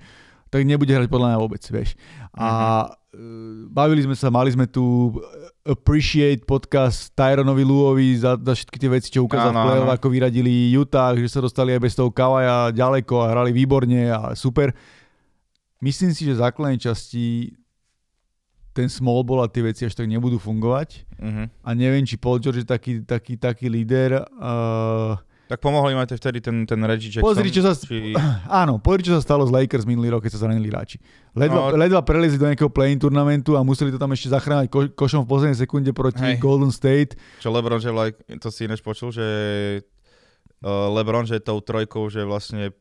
tak 0.53 0.61
nebude 0.69 0.93
hrať 0.93 1.09
podľa 1.09 1.33
mňa 1.33 1.37
vôbec, 1.41 1.65
vieš. 1.65 1.97
A 2.37 2.45
mm-hmm. 2.45 3.02
Bavili 3.69 4.01
sme 4.01 4.17
sa, 4.17 4.33
mali 4.33 4.49
sme 4.49 4.65
tu 4.65 5.13
Appreciate 5.63 6.43
podcast 6.43 7.13
Tyronovi 7.13 7.63
Luovi 7.63 8.17
za, 8.17 8.35
za 8.35 8.53
všetky 8.57 8.77
tie 8.81 8.89
veci, 8.89 9.07
čo 9.13 9.23
ukázal 9.23 9.53
v 9.53 9.63
play 9.63 9.79
ako 9.85 10.07
vyradili 10.09 10.73
Utah, 10.73 11.13
že 11.15 11.29
sa 11.29 11.39
dostali 11.39 11.71
aj 11.77 11.81
bez 11.81 11.93
toho 11.93 12.09
Kawaja 12.09 12.73
ďaleko 12.73 13.15
a 13.23 13.31
hrali 13.31 13.53
výborne 13.53 14.09
a 14.09 14.33
super. 14.33 14.73
Myslím 15.79 16.11
si, 16.11 16.25
že 16.25 16.35
v 16.35 16.43
základnej 16.43 16.79
časti 16.81 17.53
ten 18.73 18.89
small 18.89 19.21
ball 19.21 19.45
a 19.45 19.51
tie 19.51 19.61
veci 19.61 19.85
až 19.85 19.93
tak 19.93 20.09
nebudú 20.09 20.41
fungovať. 20.41 21.05
Uh-huh. 21.21 21.45
A 21.61 21.69
neviem, 21.77 22.01
či 22.03 22.17
Paul 22.17 22.41
George 22.41 22.65
je 22.65 22.67
taký, 22.67 23.05
taký, 23.05 23.37
taký 23.37 23.69
líder. 23.69 24.25
Uh, 24.41 25.13
tak 25.53 25.61
pomohli 25.61 25.93
máte 25.93 26.17
vtedy 26.17 26.41
ten, 26.41 26.65
ten 26.65 26.81
Reggie 26.81 27.13
Jackson? 27.13 27.29
Pozri, 27.29 27.53
čo 27.53 27.61
sa, 27.61 27.77
či... 27.77 28.17
áno, 28.65 28.81
pozri, 28.81 29.05
čo 29.05 29.13
sa 29.13 29.21
stalo 29.21 29.45
z 29.45 29.53
Lakers 29.53 29.85
minulý 29.85 30.09
rok, 30.17 30.25
keď 30.25 30.33
sa 30.33 30.49
zranili 30.49 30.73
hráči. 30.73 30.97
Ledva, 31.37 31.69
no, 31.69 31.77
ledva 31.77 32.01
prelezli 32.01 32.41
do 32.41 32.49
nejakého 32.49 32.73
play-in 32.73 32.97
turnamentu 32.97 33.53
a 33.53 33.61
museli 33.61 33.93
to 33.93 34.01
tam 34.01 34.09
ešte 34.17 34.33
zachrániť 34.33 34.69
ko, 34.73 34.89
košom 34.97 35.21
v 35.21 35.29
poslednej 35.29 35.57
sekunde 35.61 35.93
proti 35.93 36.25
Hej. 36.25 36.41
Golden 36.41 36.73
State. 36.73 37.13
Čo 37.37 37.53
LeBron, 37.53 37.77
že 37.77 37.93
like, 37.93 38.17
to 38.41 38.49
si 38.49 38.65
ináč 38.65 38.81
počul, 38.81 39.13
že 39.13 39.27
uh, 40.65 40.89
LeBron, 40.89 41.29
že 41.29 41.37
tou 41.37 41.61
trojkou, 41.61 42.09
že 42.09 42.25
vlastne 42.25 42.73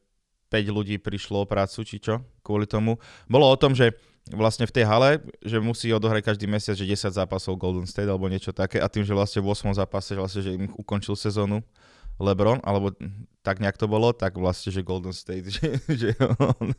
5 0.49 0.73
ľudí 0.73 0.97
prišlo 0.97 1.45
o 1.45 1.47
prácu, 1.49 1.85
či 1.85 2.01
čo, 2.01 2.25
kvôli 2.41 2.65
tomu. 2.65 2.97
Bolo 3.29 3.53
o 3.53 3.57
tom, 3.61 3.77
že 3.77 3.93
vlastne 4.33 4.65
v 4.65 4.81
tej 4.81 4.85
hale, 4.89 5.21
že 5.45 5.61
musí 5.61 5.93
odohrať 5.93 6.25
každý 6.25 6.49
mesiac, 6.49 6.73
že 6.73 6.89
10 6.89 7.13
zápasov 7.13 7.61
Golden 7.61 7.85
State 7.85 8.09
alebo 8.09 8.33
niečo 8.33 8.57
také 8.57 8.81
a 8.81 8.89
tým, 8.89 9.05
že 9.05 9.13
vlastne 9.13 9.45
v 9.45 9.53
8. 9.53 9.77
zápase, 9.77 10.17
že 10.17 10.21
vlastne, 10.25 10.41
že 10.41 10.57
im 10.57 10.73
ukončil 10.73 11.19
sezónu, 11.19 11.61
LeBron, 12.21 12.61
alebo 12.65 12.93
tak 13.43 13.59
nejak 13.59 13.75
to 13.75 13.91
bolo, 13.91 14.15
tak 14.15 14.39
vlastne, 14.39 14.71
že 14.71 14.87
Golden 14.87 15.11
State, 15.11 15.51
že, 15.59 15.83
že, 15.91 16.09
on, 16.39 16.71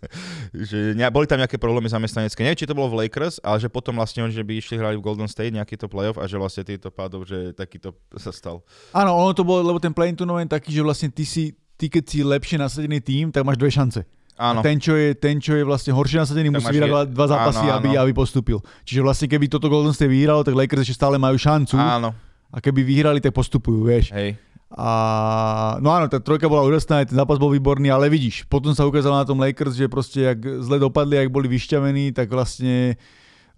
že 0.55 0.95
ne, 0.95 1.03
boli 1.11 1.27
tam 1.27 1.37
nejaké 1.43 1.59
problémy 1.59 1.91
zamestnanecké. 1.91 2.39
Neviem, 2.39 2.59
či 2.63 2.69
to 2.69 2.73
bolo 2.73 2.95
v 2.95 3.05
Lakers, 3.05 3.43
ale 3.43 3.59
že 3.59 3.67
potom 3.67 3.99
vlastne 3.99 4.23
oni, 4.23 4.31
že 4.31 4.41
by 4.41 4.53
išli 4.55 4.79
hrali 4.79 4.95
v 4.95 5.03
Golden 5.03 5.27
State 5.27 5.51
nejaký 5.51 5.75
to 5.75 5.91
playoff 5.91 6.15
a 6.15 6.25
že 6.25 6.39
vlastne 6.39 6.63
týto 6.63 6.87
pádov, 6.87 7.27
že 7.27 7.51
takýto 7.51 7.91
sa 8.15 8.31
stal. 8.31 8.63
Áno, 8.95 9.11
ono 9.13 9.35
to 9.35 9.43
bolo, 9.43 9.59
lebo 9.59 9.77
ten 9.83 9.91
play-in 9.91 10.15
tournament 10.15 10.47
taký, 10.47 10.71
že 10.71 10.81
vlastne 10.81 11.11
ty 11.11 11.27
si, 11.27 11.51
ty 11.75 11.91
keď 11.91 12.03
si 12.07 12.23
lepšie 12.23 12.57
nasadený 12.57 13.03
tým, 13.03 13.27
tak 13.29 13.43
máš 13.43 13.59
dve 13.59 13.69
šance. 13.69 14.01
Áno. 14.33 14.59
A 14.59 14.65
ten, 14.65 14.81
čo 14.81 14.97
je, 14.97 15.13
ten, 15.13 15.37
čo 15.37 15.53
je 15.53 15.61
vlastne 15.61 15.93
horšie 15.93 16.25
nasadený, 16.25 16.49
tak 16.49 16.65
musí 16.65 16.73
vyhrať 16.73 17.13
dva 17.13 17.27
zápasy, 17.29 17.65
áno, 17.69 17.69
áno. 17.69 17.77
Aby, 17.77 17.89
aby 18.01 18.11
postupil. 18.17 18.65
Čiže 18.81 19.05
vlastne 19.05 19.27
keby 19.29 19.45
toto 19.45 19.69
Golden 19.69 19.93
State 19.93 20.09
vyhralo, 20.09 20.41
tak 20.41 20.57
Lakers 20.57 20.89
ešte 20.89 20.97
stále 20.97 21.21
majú 21.21 21.37
šancu. 21.37 21.77
Áno. 21.77 22.17
A 22.49 22.57
keby 22.57 22.81
vyhrali, 22.81 23.21
tak 23.21 23.33
postupujú, 23.33 23.85
vieš. 23.85 24.09
Hej. 24.09 24.37
A 24.73 25.77
no 25.85 25.93
áno, 25.93 26.09
tá 26.09 26.17
trojka 26.17 26.49
bola 26.49 26.65
úžasná, 26.65 27.05
aj 27.05 27.13
ten 27.13 27.17
zápas 27.17 27.37
bol 27.37 27.53
výborný, 27.53 27.93
ale 27.93 28.09
vidíš, 28.09 28.49
potom 28.49 28.73
sa 28.73 28.89
ukázalo 28.89 29.21
na 29.21 29.27
tom 29.27 29.37
Lakers, 29.37 29.77
že 29.77 29.85
proste 29.85 30.25
jak 30.25 30.41
zle 30.65 30.81
dopadli, 30.81 31.21
ak 31.21 31.29
boli 31.29 31.45
vyšťavení, 31.45 32.09
tak 32.09 32.33
vlastne 32.33 32.97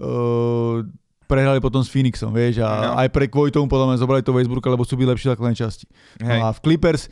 uh, 0.03 0.83
prehrali 1.25 1.63
potom 1.63 1.79
s 1.79 1.87
Phoenixom, 1.87 2.35
vieš, 2.35 2.59
a 2.59 2.67
no. 2.67 2.99
aj 2.99 3.07
pre 3.15 3.31
kvôli 3.31 3.47
tomu 3.47 3.71
podľa 3.71 3.95
mňa 3.95 4.01
zobrali 4.03 4.27
to 4.27 4.35
Westbrooka, 4.35 4.67
lebo 4.67 4.83
sú 4.83 4.99
byli 4.99 5.15
lepšie 5.15 5.31
základnej 5.31 5.55
časti. 5.55 5.87
No 6.19 6.35
a 6.35 6.49
v 6.51 6.59
Clippers 6.59 7.07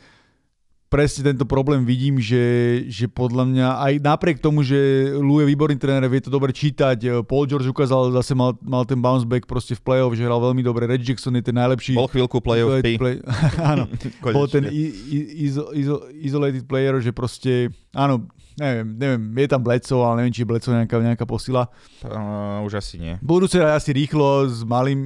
presne 0.94 1.34
tento 1.34 1.42
problém 1.42 1.82
vidím, 1.82 2.22
že, 2.22 2.86
že 2.86 3.10
podľa 3.10 3.50
mňa 3.50 3.66
aj 3.82 3.92
napriek 3.98 4.38
tomu, 4.38 4.62
že 4.62 5.10
Lou 5.18 5.42
je 5.42 5.50
výborný 5.50 5.74
tréner, 5.74 6.06
vie 6.06 6.22
to 6.22 6.30
dobre 6.30 6.54
čítať, 6.54 6.98
eh, 7.02 7.10
Paul 7.26 7.50
George 7.50 7.66
ukázal, 7.66 8.14
zase 8.14 8.38
mal, 8.38 8.54
mal 8.62 8.86
ten 8.86 9.02
bounce 9.02 9.26
back 9.26 9.50
proste 9.50 9.74
v 9.74 9.82
play-off, 9.82 10.14
že 10.14 10.22
hral 10.22 10.38
veľmi 10.38 10.62
dobre, 10.62 10.86
Red 10.86 11.02
Jackson 11.02 11.34
je 11.34 11.42
ten 11.42 11.58
najlepší. 11.58 11.98
Bol 11.98 12.06
chvíľku 12.06 12.38
play-off 12.38 12.78
play, 12.86 12.94
play, 12.94 13.18
Áno, 13.74 13.90
bol 14.38 14.46
ten 14.46 14.70
iso, 14.70 15.74
iso, 15.74 16.06
isolated 16.14 16.62
player, 16.70 17.02
že 17.02 17.10
proste, 17.10 17.74
áno, 17.90 18.30
neviem, 18.54 18.86
neviem, 18.94 19.22
je 19.42 19.48
tam 19.50 19.62
Bledsoe, 19.66 19.98
ale 19.98 20.22
neviem, 20.22 20.32
či 20.38 20.46
je 20.46 20.50
Bledsoe 20.54 20.78
nejaká, 20.78 20.96
nejaká 21.02 21.26
posila. 21.26 21.66
Uh, 22.06 22.62
už 22.62 22.78
asi 22.78 23.02
nie. 23.02 23.18
Budú 23.18 23.50
sa 23.50 23.74
asi 23.74 23.90
rýchlo 23.90 24.46
s 24.46 24.62
malým, 24.62 25.00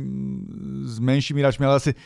s 0.84 1.00
menšími 1.00 1.40
hráčmi, 1.40 1.64
ale 1.64 1.80
asi 1.80 1.96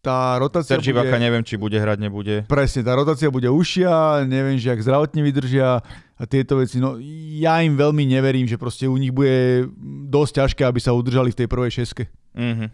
tá 0.00 0.40
rotácia 0.40 0.80
Sergi 0.80 0.96
bude... 0.96 1.12
neviem, 1.20 1.44
či 1.44 1.60
bude 1.60 1.76
hrať, 1.76 1.98
nebude. 2.00 2.48
Presne, 2.48 2.80
tá 2.80 2.96
rotácia 2.96 3.28
bude 3.28 3.52
užšia, 3.52 4.24
neviem, 4.24 4.56
že 4.56 4.72
ak 4.72 4.80
zdravotne 4.80 5.20
vydržia 5.20 5.84
a 6.16 6.22
tieto 6.24 6.56
veci. 6.56 6.80
No 6.80 6.96
ja 7.36 7.60
im 7.60 7.76
veľmi 7.76 8.08
neverím, 8.08 8.48
že 8.48 8.56
proste 8.56 8.88
u 8.88 8.96
nich 8.96 9.12
bude 9.12 9.68
dosť 10.08 10.32
ťažké, 10.40 10.62
aby 10.64 10.80
sa 10.80 10.96
udržali 10.96 11.32
v 11.32 11.38
tej 11.44 11.48
prvej 11.52 11.84
šeske. 11.84 12.08
Mm-hmm. 12.32 12.68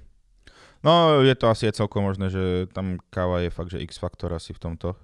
No 0.86 1.18
je 1.26 1.34
to 1.34 1.50
asi 1.50 1.66
celkom 1.74 2.06
možné, 2.06 2.30
že 2.30 2.70
tam 2.70 3.02
káva 3.10 3.42
je 3.42 3.50
fakt, 3.50 3.74
že 3.74 3.82
X-faktor 3.82 4.30
asi 4.30 4.54
v 4.54 4.62
tomto. 4.62 4.94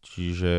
Čiže, 0.00 0.52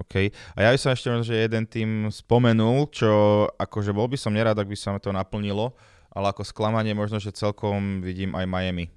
OK. 0.00 0.32
A 0.56 0.58
ja 0.58 0.70
by 0.72 0.78
som 0.80 0.90
ešte 0.90 1.12
že 1.22 1.46
jeden 1.46 1.68
tým 1.68 2.08
spomenul, 2.10 2.88
čo 2.90 3.44
akože 3.60 3.94
bol 3.94 4.10
by 4.10 4.18
som 4.18 4.34
nerád, 4.34 4.58
ak 4.58 4.66
by 4.66 4.74
sa 4.74 4.96
to 4.98 5.14
naplnilo, 5.14 5.76
ale 6.10 6.32
ako 6.32 6.42
sklamanie 6.42 6.96
možno, 6.96 7.20
že 7.20 7.30
celkom 7.30 8.00
vidím 8.00 8.32
aj 8.34 8.48
Miami 8.48 8.90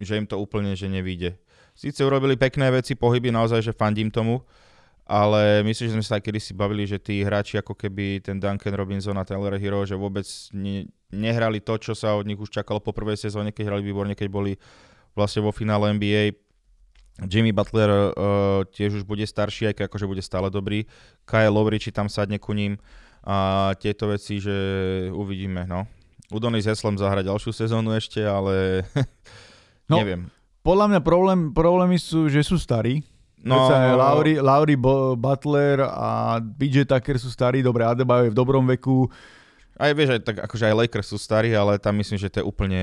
že 0.00 0.16
im 0.16 0.26
to 0.28 0.36
úplne 0.40 0.76
že 0.76 0.88
nevíde. 0.88 1.36
Síce 1.76 2.00
urobili 2.04 2.40
pekné 2.40 2.72
veci, 2.72 2.96
pohyby, 2.96 3.28
naozaj, 3.28 3.60
že 3.60 3.76
fandím 3.76 4.08
tomu, 4.08 4.40
ale 5.06 5.62
myslím, 5.62 5.92
že 5.92 5.94
sme 5.94 6.04
sa 6.04 6.16
aj 6.18 6.24
kedy 6.24 6.40
si 6.40 6.52
bavili, 6.56 6.88
že 6.88 6.98
tí 6.98 7.20
hráči 7.20 7.60
ako 7.60 7.76
keby 7.78 8.24
ten 8.24 8.40
Duncan 8.40 8.74
Robinson 8.74 9.14
a 9.20 9.28
Taylor 9.28 9.54
Hero, 9.54 9.84
že 9.86 9.94
vôbec 9.94 10.26
ne, 10.50 10.88
nehrali 11.14 11.62
to, 11.62 11.78
čo 11.78 11.92
sa 11.94 12.18
od 12.18 12.26
nich 12.26 12.40
už 12.40 12.50
čakalo 12.50 12.82
po 12.82 12.90
prvej 12.90 13.14
sezóne, 13.20 13.54
keď 13.54 13.70
hrali 13.70 13.82
výborne, 13.86 14.18
keď 14.18 14.28
boli 14.32 14.52
vlastne 15.14 15.46
vo 15.46 15.54
finále 15.54 15.94
NBA. 15.94 16.34
Jimmy 17.28 17.54
Butler 17.54 17.88
uh, 17.88 18.12
tiež 18.68 19.00
už 19.00 19.04
bude 19.08 19.24
starší, 19.24 19.72
aj 19.72 19.74
keď 19.80 19.84
akože 19.88 20.10
bude 20.10 20.20
stále 20.20 20.52
dobrý. 20.52 20.84
Kyle 21.24 21.54
Lowry, 21.54 21.80
či 21.80 21.94
tam 21.94 22.12
sadne 22.12 22.36
ku 22.36 22.52
ním. 22.52 22.76
A 23.24 23.72
tieto 23.80 24.12
veci, 24.12 24.42
že 24.42 24.52
uvidíme, 25.14 25.64
no. 25.64 25.88
Udonis 26.34 26.66
Heslem 26.66 26.98
zahra 26.98 27.22
ďalšiu 27.22 27.54
sezónu 27.54 27.94
ešte, 27.94 28.20
ale 28.26 28.82
No, 29.86 30.02
Neviem. 30.02 30.30
Podľa 30.66 30.86
mňa 30.90 31.00
problém, 31.06 31.40
problémy 31.54 31.94
sú, 31.94 32.26
že 32.26 32.42
sú 32.42 32.58
starí. 32.58 33.06
No, 33.38 33.70
no, 33.70 33.94
Lauri, 33.94 34.42
Lauri 34.42 34.74
Butler 35.14 35.86
a 35.86 36.42
BJ 36.42 36.90
Tucker 36.90 37.14
sú 37.22 37.30
starí, 37.30 37.62
dobre, 37.62 37.86
Adebayo 37.86 38.26
je 38.26 38.34
v 38.34 38.38
dobrom 38.38 38.66
veku. 38.66 39.06
Aj 39.78 39.94
vieš, 39.94 40.18
aj, 40.18 40.20
tak, 40.26 40.36
akože 40.42 40.66
aj 40.66 40.74
Lakers 40.74 41.06
sú 41.14 41.18
starí, 41.22 41.54
ale 41.54 41.78
tam 41.78 41.94
myslím, 42.02 42.18
že 42.18 42.26
to 42.26 42.42
je 42.42 42.44
úplne... 42.48 42.82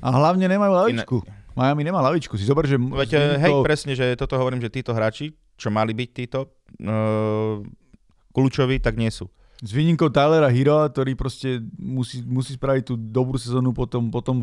A 0.00 0.08
hlavne 0.08 0.48
nemajú 0.48 0.72
lavičku. 0.72 1.16
Iné... 1.20 1.36
Miami 1.52 1.82
nemá 1.84 2.00
lavičku. 2.00 2.40
Si 2.40 2.48
zober, 2.48 2.64
že... 2.64 2.80
Veď, 2.80 3.36
hej, 3.36 3.52
to... 3.52 3.60
presne, 3.60 3.92
že 3.92 4.16
toto 4.16 4.40
hovorím, 4.40 4.64
že 4.64 4.72
títo 4.72 4.96
hráči, 4.96 5.36
čo 5.60 5.68
mali 5.68 5.92
byť 5.92 6.08
títo 6.16 6.48
uh, 6.80 7.60
kľúčoví, 8.32 8.80
tak 8.80 8.96
nie 8.96 9.12
sú. 9.12 9.28
S 9.60 9.76
výnimkou 9.76 10.08
Tylera 10.08 10.48
Hero, 10.48 10.80
ktorý 10.88 11.12
proste 11.12 11.60
musí, 11.76 12.24
musí 12.24 12.56
spraviť 12.56 12.82
tú 12.88 12.94
dobrú 12.96 13.36
sezónu, 13.36 13.76
potom, 13.76 14.08
potom 14.08 14.40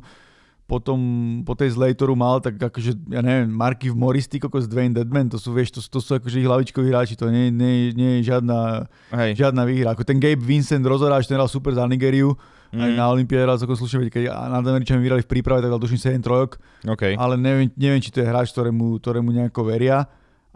potom 0.67 0.99
po 1.47 1.55
tej 1.55 1.79
zlej, 1.79 1.95
ktorú 1.95 2.19
mal, 2.19 2.43
tak 2.43 2.59
akože, 2.59 3.07
ja 3.07 3.23
neviem, 3.23 3.47
Marky 3.47 3.87
v 3.87 3.95
Morris, 3.95 4.27
ty 4.27 4.35
kokos 4.35 4.67
Dwayne 4.67 4.91
Deadman, 4.91 5.31
to 5.31 5.39
sú, 5.39 5.55
vieš, 5.55 5.79
to, 5.79 5.79
to 5.79 6.03
sú 6.03 6.19
akože 6.19 6.43
ich 6.43 6.47
hlavičkoví 6.47 6.91
hráči, 6.91 7.15
to 7.15 7.31
nie, 7.31 7.47
nie, 7.47 7.95
nie 7.95 8.19
je 8.19 8.35
žiadna, 8.35 8.83
Hej. 9.15 9.39
žiadna 9.39 9.63
výhra. 9.63 9.95
Ako 9.95 10.03
ten 10.03 10.19
Gabe 10.19 10.43
Vincent 10.43 10.83
rozhoráč, 10.83 11.23
ten 11.23 11.39
hral 11.39 11.47
super 11.47 11.71
za 11.71 11.87
Nigeriu, 11.87 12.35
mm. 12.75 12.83
aj 12.83 12.91
na 12.99 13.07
Olympiade 13.07 13.47
hral 13.47 13.55
celkom 13.55 13.79
slušne, 13.79 14.11
keď 14.11 14.27
nad 14.27 14.59
Američanmi 14.59 14.99
vyhrali 14.99 15.23
v 15.23 15.31
príprave, 15.31 15.63
tak 15.63 15.71
dal 15.71 15.79
tuším 15.79 16.19
7 16.19 16.19
trojok, 16.19 16.59
okay. 16.83 17.15
ale 17.15 17.39
neviem, 17.39 17.71
neviem, 17.79 18.03
či 18.03 18.11
to 18.11 18.19
je 18.19 18.27
hráč, 18.27 18.51
ktorému, 18.51 18.99
ktorému 18.99 19.31
nejako 19.31 19.71
veria. 19.71 20.03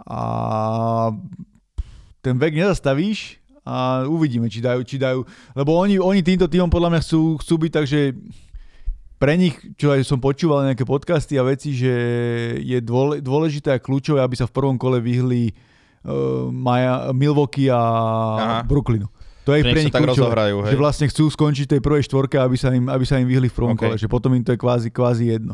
A 0.04 0.20
ten 2.20 2.36
vek 2.36 2.52
nezastavíš, 2.52 3.40
a 3.62 4.10
uvidíme, 4.10 4.50
či 4.50 4.60
dajú, 4.60 4.82
či 4.82 4.98
dajú, 4.98 5.22
lebo 5.54 5.78
oni, 5.78 6.02
oni 6.02 6.26
týmto 6.26 6.50
týmom 6.50 6.68
podľa 6.68 6.98
mňa 6.98 7.02
chcú, 7.06 7.22
chcú 7.40 7.56
byť 7.62 7.72
tak, 7.72 7.86
že 7.86 8.18
pre 9.22 9.38
nich, 9.38 9.54
čo 9.78 9.94
aj 9.94 10.02
som 10.02 10.18
počúval 10.18 10.66
nejaké 10.66 10.82
podcasty 10.82 11.38
a 11.38 11.46
veci, 11.46 11.78
že 11.78 11.94
je 12.58 12.82
dôležité 13.22 13.70
a 13.70 13.78
kľúčové, 13.78 14.18
aby 14.18 14.34
sa 14.34 14.50
v 14.50 14.56
prvom 14.58 14.82
kole 14.82 14.98
vyhli 14.98 15.54
uh, 15.54 16.50
Maja, 16.50 17.14
Milwaukee 17.14 17.70
a 17.70 17.78
Aha. 17.78 18.60
Brooklynu. 18.66 19.06
To 19.46 19.54
je 19.54 19.62
pre 19.62 19.86
nich 19.86 19.94
tak 19.94 20.10
kľúčové, 20.10 20.34
že 20.66 20.78
vlastne 20.78 21.06
chcú 21.06 21.30
skončiť 21.30 21.78
tej 21.78 21.82
prvej 21.86 22.10
štvorke, 22.10 22.42
aby 22.42 22.58
sa 22.58 22.74
im, 22.74 22.90
aby 22.90 23.06
sa 23.06 23.22
im 23.22 23.30
vyhli 23.30 23.46
v 23.46 23.54
prvom 23.54 23.78
okay. 23.78 23.94
kole, 23.94 23.96
že 24.02 24.10
potom 24.10 24.34
im 24.34 24.42
to 24.42 24.58
je 24.58 24.60
kvázi, 24.62 24.90
kvázi 24.90 25.38
jedno. 25.38 25.54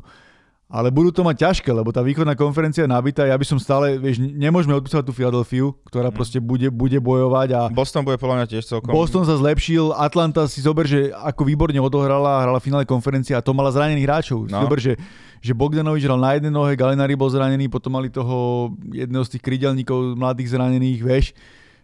Ale 0.67 0.91
budú 0.91 1.15
to 1.15 1.23
mať 1.23 1.47
ťažké, 1.47 1.71
lebo 1.71 1.95
tá 1.95 2.03
východná 2.03 2.35
konferencia 2.35 2.83
je 2.83 2.91
nabitá. 2.91 3.23
Ja 3.23 3.39
by 3.39 3.45
som 3.47 3.55
stále, 3.55 3.95
vieš, 3.95 4.19
nemôžeme 4.19 4.75
odpísať 4.75 4.99
tú 4.99 5.15
Filadelfiu, 5.15 5.71
ktorá 5.87 6.11
mm. 6.11 6.15
proste 6.19 6.43
bude, 6.43 6.67
bude 6.67 6.99
bojovať. 6.99 7.49
A 7.55 7.61
Boston 7.71 8.03
bude 8.03 8.19
podľa 8.19 8.43
mňa 8.43 8.47
tiež 8.51 8.67
celkom. 8.67 8.91
Boston 8.91 9.23
sa 9.23 9.39
zlepšil, 9.39 9.95
Atlanta 9.95 10.43
si 10.51 10.59
zober, 10.59 10.83
že 10.83 11.15
ako 11.15 11.47
výborne 11.47 11.79
odohrala, 11.79 12.43
hrala 12.43 12.59
finále 12.59 12.83
konferencie 12.83 13.31
a 13.31 13.39
to 13.39 13.55
mala 13.55 13.71
zranených 13.71 14.07
hráčov. 14.11 14.51
No. 14.51 14.67
Zober, 14.67 14.83
že, 14.83 14.99
že 15.39 15.55
Bogdanovič 15.55 16.03
hral 16.03 16.19
na 16.19 16.35
jednej 16.35 16.51
nohe, 16.51 16.75
Galinari 16.75 17.15
bol 17.15 17.31
zranený, 17.31 17.71
potom 17.71 17.95
mali 17.95 18.11
toho 18.11 18.67
jedného 18.91 19.23
z 19.23 19.39
tých 19.39 19.43
krydelníkov 19.47 20.19
mladých 20.19 20.51
zranených, 20.51 20.99
vieš 20.99 21.27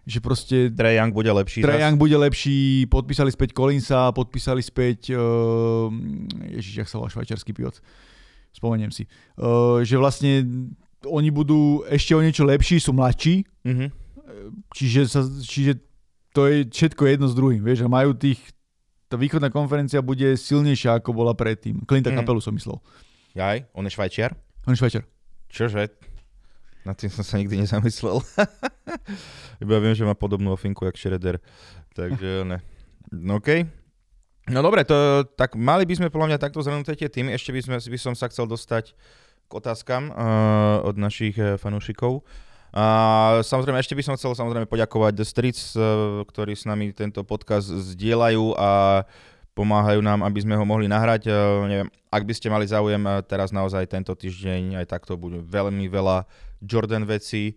že 0.04 0.20
proste... 0.20 0.68
Trae 0.68 1.00
Young 1.00 1.16
bude 1.16 1.32
lepší. 1.32 1.64
Trae 1.64 1.80
Young 1.80 1.96
bude 1.96 2.20
lepší, 2.20 2.92
podpísali 2.92 3.32
späť 3.32 3.56
Collinsa, 3.56 4.12
podpísali 4.12 4.60
späť, 4.60 5.16
uh, 5.16 5.88
ježiš, 6.52 6.84
jak 6.84 6.92
sa 6.92 7.00
volá 7.00 7.08
švajčiarsky 7.08 7.56
pilot 7.56 7.80
spomeniem 8.54 8.94
si, 8.94 9.10
uh, 9.42 9.82
že 9.82 9.98
vlastne 9.98 10.46
oni 11.04 11.30
budú 11.34 11.84
ešte 11.90 12.16
o 12.16 12.24
niečo 12.24 12.48
lepší, 12.48 12.80
sú 12.80 12.96
mladší, 12.96 13.44
mm-hmm. 13.44 13.90
čiže, 14.72 15.02
sa, 15.10 15.22
čiže 15.26 15.84
to 16.32 16.48
je 16.48 16.64
všetko 16.70 17.04
jedno 17.10 17.28
s 17.28 17.36
druhým, 17.36 17.60
vieš, 17.60 17.84
a 17.84 17.92
majú 17.92 18.16
tých, 18.16 18.40
tá 19.12 19.20
východná 19.20 19.52
konferencia 19.52 20.00
bude 20.00 20.38
silnejšia, 20.40 21.04
ako 21.04 21.12
bola 21.12 21.36
predtým. 21.36 21.84
Klinta 21.84 22.10
mm-hmm. 22.10 22.24
kapelu 22.24 22.40
som 22.40 22.56
myslel. 22.56 22.80
Jaj, 23.36 23.68
on 23.76 23.84
je 23.84 23.92
švajčiar? 23.92 24.32
On 24.64 24.72
je 24.72 24.80
švajčiar. 24.80 25.04
Čože? 25.52 25.92
Na 26.84 26.96
tým 26.96 27.12
som 27.12 27.24
sa 27.24 27.40
nikdy 27.40 27.64
nezamyslel. 27.64 28.20
Iba 29.64 29.80
viem, 29.80 29.96
že 29.96 30.04
má 30.04 30.16
podobnú 30.16 30.52
ofinku, 30.52 30.84
jak 30.84 31.00
Shredder. 31.00 31.40
Takže 31.96 32.44
ne. 32.44 32.60
No 33.12 33.40
okej. 33.40 33.64
Okay. 33.64 33.83
No 34.52 34.60
dobre, 34.60 34.84
to, 34.84 35.24
tak 35.40 35.56
mali 35.56 35.88
by 35.88 35.96
sme 35.96 36.12
podľa 36.12 36.36
mňa 36.36 36.44
takto 36.44 36.60
zhrnuté 36.60 37.00
tie 37.00 37.08
týmy. 37.08 37.32
Ešte 37.32 37.56
by, 37.56 37.62
sme, 37.64 37.76
by 37.80 38.00
som 38.00 38.12
sa 38.12 38.28
chcel 38.28 38.44
dostať 38.44 38.92
k 39.48 39.52
otázkam 39.56 40.12
uh, 40.12 40.84
od 40.84 41.00
našich 41.00 41.40
uh, 41.40 41.56
fanúšikov. 41.56 42.28
A 42.76 43.40
samozrejme, 43.46 43.80
ešte 43.80 43.96
by 43.96 44.04
som 44.04 44.18
chcel 44.20 44.36
samozrejme 44.36 44.68
poďakovať 44.68 45.14
The 45.16 45.26
Streets, 45.28 45.64
uh, 45.80 46.28
ktorí 46.28 46.60
s 46.60 46.68
nami 46.68 46.92
tento 46.92 47.24
podcast 47.24 47.72
zdieľajú 47.72 48.60
a 48.60 49.04
pomáhajú 49.54 50.02
nám, 50.04 50.26
aby 50.26 50.42
sme 50.42 50.58
ho 50.58 50.66
mohli 50.66 50.90
nahrať. 50.90 51.30
Neviem, 51.70 51.90
ak 52.10 52.26
by 52.26 52.34
ste 52.34 52.50
mali 52.50 52.66
záujem, 52.66 53.06
teraz 53.30 53.54
naozaj 53.54 53.86
tento 53.86 54.10
týždeň 54.18 54.82
aj 54.82 54.90
takto 54.90 55.14
bude 55.14 55.46
veľmi 55.46 55.86
veľa 55.94 56.26
Jordan 56.64 57.04
veci. 57.06 57.54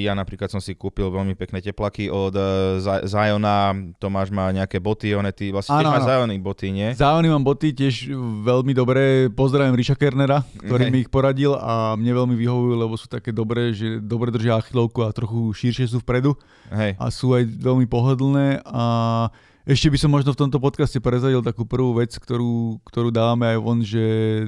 Ja 0.00 0.16
napríklad 0.16 0.48
som 0.48 0.64
si 0.64 0.72
kúpil 0.72 1.12
veľmi 1.12 1.36
pekné 1.36 1.60
teplaky 1.60 2.08
od 2.08 2.32
eh, 2.32 3.04
Ziona, 3.04 3.76
Tomáš 4.00 4.32
má 4.32 4.48
nejaké 4.48 4.80
boty, 4.80 5.12
one 5.12 5.28
ty 5.28 5.52
vlastne 5.52 5.76
tiež 5.76 5.92
máš 5.92 6.08
Ziony 6.08 6.40
boty, 6.40 6.72
nie? 6.72 6.88
Ziony 6.96 7.28
mám 7.28 7.44
boty 7.44 7.76
tiež 7.76 8.08
veľmi 8.48 8.72
dobré, 8.72 9.28
pozdravím 9.28 9.76
Riša 9.76 10.00
Kernera, 10.00 10.40
ktorý 10.56 10.88
okay. 10.88 10.92
mi 10.92 11.04
ich 11.04 11.12
poradil 11.12 11.52
a 11.52 11.92
mne 12.00 12.16
veľmi 12.16 12.34
vyhovujú, 12.40 12.74
lebo 12.80 12.96
sú 12.96 13.12
také 13.12 13.28
dobré, 13.28 13.76
že 13.76 14.00
dobre 14.00 14.32
držia 14.32 14.56
achilovku 14.56 15.04
a 15.04 15.12
trochu 15.12 15.52
širšie 15.52 15.92
sú 15.92 16.00
vpredu 16.00 16.32
Hej. 16.72 16.96
a 16.96 17.04
sú 17.12 17.36
aj 17.36 17.44
veľmi 17.44 17.84
pohodlné 17.84 18.64
a 18.64 19.28
ešte 19.68 19.92
by 19.92 19.98
som 20.00 20.08
možno 20.08 20.32
v 20.32 20.40
tomto 20.40 20.56
podcaste 20.56 20.96
prezadil 20.96 21.44
takú 21.44 21.68
prvú 21.68 22.00
vec, 22.00 22.16
ktorú, 22.16 22.80
ktorú 22.88 23.12
dávame 23.12 23.52
aj 23.52 23.58
von, 23.60 23.84
že 23.84 24.00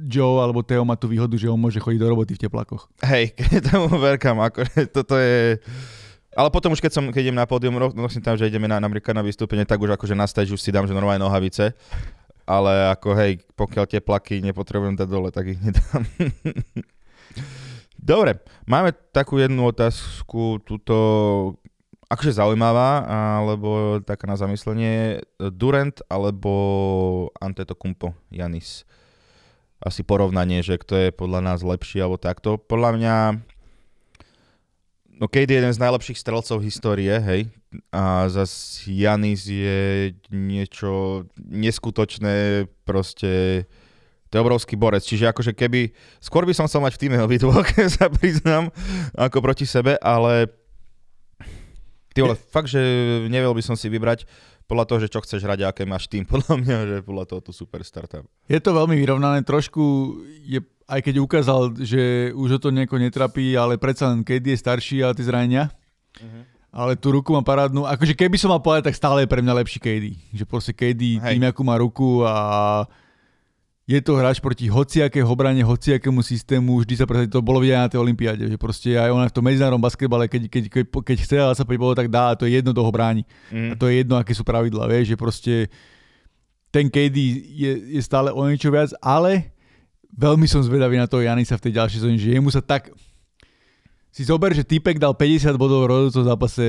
Joe 0.07 0.39
alebo 0.39 0.63
Teo 0.63 0.87
má 0.87 0.95
tú 0.95 1.11
výhodu, 1.11 1.35
že 1.35 1.51
on 1.51 1.59
môže 1.59 1.83
chodiť 1.83 1.99
do 1.99 2.11
roboty 2.15 2.39
v 2.39 2.47
teplakoch. 2.47 2.87
Hej, 3.03 3.35
tomu 3.75 3.91
verkám, 3.99 4.39
akože 4.39 4.87
toto 4.95 5.19
je 5.19 5.59
ale 6.31 6.49
potom 6.55 6.71
už 6.71 6.79
keď, 6.79 6.93
som, 6.95 7.05
keď 7.11 7.31
idem 7.31 7.39
na 7.39 7.47
pódium, 7.47 7.75
nosím 7.99 8.23
tam, 8.23 8.39
že 8.39 8.47
ideme 8.47 8.71
na, 8.71 8.79
napríklad 8.79 9.19
na 9.19 9.27
vystúpenie, 9.27 9.67
tak 9.67 9.83
už 9.83 9.99
akože 9.99 10.15
na 10.15 10.31
stage 10.31 10.55
už 10.55 10.63
si 10.63 10.71
dám, 10.71 10.87
že 10.87 10.95
normálne 10.95 11.23
nohavice. 11.23 11.75
Ale 12.47 12.91
ako 12.95 13.15
hej, 13.19 13.43
pokiaľ 13.55 13.85
tie 13.87 14.01
plaky 14.03 14.43
nepotrebujem 14.43 14.99
dať 14.99 15.09
dole, 15.11 15.31
tak 15.31 15.55
ich 15.55 15.61
nedám. 15.63 16.03
Dobre, 18.01 18.41
máme 18.67 18.95
takú 19.15 19.39
jednu 19.39 19.71
otázku, 19.71 20.59
túto 20.65 20.97
akože 22.11 22.43
zaujímavá, 22.43 23.07
alebo 23.39 24.03
taká 24.03 24.27
na 24.27 24.35
zamyslenie. 24.35 25.23
Durant 25.39 26.03
alebo 26.11 26.51
Antetokounmpo, 27.39 28.15
Janis? 28.35 28.83
Asi 29.79 30.03
porovnanie, 30.03 30.61
že 30.61 30.77
kto 30.77 30.95
je 30.99 31.09
podľa 31.15 31.41
nás 31.41 31.63
lepší 31.63 32.03
alebo 32.03 32.19
takto. 32.19 32.59
Podľa 32.59 32.91
mňa 32.99 33.15
No 35.21 35.29
Kate 35.29 35.53
je 35.53 35.61
jeden 35.61 35.69
z 35.69 35.83
najlepších 35.85 36.17
strelcov 36.17 36.65
histórie, 36.65 37.13
hej. 37.13 37.53
A 37.93 38.25
zas 38.33 38.81
Janis 38.89 39.45
je 39.45 40.17
niečo 40.33 41.29
neskutočné, 41.37 42.65
proste 42.89 43.69
to 44.33 44.41
je 44.41 44.41
obrovský 44.41 44.81
borec. 44.81 45.05
Čiže 45.05 45.29
akože 45.29 45.53
keby, 45.53 45.93
skôr 46.25 46.49
by 46.49 46.57
som 46.57 46.65
chcel 46.65 46.81
mať 46.81 46.97
v 46.97 47.01
týme 47.05 47.19
obidvoch, 47.21 47.69
sa 48.01 48.09
priznám, 48.09 48.73
ako 49.13 49.45
proti 49.45 49.69
sebe, 49.69 50.01
ale 50.01 50.49
ty 52.17 52.25
vole, 52.25 52.41
fakt, 52.41 52.73
že 52.73 52.81
nevedel 53.29 53.53
by 53.53 53.61
som 53.61 53.77
si 53.77 53.93
vybrať 53.93 54.25
podľa 54.65 54.89
toho, 54.89 54.99
že 55.05 55.13
čo 55.13 55.21
chceš 55.21 55.45
hrať 55.45 55.67
a 55.67 55.71
aké 55.75 55.85
máš 55.85 56.09
tým, 56.09 56.25
podľa 56.33 56.55
mňa, 56.65 56.77
že 56.89 56.97
podľa 57.05 57.25
toho 57.29 57.41
tu 57.45 57.53
superstar 57.53 58.09
tam. 58.09 58.25
Je 58.49 58.57
to 58.57 58.73
veľmi 58.73 58.97
vyrovnané, 58.97 59.45
trošku 59.45 60.17
je 60.49 60.65
aj 60.91 61.01
keď 61.07 61.15
ukázal, 61.23 61.79
že 61.79 62.35
už 62.35 62.59
ho 62.59 62.59
to 62.59 62.75
nejako 62.75 62.99
netrapí, 62.99 63.55
ale 63.55 63.79
predsa 63.79 64.11
len 64.11 64.27
KD 64.27 64.59
je 64.59 64.59
starší 64.59 64.97
a 65.07 65.15
ty 65.15 65.23
zranenia. 65.23 65.71
Uh-huh. 66.19 66.43
Ale 66.71 66.99
tú 66.99 67.15
ruku 67.15 67.31
má 67.31 67.43
parádnu. 67.43 67.87
Akože 67.87 68.19
keby 68.19 68.39
som 68.39 68.51
mal 68.51 68.63
povedať, 68.63 68.91
tak 68.91 68.99
stále 68.99 69.23
je 69.23 69.31
pre 69.31 69.43
mňa 69.43 69.59
lepší 69.63 69.79
KD. 69.79 70.07
Že 70.35 70.45
proste 70.47 70.73
KD 70.75 71.23
Hej. 71.23 71.39
tým, 71.39 71.43
akú 71.47 71.63
má 71.63 71.79
ruku 71.79 72.27
a 72.27 72.87
je 73.91 73.99
to 73.99 74.15
hráč 74.15 74.39
proti 74.39 74.71
hociakého 74.71 75.27
obrane, 75.27 75.67
hociakému 75.67 76.23
systému, 76.23 76.87
vždy 76.87 76.95
sa 76.95 77.11
presne 77.11 77.27
to 77.27 77.43
bolo 77.43 77.59
vidieť 77.59 77.83
na 77.83 77.91
tej 77.91 77.99
olympiáde, 77.99 78.47
že 78.47 78.55
proste 78.55 78.95
aj 78.95 79.11
ona 79.11 79.27
v 79.27 79.35
tom 79.35 79.43
medzinárodnom 79.43 79.83
basketbale, 79.83 80.31
keď, 80.31 80.47
keď, 80.47 80.65
keď, 80.71 80.85
keď 80.87 81.17
chce 81.19 81.37
sa 81.43 81.65
bolo, 81.67 81.99
tak 81.99 82.07
dá 82.07 82.31
a 82.31 82.39
to 82.39 82.47
je 82.47 82.55
jedno, 82.55 82.71
toho 82.71 82.87
bráni. 82.95 83.27
Mm. 83.51 83.75
A 83.75 83.75
to 83.75 83.91
je 83.91 84.07
jedno, 84.07 84.15
aké 84.15 84.31
sú 84.31 84.47
pravidlá, 84.47 84.87
vieš, 84.87 85.11
že 85.11 85.17
proste 85.19 85.55
ten 86.71 86.87
KD 86.87 87.19
je, 87.51 87.73
je 87.99 88.01
stále 88.07 88.31
o 88.31 88.47
niečo 88.47 88.71
viac, 88.71 88.95
ale 89.03 89.51
veľmi 90.15 90.47
som 90.47 90.63
zvedavý 90.63 90.99
na 90.99 91.07
toho 91.07 91.23
Janisa 91.23 91.59
v 91.59 91.71
tej 91.71 91.73
ďalšej 91.79 91.99
sezóne, 92.03 92.19
že 92.19 92.35
jemu 92.35 92.51
sa 92.51 92.63
tak... 92.63 92.91
Si 94.11 94.27
zober, 94.27 94.51
že 94.51 94.67
typek 94.67 94.99
dal 94.99 95.15
50 95.15 95.55
bodov 95.55 95.87
v 95.87 95.91
rozhodcom 95.95 96.27
zápase 96.27 96.67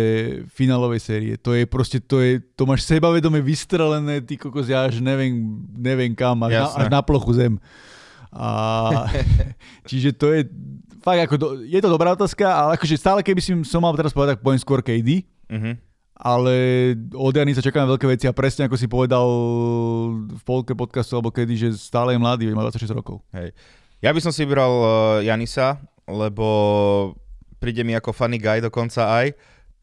finálovej 0.53 1.01
série. 1.01 1.33
To 1.41 1.57
je 1.57 1.65
proste, 1.65 1.97
to, 1.97 2.21
je, 2.21 2.37
to 2.37 2.69
máš 2.69 2.85
sebavedome 2.85 3.41
vystrelené, 3.41 4.21
ty 4.21 4.37
kokos, 4.37 4.69
ja 4.69 4.85
až 4.85 5.01
neviem, 5.01 5.57
neviem 5.73 6.13
kam, 6.13 6.37
až 6.45 6.53
na, 6.53 6.65
až 6.69 6.87
na 6.93 7.01
plochu 7.01 7.33
zem. 7.33 7.57
A, 8.29 9.09
čiže 9.89 10.13
to 10.13 10.29
je 10.29 10.45
fakt 11.01 11.25
ako, 11.25 11.35
do, 11.41 11.47
je 11.65 11.81
to 11.81 11.89
dobrá 11.89 12.13
otázka, 12.13 12.45
ale 12.45 12.77
akože 12.77 12.95
stále 13.01 13.25
keby 13.25 13.41
som 13.65 13.81
mal 13.81 13.97
teraz 13.97 14.13
povedať, 14.13 14.37
tak 14.37 14.45
poviem 14.45 14.61
skôr 14.61 14.85
KD. 14.85 15.25
Uh-huh. 15.49 15.73
Ale 16.21 16.53
od 17.17 17.33
Jany 17.33 17.57
sa 17.57 17.65
čakáme 17.65 17.89
veľké 17.97 18.05
veci 18.05 18.29
a 18.29 18.37
presne 18.37 18.69
ako 18.69 18.77
si 18.77 18.85
povedal 18.85 19.25
v 20.21 20.43
polke 20.45 20.77
podcastu 20.77 21.17
alebo 21.17 21.33
kedy, 21.33 21.57
že 21.57 21.69
stále 21.73 22.13
je 22.13 22.21
mladý, 22.21 22.53
má 22.53 22.61
26 22.61 22.93
rokov. 22.93 23.25
Hej. 23.33 23.57
Ja 24.05 24.13
by 24.13 24.21
som 24.21 24.29
si 24.29 24.45
vybral 24.45 24.69
uh, 24.69 24.87
Janisa, 25.25 25.81
lebo 26.05 26.45
príde 27.57 27.81
mi 27.81 27.97
ako 27.97 28.13
funny 28.13 28.37
guy 28.37 28.61
dokonca 28.61 29.01
aj 29.01 29.33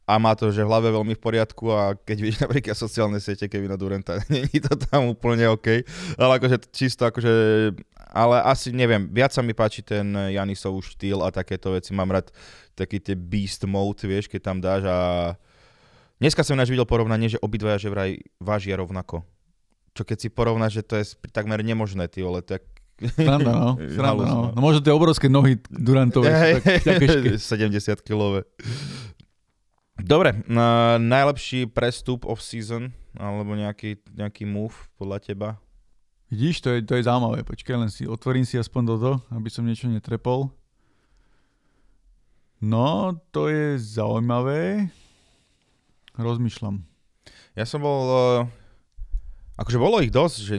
a 0.09 0.15
má 0.17 0.33
to, 0.33 0.49
že 0.49 0.65
v 0.65 0.71
hlave 0.71 0.89
veľmi 0.95 1.19
v 1.19 1.21
poriadku 1.21 1.69
a 1.75 1.93
keď 1.93 2.17
vidíš 2.23 2.41
napríklad 2.47 2.79
sociálne 2.79 3.19
siete 3.19 3.51
Kevina 3.51 3.75
Duranta, 3.75 4.23
není 4.33 4.63
to 4.63 4.79
tam 4.79 5.11
úplne 5.11 5.51
OK, 5.53 5.85
ale 6.17 6.33
akože 6.39 6.71
čisto 6.71 7.03
akože, 7.05 7.31
ale 8.15 8.37
asi 8.47 8.71
neviem, 8.71 9.11
viac 9.11 9.35
sa 9.35 9.43
mi 9.43 9.53
páči 9.53 9.83
ten 9.83 10.07
Janisov 10.31 10.81
štýl 10.87 11.21
a 11.21 11.35
takéto 11.35 11.75
veci, 11.75 11.93
mám 11.93 12.15
rád 12.15 12.31
taký 12.73 13.03
tie 13.03 13.19
beast 13.19 13.67
mode, 13.69 14.07
vieš, 14.07 14.31
keď 14.31 14.41
tam 14.41 14.57
dáš 14.63 14.87
a 14.89 14.99
dneska 16.19 16.43
som 16.47 16.55
ináč 16.55 16.71
videl 16.71 16.87
porovnanie, 16.87 17.33
že 17.33 17.43
obidvaja 17.43 17.79
že 17.81 17.89
vraj 17.91 18.11
vážia 18.39 18.79
rovnako. 18.79 19.27
Čo 19.97 20.07
keď 20.07 20.19
si 20.21 20.29
porovnáš, 20.31 20.83
že 20.83 20.87
to 20.87 20.95
je 20.99 21.05
takmer 21.35 21.63
nemožné, 21.65 22.07
ty 22.07 22.23
vole, 22.23 22.45
tak 22.45 22.63
Sranda, 22.99 23.53
no. 23.55 23.71
Sranda, 23.95 24.25
no. 24.27 24.51
no. 24.51 24.59
možno 24.59 24.83
tie 24.83 24.91
obrovské 24.91 25.31
nohy 25.31 25.63
Durantové 25.71 26.35
hey, 26.35 26.83
tak, 26.83 26.99
70 27.39 28.03
kilové. 28.03 28.43
Dobre, 29.99 30.47
na 30.47 30.99
najlepší 30.99 31.67
prestup 31.71 32.23
off-season, 32.23 32.95
alebo 33.19 33.55
nejaký, 33.59 33.99
nejaký 34.15 34.47
move 34.47 34.75
podľa 34.95 35.19
teba? 35.23 35.49
Vidíš, 36.31 36.63
to 36.63 36.69
je, 36.77 36.87
to 36.87 36.95
je 36.95 37.07
zaujímavé. 37.09 37.43
Počkaj, 37.43 37.75
len 37.75 37.91
si 37.91 38.07
otvorím 38.07 38.47
si 38.47 38.61
aspoň 38.61 38.83
toto, 38.95 39.11
aby 39.35 39.51
som 39.51 39.67
niečo 39.67 39.91
netrepol. 39.91 40.55
No, 42.63 43.19
to 43.35 43.51
je 43.51 43.79
zaujímavé. 43.79 44.91
Rozmýšľam. 46.19 46.83
Ja 47.55 47.65
som 47.65 47.81
bol... 47.81 48.03
Uh, 48.11 48.41
akože 49.59 49.79
bolo 49.79 50.03
ich 50.03 50.11
dosť, 50.11 50.37
že 50.43 50.55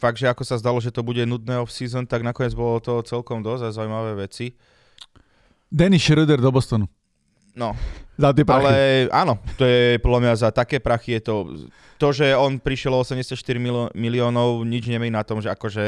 fakt, 0.00 0.16
že 0.16 0.28
ako 0.28 0.44
sa 0.44 0.56
zdalo, 0.56 0.80
že 0.80 0.92
to 0.92 1.04
bude 1.04 1.20
nudné 1.24 1.60
off-season, 1.60 2.08
tak 2.08 2.24
nakoniec 2.24 2.56
bolo 2.56 2.80
to 2.80 3.04
celkom 3.04 3.44
dosť 3.44 3.68
a 3.68 3.76
zaujímavé 3.76 4.16
veci. 4.16 4.56
Dennis 5.68 6.04
Schroeder 6.04 6.40
do 6.40 6.48
Bostonu. 6.48 6.88
No. 7.52 7.76
Za 8.16 8.32
tie 8.32 8.44
prachy. 8.44 8.64
Ale 8.64 8.74
áno, 9.12 9.36
to 9.60 9.68
je 9.68 10.00
podľa 10.00 10.20
mňa 10.24 10.32
za 10.40 10.48
také 10.52 10.80
prachy 10.80 11.20
je 11.20 11.22
to... 11.24 11.34
To, 12.00 12.16
že 12.16 12.32
on 12.32 12.56
prišiel 12.56 12.96
o 12.96 13.04
84 13.04 13.36
miliónov, 13.92 14.64
nič 14.64 14.88
nemení 14.88 15.12
na 15.12 15.20
tom, 15.20 15.44
že 15.44 15.52
akože 15.52 15.84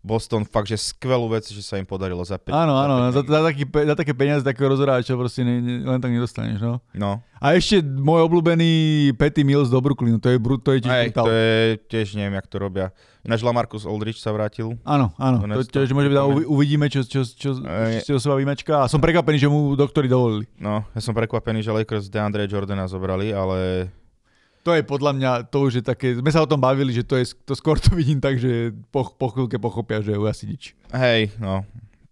Boston 0.00 0.48
fakt, 0.48 0.72
že 0.72 0.80
skvelú 0.80 1.28
vec, 1.28 1.44
že 1.44 1.60
sa 1.60 1.76
im 1.76 1.84
podarilo 1.84 2.24
za 2.24 2.40
5. 2.40 2.48
Áno, 2.56 2.72
áno, 2.80 3.12
za, 3.12 3.20
za, 3.20 3.40
taký, 3.44 3.68
za 3.68 3.94
také 3.96 4.16
peniaze 4.16 4.40
takého 4.40 4.72
rozhráča 4.72 5.12
proste 5.12 5.44
ne, 5.44 5.60
ne, 5.60 5.74
len 5.84 6.00
tak 6.00 6.08
nedostaneš, 6.08 6.56
no. 6.56 6.80
no. 6.96 7.20
A 7.36 7.52
ešte 7.52 7.84
môj 7.84 8.24
obľúbený 8.24 8.72
Petty 9.20 9.44
Mills 9.44 9.68
do 9.68 9.76
Brooklynu, 9.76 10.16
to 10.16 10.32
je, 10.32 10.40
to 10.40 10.70
je 10.72 10.80
tiež 10.88 10.92
Aj, 10.92 11.06
to 11.12 11.28
je 11.28 11.76
tiež 11.84 12.16
neviem, 12.16 12.40
jak 12.40 12.48
to 12.48 12.56
robia. 12.56 12.96
Ináč 13.20 13.44
Lamarcus 13.44 13.84
Aldrich 13.84 14.16
sa 14.16 14.32
vrátil. 14.32 14.80
Áno, 14.88 15.12
áno, 15.20 15.44
to 15.60 15.68
tiež 15.68 15.92
môže 15.92 16.08
byť, 16.08 16.48
uvidíme, 16.48 16.88
čo, 16.88 17.04
čo, 17.04 17.20
čo, 17.28 17.60
čo 17.60 18.00
si 18.00 18.10
o 18.16 18.20
seba 18.20 18.40
vymečka. 18.40 18.80
A 18.80 18.88
som 18.88 19.04
prekvapený, 19.04 19.36
že 19.36 19.52
mu 19.52 19.76
doktori 19.76 20.08
dovolili. 20.08 20.48
No, 20.56 20.80
ja 20.96 21.00
som 21.04 21.12
prekvapený, 21.12 21.60
že 21.60 21.76
Lakers 21.76 22.08
DeAndre 22.08 22.48
Jordana 22.48 22.88
zobrali, 22.88 23.36
ale 23.36 23.92
to 24.60 24.76
je 24.76 24.82
podľa 24.84 25.12
mňa, 25.16 25.30
to 25.48 25.58
už 25.64 25.80
je 25.80 25.84
také, 25.84 26.16
sme 26.20 26.28
sa 26.28 26.44
o 26.44 26.50
tom 26.50 26.60
bavili, 26.60 26.92
že 26.92 27.04
to, 27.04 27.16
je, 27.16 27.32
to 27.48 27.56
skôr 27.56 27.80
to 27.80 27.96
vidím 27.96 28.20
tak, 28.20 28.36
že 28.36 28.76
po, 28.92 29.08
po 29.08 29.32
chvíľke 29.32 29.56
pochopia, 29.56 30.04
že 30.04 30.12
je 30.12 30.20
asi 30.20 30.44
nič. 30.48 30.62
Hej, 30.92 31.32
no. 31.40 31.64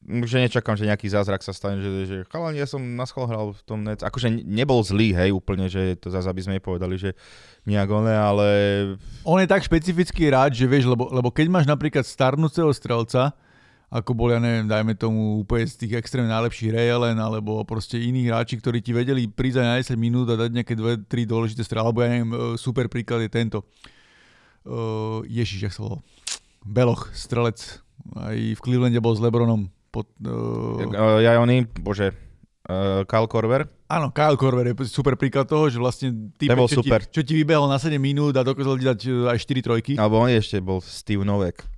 Že 0.08 0.48
nečakám, 0.48 0.72
že 0.72 0.88
nejaký 0.88 1.04
zázrak 1.12 1.44
sa 1.44 1.52
stane, 1.52 1.84
že, 1.84 1.90
že 2.08 2.16
chalani, 2.32 2.56
ja 2.56 2.64
som 2.64 2.80
na 2.80 3.04
schol 3.04 3.28
hral 3.28 3.52
v 3.52 3.62
tom 3.68 3.84
net. 3.84 4.00
Akože 4.00 4.32
nebol 4.32 4.80
zlý, 4.80 5.12
hej, 5.12 5.36
úplne, 5.36 5.68
že 5.68 6.00
to 6.00 6.08
zase, 6.08 6.24
aby 6.24 6.40
sme 6.40 6.64
povedali, 6.64 6.96
že 6.96 7.12
nejak 7.68 7.88
oné, 7.92 8.16
ale... 8.16 8.46
On 9.28 9.36
je 9.36 9.44
tak 9.44 9.60
špecifický 9.60 10.32
rád, 10.32 10.56
že 10.56 10.64
vieš, 10.64 10.88
lebo, 10.88 11.12
lebo 11.12 11.28
keď 11.28 11.52
máš 11.52 11.68
napríklad 11.68 12.08
starnúceho 12.08 12.72
strelca, 12.72 13.36
ako 13.88 14.12
bol, 14.12 14.28
ja 14.28 14.36
neviem, 14.36 14.68
dajme 14.68 14.92
tomu 15.00 15.40
úplne 15.40 15.64
z 15.64 15.80
tých 15.80 15.92
extrémne 15.96 16.28
najlepších 16.28 16.76
Rejelen, 16.76 17.16
alebo 17.16 17.64
proste 17.64 17.96
iní 17.96 18.28
hráči, 18.28 18.60
ktorí 18.60 18.84
ti 18.84 18.92
vedeli 18.92 19.24
prísť 19.24 19.64
na 19.64 19.80
10 19.80 19.96
minút 19.96 20.28
a 20.28 20.36
dať 20.36 20.50
nejaké 20.52 20.76
2-3 20.76 21.08
dôležité 21.24 21.64
strely, 21.64 21.80
alebo 21.80 22.04
ja 22.04 22.08
neviem, 22.12 22.30
e, 22.36 22.38
super 22.60 22.92
príklad 22.92 23.24
je 23.24 23.30
tento. 23.32 23.58
Uh, 24.68 25.24
Ježiš, 25.24 25.64
jak 25.64 25.72
sa 25.72 25.80
volal? 25.80 26.00
Beloch, 26.60 27.08
strelec. 27.16 27.80
Aj 28.12 28.36
v 28.36 28.60
Clevelande 28.60 29.00
bol 29.00 29.16
s 29.16 29.24
Lebronom. 29.24 29.72
Pod, 29.88 30.04
uh... 30.20 30.84
Uh, 30.84 31.24
ja 31.24 31.40
oni, 31.40 31.64
bože, 31.80 32.12
uh, 32.68 33.08
Kyle 33.08 33.24
Korver. 33.24 33.64
Áno, 33.88 34.12
Kyle 34.12 34.36
Korver 34.36 34.68
je 34.68 34.92
super 34.92 35.16
príklad 35.16 35.48
toho, 35.48 35.72
že 35.72 35.80
vlastne 35.80 36.12
ty, 36.36 36.52
čo, 36.52 36.84
super. 36.84 37.08
Ti, 37.08 37.16
čo 37.16 37.22
ti 37.24 37.32
vybehol 37.40 37.72
na 37.72 37.80
7 37.80 37.96
minút 37.96 38.36
a 38.36 38.44
dokázal 38.44 38.76
ti 38.76 38.84
dať 38.84 39.00
aj 39.32 39.38
4 39.40 39.64
trojky. 39.64 39.92
Alebo 39.96 40.20
on 40.20 40.28
ešte 40.28 40.60
bol 40.60 40.84
Steve 40.84 41.24
Novek. 41.24 41.77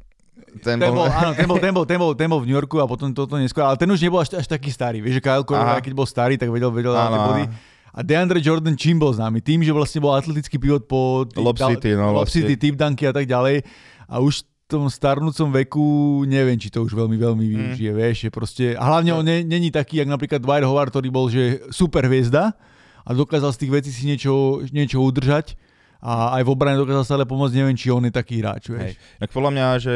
Ten, 0.58 0.82
ten 0.82 0.90
bol, 0.90 1.06
áno, 1.06 1.30
ten 1.38 1.46
bol, 1.46 1.58
ten, 1.62 1.72
bol, 1.72 1.84
ten, 1.86 1.98
bol, 1.98 2.12
ten 2.18 2.28
bol 2.28 2.40
v 2.42 2.50
New 2.50 2.58
Yorku 2.58 2.82
a 2.82 2.86
potom 2.90 3.14
toto 3.14 3.38
neskôr, 3.38 3.62
ale 3.62 3.78
ten 3.78 3.86
už 3.86 4.02
nebol 4.02 4.18
až, 4.18 4.34
až 4.34 4.50
taký 4.50 4.74
starý. 4.74 4.98
Vieš, 4.98 5.18
že 5.18 5.22
Kyle 5.22 5.46
Korver, 5.46 5.78
keď 5.78 5.92
bol 5.94 6.08
starý, 6.08 6.34
tak 6.34 6.50
vedel, 6.50 6.74
vedel 6.74 6.90
áno, 6.92 7.14
tie 7.14 7.20
body. 7.22 7.44
A 7.90 7.98
DeAndre 8.06 8.38
Jordan 8.38 8.78
čím 8.78 9.02
bol 9.02 9.10
známy? 9.10 9.42
Tým, 9.42 9.66
že 9.66 9.74
vlastne 9.74 9.98
bol 9.98 10.14
atletický 10.14 10.62
pivot 10.62 10.86
po 10.86 11.26
Lob 11.34 11.58
City, 11.58 11.98
no, 11.98 12.14
Lob 12.14 12.30
City, 12.30 12.54
tip 12.54 12.78
dunky 12.78 13.06
a 13.06 13.14
tak 13.14 13.26
ďalej. 13.26 13.66
A 14.06 14.22
už 14.22 14.46
v 14.46 14.46
tom 14.70 14.86
starnúcom 14.86 15.50
veku 15.50 15.86
neviem, 16.30 16.54
či 16.54 16.70
to 16.70 16.86
už 16.86 16.94
veľmi, 16.94 17.18
veľmi 17.18 17.42
mm. 17.42 17.50
využije, 17.50 17.90
vieš, 17.90 18.16
že 18.26 18.30
proste, 18.30 18.64
a 18.78 18.82
hlavne 18.86 19.10
on 19.18 19.26
není 19.26 19.74
taký, 19.74 19.98
jak 19.98 20.06
napríklad 20.06 20.38
Dwight 20.38 20.62
Howard, 20.62 20.94
ktorý 20.94 21.10
bol, 21.10 21.26
že 21.26 21.58
super 21.74 22.06
hviezda 22.06 22.54
a 23.02 23.10
dokázal 23.10 23.50
z 23.50 23.66
tých 23.66 23.72
vecí 23.74 23.90
si 23.90 24.06
niečo, 24.06 24.62
niečo 24.70 25.02
udržať 25.02 25.58
a 26.00 26.40
aj 26.40 26.42
v 26.48 26.52
obrane 26.52 26.80
dokázal 26.80 27.04
stále 27.04 27.24
pomôcť, 27.28 27.60
neviem, 27.60 27.76
či 27.76 27.92
on 27.92 28.00
je 28.08 28.12
taký 28.12 28.40
hráč. 28.40 28.72
Vieš. 28.72 28.80
Hej. 28.80 28.94
Tak 29.20 29.30
podľa 29.36 29.50
mňa, 29.52 29.66
že 29.76 29.94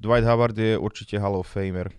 Dwight 0.00 0.24
Howard 0.24 0.56
je 0.56 0.72
určite 0.80 1.20
Hall 1.20 1.36
of 1.36 1.44
Famer. 1.44 1.92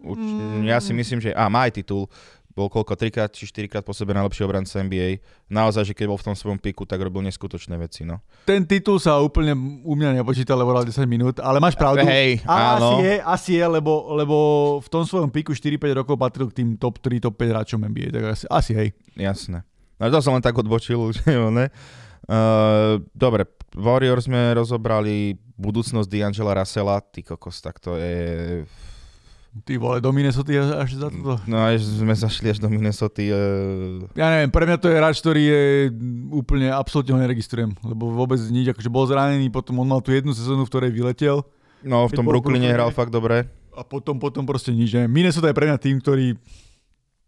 Určite, 0.00 0.42
mm. 0.42 0.64
Ja 0.64 0.80
si 0.80 0.96
myslím, 0.96 1.20
že... 1.20 1.36
A, 1.36 1.52
má 1.52 1.68
aj 1.68 1.82
titul. 1.82 2.08
Bol 2.56 2.72
koľko, 2.72 2.96
trikrát 2.96 3.28
či 3.36 3.44
štyrikrát 3.44 3.84
po 3.84 3.92
sebe 3.92 4.16
najlepší 4.16 4.40
obranca 4.48 4.80
NBA. 4.80 5.20
Naozaj, 5.52 5.92
že 5.92 5.94
keď 5.96 6.08
bol 6.08 6.16
v 6.16 6.26
tom 6.32 6.32
svojom 6.32 6.56
piku, 6.56 6.88
tak 6.88 7.04
robil 7.04 7.20
neskutočné 7.28 7.76
veci. 7.76 8.08
No. 8.08 8.24
Ten 8.48 8.64
titul 8.64 8.96
sa 8.96 9.20
úplne 9.20 9.52
u 9.84 9.92
mňa 9.92 10.16
nepočítal, 10.16 10.56
lebo 10.56 10.72
10 10.72 10.88
minút, 11.04 11.36
ale 11.36 11.60
máš 11.60 11.76
pravdu. 11.76 12.00
Hej, 12.08 12.40
a 12.48 12.80
áno. 12.80 12.96
Asi 12.96 13.04
je, 13.04 13.14
asi 13.20 13.50
je 13.60 13.66
lebo, 13.68 14.08
lebo 14.16 14.36
v 14.80 14.88
tom 14.88 15.04
svojom 15.04 15.28
piku 15.28 15.52
4-5 15.52 16.00
rokov 16.00 16.16
patril 16.16 16.48
k 16.48 16.64
tým 16.64 16.80
top 16.80 16.96
3, 17.04 17.28
top 17.28 17.36
5 17.36 17.52
hráčom 17.52 17.80
NBA. 17.84 18.08
Tak 18.08 18.24
asi, 18.24 18.44
asi 18.48 18.72
hej. 18.72 18.88
Jasné. 19.20 19.60
No 20.00 20.08
to 20.08 20.24
som 20.24 20.32
len 20.32 20.40
tak 20.40 20.56
odbočil, 20.56 21.12
že 21.12 21.36
ne? 21.52 21.68
Uh, 22.26 22.98
dobre, 23.14 23.46
Warriors 23.78 24.26
sme 24.26 24.50
rozobrali 24.58 25.38
budúcnosť 25.54 26.10
D'Angela 26.10 26.58
Russella, 26.58 26.98
ty 26.98 27.22
kokos, 27.22 27.62
tak 27.62 27.78
to 27.78 27.94
je... 27.94 28.66
Ty 29.64 29.72
vole, 29.80 30.04
do 30.04 30.12
Minnesota 30.12 30.52
až 30.84 31.00
za 31.00 31.08
to. 31.08 31.40
No 31.48 31.56
až 31.64 31.80
sme 31.80 32.12
zašli 32.12 32.52
až 32.52 32.60
do 32.60 32.68
Minnesota. 32.68 33.24
Uh... 33.24 34.04
Ja 34.12 34.28
neviem, 34.28 34.52
pre 34.52 34.68
mňa 34.68 34.76
to 34.76 34.92
je 34.92 34.98
hráč, 35.00 35.16
ktorý 35.24 35.42
je 35.48 35.62
úplne, 36.28 36.68
absolútne 36.68 37.16
ho 37.16 37.20
neregistrujem, 37.22 37.72
lebo 37.80 38.12
vôbec 38.12 38.36
nič, 38.52 38.68
akože 38.74 38.92
bol 38.92 39.08
zranený, 39.08 39.48
potom 39.48 39.80
on 39.80 39.88
mal 39.88 40.04
tú 40.04 40.12
jednu 40.12 40.36
sezónu, 40.36 40.68
v 40.68 40.70
ktorej 40.74 40.90
vyletel. 40.92 41.40
No, 41.80 42.04
v 42.04 42.12
tom 42.12 42.28
Brooklyne 42.28 42.68
hral 42.68 42.92
fakt 42.92 43.14
dobre. 43.14 43.48
A 43.72 43.80
potom, 43.84 44.20
potom 44.20 44.44
proste 44.44 44.74
nič. 44.74 44.92
Ne? 44.92 45.08
Minnesota 45.08 45.48
je 45.48 45.56
pre 45.56 45.68
mňa 45.68 45.78
tým, 45.80 46.00
ktorý 46.00 46.36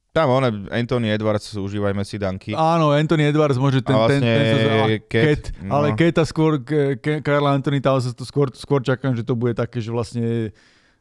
tam 0.08 0.26
on, 0.32 0.44
Anthony 0.72 1.12
Edwards, 1.12 1.52
užívajme 1.54 2.02
si 2.02 2.16
danky. 2.16 2.56
Áno, 2.56 2.90
Anthony 2.96 3.28
Edwards 3.28 3.60
môže 3.60 3.84
ten, 3.84 3.94
vlastne 3.94 4.24
ten, 4.24 4.40
ten, 4.40 4.56
ten 4.56 5.00
Cat, 5.04 5.24
Cat 5.24 5.44
no. 5.62 5.70
ale 5.78 5.86
Keta 5.94 6.24
skôr, 6.24 6.58
Karl 7.00 7.46
Anthony 7.46 7.78
tam 7.78 8.00
sa 8.00 8.10
to 8.16 8.24
skôr, 8.24 8.48
skôr 8.56 8.80
čakám, 8.80 9.12
že 9.12 9.22
to 9.22 9.36
bude 9.36 9.52
také, 9.54 9.78
že 9.84 9.92
vlastne 9.92 10.50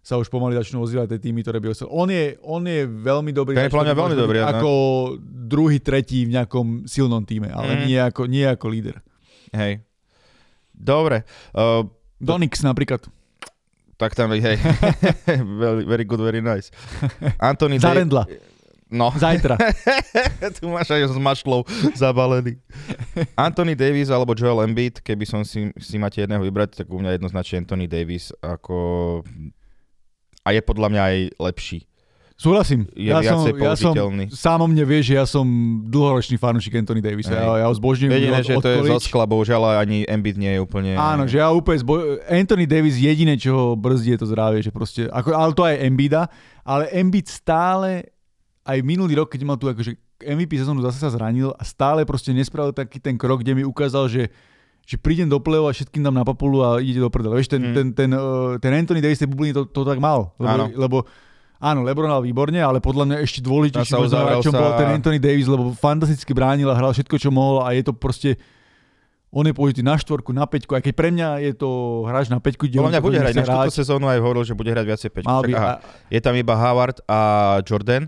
sa 0.07 0.15
už 0.15 0.31
pomaly 0.31 0.55
začnú 0.55 0.79
ozývať 0.79 1.15
tie 1.15 1.19
týmy, 1.27 1.43
ktoré 1.43 1.59
by 1.59 1.75
osel. 1.75 1.91
On 1.91 2.07
je, 2.07 2.39
on 2.39 2.63
je 2.63 2.87
veľmi 2.87 3.35
dobrý. 3.35 3.59
Ten 3.59 3.67
je 3.67 3.91
veľmi 3.91 4.15
dobrý. 4.15 4.39
Ako 4.39 4.71
no? 4.71 5.19
druhý, 5.19 5.83
tretí 5.83 6.23
v 6.23 6.39
nejakom 6.39 6.87
silnom 6.87 7.27
týme, 7.27 7.51
ale 7.51 7.75
mm. 7.75 7.81
nie, 7.83 7.99
ako, 7.99 8.21
nie 8.23 8.47
ako 8.47 8.65
líder. 8.71 9.03
Hej. 9.51 9.83
Dobre. 10.71 11.27
Uh, 11.51 11.83
Donix 12.23 12.63
napríklad. 12.63 13.03
Tak 13.97 14.15
tam, 14.15 14.31
hej. 14.31 14.55
very, 15.59 15.83
very 15.83 16.05
good, 16.07 16.23
very 16.23 16.39
nice. 16.39 16.71
Anthony 17.43 17.75
Zarendla. 17.75 18.29
Day... 18.29 18.46
No. 18.87 19.11
Zajtra. 19.11 19.59
tu 20.59 20.71
máš 20.71 20.95
aj 20.95 21.11
s 21.11 21.19
mašľou 21.19 21.67
zabalený. 21.95 22.55
Anthony 23.35 23.75
Davis 23.75 24.07
alebo 24.07 24.31
Joel 24.31 24.63
Embiid, 24.63 25.03
keby 25.03 25.27
som 25.27 25.43
si, 25.43 25.75
si 25.75 25.95
máte 25.99 26.23
jedného 26.23 26.39
vybrať, 26.39 26.83
tak 26.83 26.87
u 26.87 26.99
mňa 26.99 27.19
jednoznačne 27.19 27.67
Anthony 27.67 27.87
Davis 27.91 28.31
ako... 28.39 29.21
A 30.47 30.55
je 30.55 30.61
podľa 30.63 30.87
mňa 30.87 31.01
aj 31.03 31.17
lepší. 31.43 31.79
Súhlasím. 32.37 32.85
Je 32.93 33.09
ja 33.09 33.17
som, 33.25 33.49
ja 33.49 33.73
som, 33.73 33.97
sám 34.29 34.61
o 34.61 34.69
mne 34.69 34.85
vie, 34.85 35.01
že 35.01 35.17
ja 35.17 35.25
som 35.25 35.41
dlhoročný 35.89 36.37
fanúšik 36.37 36.77
Anthony 36.77 37.01
Davisa. 37.01 37.33
Ja, 37.33 37.65
ja 37.65 37.65
ho 37.65 37.73
zbožňujem 37.73 38.13
Jediné, 38.13 38.39
že 38.45 38.61
to 38.61 38.69
je 38.69 38.93
zo 38.93 39.01
skla, 39.01 39.25
bohužiaľ 39.25 39.81
ani 39.81 40.05
Embiid 40.05 40.37
nie 40.37 40.53
je 40.53 40.61
úplne... 40.61 40.93
Áno, 40.93 41.25
že 41.25 41.41
ja 41.41 41.49
úplne 41.49 41.81
zbo... 41.81 42.21
Anthony 42.29 42.69
Davis 42.69 43.01
jediné, 43.01 43.41
čo 43.41 43.51
ho 43.57 43.67
brzdí, 43.73 44.13
je 44.13 44.21
to 44.21 44.29
zdravie, 44.29 44.61
že 44.61 44.69
proste... 44.69 45.09
Ako, 45.09 45.33
ale 45.33 45.51
to 45.57 45.65
aj 45.65 45.81
Embida, 45.81 46.29
ale 46.61 46.93
Embiid 46.93 47.25
stále 47.25 48.13
aj 48.67 48.83
minulý 48.83 49.15
rok, 49.15 49.31
keď 49.31 49.41
mal 49.47 49.55
tú 49.55 49.71
akože 49.71 49.95
MVP 50.19 50.59
sezónu 50.59 50.83
zase 50.83 50.99
sa 50.99 51.09
zranil 51.09 51.55
a 51.55 51.63
stále 51.63 52.03
proste 52.03 52.35
nespravil 52.35 52.75
taký 52.75 52.99
ten 52.99 53.15
krok, 53.15 53.41
kde 53.41 53.55
mi 53.55 53.63
ukázal, 53.63 54.11
že 54.11 54.29
že 54.87 54.95
prídem 54.95 55.27
do 55.27 55.35
play 55.43 55.59
a 55.59 55.75
všetkým 55.75 55.99
dám 55.99 56.15
na 56.15 56.23
papulu 56.23 56.63
a 56.63 56.79
ide 56.79 57.03
do 57.03 57.11
prdele. 57.11 57.35
Vieš, 57.35 57.51
ten, 57.51 57.59
mm. 57.59 57.73
ten, 57.75 57.87
ten, 57.91 58.09
uh, 58.15 58.55
ten 58.55 58.71
Anthony 58.71 59.03
Davis 59.03 59.19
tej 59.19 59.27
bubliny 59.27 59.51
to, 59.51 59.67
to 59.67 59.83
tak 59.83 59.99
mal. 59.99 60.31
Lebo, 60.39 60.47
áno. 60.47 60.65
lebo 60.71 60.97
Áno, 61.57 61.81
Lebron 61.81 62.05
mal 62.05 62.21
výborne, 62.21 62.61
ale 62.61 62.77
podľa 62.77 63.03
mňa 63.09 63.17
ešte 63.25 63.41
dôležitejší 63.41 63.97
hráčom 63.97 64.53
sa... 64.53 64.61
bol 64.61 64.77
ten 64.77 64.93
Anthony 64.93 65.17
Davis, 65.17 65.49
lebo 65.49 65.73
fantasticky 65.73 66.29
bránil 66.29 66.69
a 66.69 66.77
hral 66.77 66.93
všetko, 66.93 67.17
čo 67.17 67.33
mohol 67.33 67.65
a 67.65 67.73
je 67.73 67.81
to 67.81 67.97
proste 67.97 68.37
on 69.33 69.43
je 69.43 69.51
použitý 69.51 69.83
na 69.83 69.99
štvorku, 69.99 70.31
na 70.31 70.47
peťku, 70.47 70.71
aj 70.71 70.85
keď 70.87 70.93
pre 70.95 71.09
mňa 71.11 71.43
je 71.43 71.51
to 71.57 71.69
hráč 72.07 72.31
na 72.31 72.39
peťku. 72.39 72.69
Podľa 72.71 72.93
mňa 72.95 73.03
bude 73.03 73.17
hrať 73.19 73.35
na 73.41 73.45
túto 73.45 73.73
sezónu 73.75 74.07
aj 74.07 74.23
hovoril, 74.23 74.47
že 74.47 74.55
bude 74.55 74.71
hrať 74.71 74.85
viacej 74.87 75.09
peťku. 75.11 75.37
By, 75.49 75.53
aha, 75.57 75.73
a... 75.77 76.07
Je 76.07 76.19
tam 76.23 76.33
iba 76.37 76.53
Howard 76.55 77.03
a 77.09 77.19
Jordan, 77.65 78.07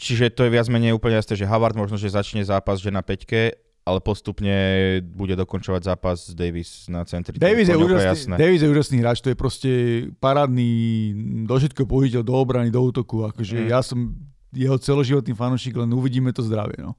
čiže 0.00 0.32
to 0.32 0.48
je 0.48 0.50
viac 0.50 0.66
menej 0.72 0.96
úplne 0.96 1.20
jasné, 1.20 1.36
že 1.36 1.44
Howard 1.44 1.76
možno, 1.76 2.00
že 2.00 2.08
začne 2.08 2.40
zápas 2.40 2.80
že 2.80 2.88
na 2.88 3.04
peťke, 3.04 3.52
ale 3.84 4.00
postupne 4.00 4.56
bude 5.04 5.36
dokončovať 5.36 5.82
zápas 5.84 6.32
Davis 6.32 6.88
na 6.88 7.04
centri. 7.04 7.36
Davis 7.36 7.68
je, 7.68 7.76
úžasný, 7.76 8.40
Davis 8.40 8.64
je 8.64 8.68
úžasný 8.72 8.96
hráč, 9.04 9.20
to 9.20 9.28
je 9.28 9.36
proste 9.36 9.70
parádny 10.16 11.12
do 11.44 11.54
všetko 11.60 11.84
použiteľ, 11.84 12.24
do 12.24 12.34
obrany, 12.34 12.72
do 12.72 12.80
útoku. 12.80 13.28
Akože 13.28 13.60
mm. 13.60 13.68
ja 13.68 13.84
som 13.84 14.16
jeho 14.50 14.80
celoživotný 14.80 15.36
fanúšik, 15.36 15.76
len 15.76 15.92
uvidíme 15.92 16.32
to 16.32 16.40
zdravie. 16.42 16.80
No. 16.80 16.96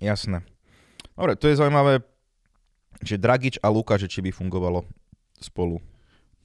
Jasné. 0.00 0.42
Dobre, 1.14 1.38
to 1.38 1.46
je 1.46 1.60
zaujímavé 1.60 2.02
že 3.04 3.20
Dragič 3.20 3.60
a 3.60 3.68
Luka, 3.68 4.00
že 4.00 4.08
či 4.08 4.24
by 4.24 4.30
fungovalo 4.32 4.86
spolu. 5.36 5.82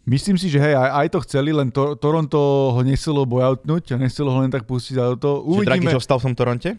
Myslím 0.10 0.42
si, 0.42 0.50
že 0.50 0.58
hej, 0.58 0.74
aj, 0.74 0.90
aj 1.06 1.08
to 1.14 1.20
chceli, 1.30 1.54
len 1.54 1.70
to, 1.70 1.94
Toronto 1.94 2.74
ho 2.74 2.82
nechcelo 2.82 3.30
bojoutnúť 3.30 3.94
a 3.94 3.96
nechcelo 4.02 4.34
ho 4.34 4.42
len 4.42 4.50
tak 4.50 4.66
pustiť 4.66 4.98
za 4.98 5.14
to. 5.22 5.46
Uvidíme. 5.46 5.62
Že 5.62 5.70
Dragič 5.70 5.96
ostal 6.02 6.18
v 6.18 6.26
tom 6.26 6.36
Toronte? 6.36 6.70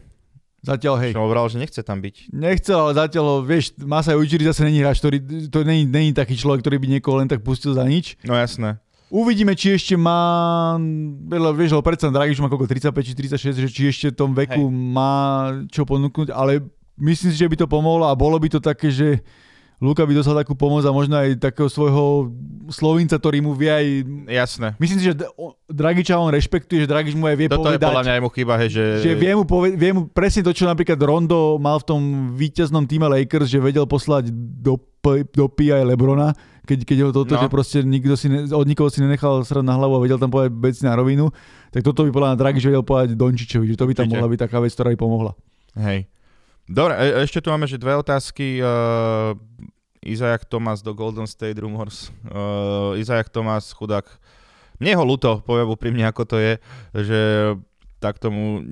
Zatiaľ 0.61 0.95
hej. 1.01 1.13
Som 1.15 1.25
hovoril, 1.25 1.47
že 1.49 1.63
nechce 1.63 1.81
tam 1.81 2.03
byť. 2.03 2.35
Nechcel, 2.35 2.77
ale 2.77 2.93
zatiaľ, 2.93 3.47
vieš, 3.47 3.73
Masaj 3.81 4.19
Ujiri 4.19 4.45
zase 4.45 4.67
není 4.67 4.83
hráč, 4.83 5.01
ktorý, 5.01 5.49
to 5.49 5.63
není, 5.63 5.87
není 5.87 6.11
taký 6.13 6.37
človek, 6.37 6.61
ktorý 6.61 6.77
by 6.83 6.87
niekoho 6.99 7.17
len 7.23 7.31
tak 7.31 7.41
pustil 7.41 7.73
za 7.73 7.87
nič. 7.87 8.19
No 8.27 8.35
jasné. 8.37 8.77
Uvidíme, 9.11 9.55
či 9.59 9.75
ešte 9.75 9.95
má, 9.99 10.77
vieš, 11.55 11.75
lebo 11.75 11.83
predsa 11.83 12.13
Dragič 12.13 12.39
má 12.43 12.51
koľko, 12.51 12.67
35 12.67 12.95
či 13.03 13.15
36, 13.15 13.63
že 13.63 13.69
či 13.71 13.83
ešte 13.89 14.07
v 14.13 14.17
tom 14.19 14.31
veku 14.35 14.69
hej. 14.69 14.75
má 14.75 15.15
čo 15.73 15.87
ponúknuť, 15.87 16.31
ale 16.35 16.63
myslím 16.99 17.31
si, 17.33 17.39
že 17.41 17.49
by 17.51 17.57
to 17.59 17.67
pomohlo 17.67 18.07
a 18.07 18.15
bolo 18.15 18.37
by 18.39 18.51
to 18.53 18.61
také, 18.61 18.93
že 18.93 19.25
Luka 19.81 20.05
by 20.05 20.13
dostal 20.13 20.37
takú 20.37 20.53
pomoc 20.53 20.85
a 20.85 20.93
možno 20.93 21.17
aj 21.17 21.41
takého 21.41 21.73
svojho 21.73 22.29
Slovinca, 22.69 23.17
ktorý 23.17 23.41
mu 23.41 23.57
vie 23.57 23.73
aj... 23.73 23.87
Jasné. 24.29 24.69
Myslím 24.77 24.99
si, 25.01 25.09
že 25.09 25.17
Dragiča 25.73 26.21
on 26.21 26.29
rešpektuje, 26.29 26.85
že 26.85 26.89
Dragič 26.89 27.17
mu 27.17 27.25
aj 27.25 27.37
vie 27.41 27.49
Toto 27.49 27.65
povedať... 27.65 27.81
Toto 27.81 27.89
je 27.89 27.89
podľa 27.89 28.05
mňa 28.05 28.13
aj 28.13 28.23
mu 28.23 28.31
chyba, 28.31 28.55
hej, 28.61 28.71
že... 28.77 28.85
Že 29.09 29.13
vie 29.17 29.33
mu, 29.33 29.43
poved- 29.49 29.77
vie 29.81 29.91
mu 29.97 30.03
presne 30.13 30.45
to, 30.45 30.53
čo 30.53 30.69
napríklad 30.69 31.01
Rondo 31.01 31.57
mal 31.57 31.81
v 31.81 31.87
tom 31.97 32.01
víťaznom 32.37 32.85
týme 32.85 33.09
Lakers, 33.09 33.49
že 33.49 33.57
vedel 33.57 33.89
poslať 33.89 34.29
do, 34.37 34.77
do 35.33 35.47
P 35.49 35.73
aj 35.73 35.83
Lebrona, 35.89 36.37
keď, 36.69 36.79
keď 36.85 36.97
ho 37.01 37.11
toto, 37.17 37.33
no. 37.35 37.41
že 37.41 37.49
proste 37.49 37.81
nikto 37.81 38.15
si 38.21 38.29
ne, 38.29 38.47
od 38.53 38.67
nikoho 38.69 38.93
si 38.93 39.01
nenechal 39.01 39.41
srať 39.43 39.65
na 39.65 39.81
hlavu 39.81 39.97
a 39.97 40.05
vedel 40.05 40.21
tam 40.21 40.29
povedať 40.29 40.53
veci 40.61 40.85
na 40.85 40.93
rovinu, 40.93 41.33
tak 41.73 41.81
toto 41.81 42.05
by 42.05 42.13
podľa 42.13 42.29
mňa 42.31 42.39
Dragič 42.39 42.63
vedel 42.69 42.85
povedať 42.85 43.17
Dončičovi, 43.17 43.65
že 43.73 43.81
to 43.81 43.89
by 43.89 43.97
tam 43.97 44.07
Určite. 44.07 44.21
mohla 44.21 44.29
byť 44.29 44.41
taká 44.45 44.61
vec, 44.61 44.71
ktorá 44.77 44.93
by 44.93 44.99
pomohla. 45.01 45.33
Hej. 45.81 46.05
Dobre, 46.71 46.95
e- 46.95 47.27
ešte 47.27 47.43
tu 47.43 47.51
máme, 47.51 47.67
že 47.67 47.83
dve 47.83 47.99
otázky. 47.99 48.63
Uh, 48.63 49.35
Izajak 50.07 50.47
Thomas 50.47 50.79
do 50.87 50.95
Golden 50.95 51.27
State 51.27 51.59
Rumors. 51.59 52.15
Uh, 52.31 52.95
Izajak 52.95 53.27
Thomas, 53.27 53.75
chudák. 53.75 54.07
Mne 54.79 54.95
ho 54.95 55.03
ľúto, 55.03 55.43
poviem 55.43 55.67
úprimne, 55.67 56.07
ako 56.07 56.23
to 56.25 56.37
je, 56.39 56.53
že 56.95 57.21
tak 57.99 58.23
tomu 58.23 58.65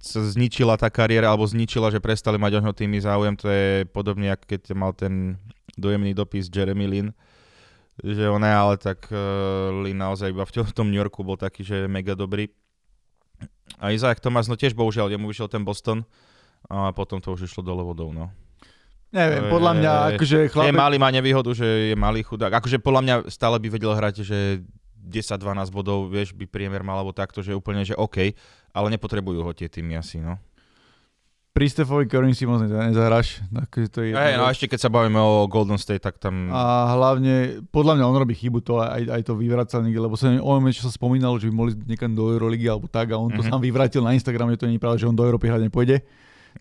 sa 0.00 0.22
zničila 0.22 0.78
tá 0.78 0.88
kariéra, 0.88 1.28
alebo 1.28 1.44
zničila, 1.44 1.90
že 1.90 2.00
prestali 2.00 2.38
mať 2.38 2.56
o 2.56 2.64
ňo 2.64 2.72
tými 2.72 3.02
záujem. 3.02 3.34
To 3.42 3.50
je 3.50 3.84
podobne, 3.90 4.30
ako 4.32 4.44
keď 4.46 4.60
mal 4.72 4.94
ten 4.94 5.36
dojemný 5.76 6.14
dopis 6.16 6.48
Jeremy 6.48 6.86
Lin, 6.88 7.08
že 8.00 8.24
on 8.30 8.40
je, 8.40 8.54
ale 8.54 8.80
tak 8.80 9.12
uh, 9.12 9.74
Lin 9.82 9.98
naozaj 9.98 10.30
iba 10.30 10.46
v 10.46 10.72
tom 10.72 10.88
New 10.88 10.96
Yorku 10.96 11.20
bol 11.26 11.36
taký, 11.36 11.66
že 11.66 11.90
mega 11.90 12.14
dobrý. 12.16 12.48
A 13.76 13.92
Izajak 13.92 14.24
Thomas, 14.24 14.48
no 14.48 14.56
tiež 14.56 14.72
bohužiaľ, 14.72 15.12
jemu 15.12 15.28
vyšiel 15.28 15.52
ten 15.52 15.66
Boston, 15.66 16.06
a 16.66 16.90
potom 16.90 17.22
to 17.22 17.34
už 17.34 17.46
išlo 17.46 17.62
dole 17.62 17.82
vodou, 17.82 18.10
no. 18.10 18.30
Neviem, 19.14 19.48
podľa 19.48 19.72
mňa, 19.78 19.92
akože 20.18 20.38
chlapec... 20.50 20.68
Je 20.68 20.74
malý, 20.74 20.96
má 20.98 21.08
nevýhodu, 21.14 21.50
že 21.54 21.94
je 21.94 21.96
malý 21.96 22.26
chudák. 22.26 22.52
Akože 22.58 22.82
podľa 22.82 23.00
mňa 23.06 23.14
stále 23.30 23.56
by 23.62 23.68
vedel 23.70 23.94
hrať, 23.94 24.26
že 24.26 24.60
10-12 25.06 25.70
bodov, 25.70 26.10
vieš, 26.10 26.34
by 26.34 26.44
priemer 26.44 26.82
mal, 26.82 26.98
alebo 26.98 27.14
takto, 27.14 27.38
že 27.40 27.54
úplne, 27.54 27.86
že 27.86 27.94
OK, 27.94 28.34
ale 28.74 28.86
nepotrebujú 28.92 29.40
ho 29.46 29.52
tie 29.54 29.70
týmy 29.70 29.96
asi, 29.96 30.18
no. 30.18 30.36
Pri 31.56 31.72
Stefovi 31.72 32.04
Curry 32.04 32.36
si 32.36 32.44
moc 32.44 32.60
nezahráš. 32.68 33.40
Takže 33.48 33.88
to 33.88 34.04
je 34.04 34.12
hey, 34.12 34.36
no 34.36 34.44
a 34.44 34.52
ešte 34.52 34.68
keď 34.68 34.76
sa 34.76 34.92
bavíme 34.92 35.16
o 35.16 35.48
Golden 35.48 35.80
State, 35.80 36.04
tak 36.04 36.20
tam... 36.20 36.52
A 36.52 36.92
hlavne, 36.92 37.64
podľa 37.72 37.96
mňa 37.96 38.04
on 38.04 38.20
robí 38.20 38.36
chybu 38.36 38.60
to, 38.60 38.76
aj, 38.76 39.08
aj 39.08 39.22
to 39.24 39.32
vyvracal 39.40 39.80
niekde, 39.80 40.04
lebo 40.04 40.20
sa 40.20 40.28
o 40.28 40.52
čo 40.68 40.84
sa 40.84 40.92
spomínalo, 40.92 41.40
že 41.40 41.48
by 41.48 41.54
mohli 41.56 41.72
niekam 41.88 42.12
do 42.12 42.28
Euroligy 42.28 42.68
alebo 42.68 42.92
tak 42.92 43.08
a 43.08 43.16
on 43.16 43.32
to 43.32 43.40
mm-hmm. 43.40 43.56
sám 43.56 43.64
vyvratil 43.64 44.04
na 44.04 44.12
Instagram, 44.12 44.52
že 44.52 44.60
to 44.60 44.68
nie 44.68 44.76
je 44.76 44.84
pravda, 44.84 45.00
že 45.00 45.08
on 45.08 45.16
do 45.16 45.24
Európy 45.24 45.48
hrať 45.48 45.64
nepôjde 45.64 46.04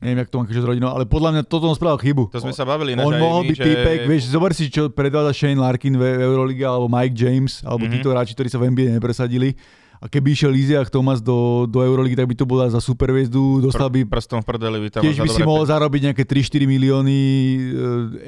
neviem, 0.03 0.23
jak 0.23 0.29
to 0.31 0.35
mám 0.41 0.47
s 0.47 0.65
rodinou, 0.65 0.89
ale 0.91 1.03
podľa 1.07 1.29
mňa 1.35 1.41
toto 1.47 1.71
on 1.71 1.75
spravil 1.75 1.99
chybu. 2.01 2.23
To 2.33 2.43
sme 2.43 2.55
sa 2.55 2.67
bavili, 2.67 2.95
On 2.99 3.15
mohol 3.15 3.47
byť 3.47 3.57
že... 3.59 3.65
týpek, 3.65 3.99
vieš, 4.09 4.31
zober 4.31 4.51
si, 4.51 4.67
čo 4.67 4.91
predváda 4.91 5.31
Shane 5.31 5.59
Larkin 5.59 5.95
v 5.95 6.03
Euroliga, 6.19 6.75
alebo 6.75 6.91
Mike 6.91 7.15
James, 7.15 7.63
alebo 7.63 7.87
mm-hmm. 7.87 7.95
títo 7.99 8.11
hráči, 8.11 8.33
ktorí 8.35 8.47
sa 8.51 8.59
v 8.59 8.73
NBA 8.75 8.97
nepresadili 8.97 9.55
a 9.99 10.05
keby 10.11 10.35
išiel 10.35 10.51
Liziach 10.51 10.91
Thomas 10.91 11.23
do, 11.23 11.65
do 11.65 11.79
Euroligy, 11.79 12.19
tak 12.19 12.27
by 12.27 12.35
to 12.35 12.45
bola 12.45 12.67
za 12.67 12.83
superviezdu, 12.83 13.63
dostal 13.63 13.87
by... 13.87 14.03
Pr- 14.03 14.19
prstom 14.19 14.39
v 14.43 14.47
prdeli 14.47 14.77
by 14.83 14.89
tam 14.91 15.01
Tiež 15.03 15.23
by 15.23 15.29
si 15.31 15.41
mohol 15.43 15.63
zarobiť 15.63 16.11
nejaké 16.11 16.23
3-4 16.27 16.67
milióny 16.67 17.19
e, 17.19 17.59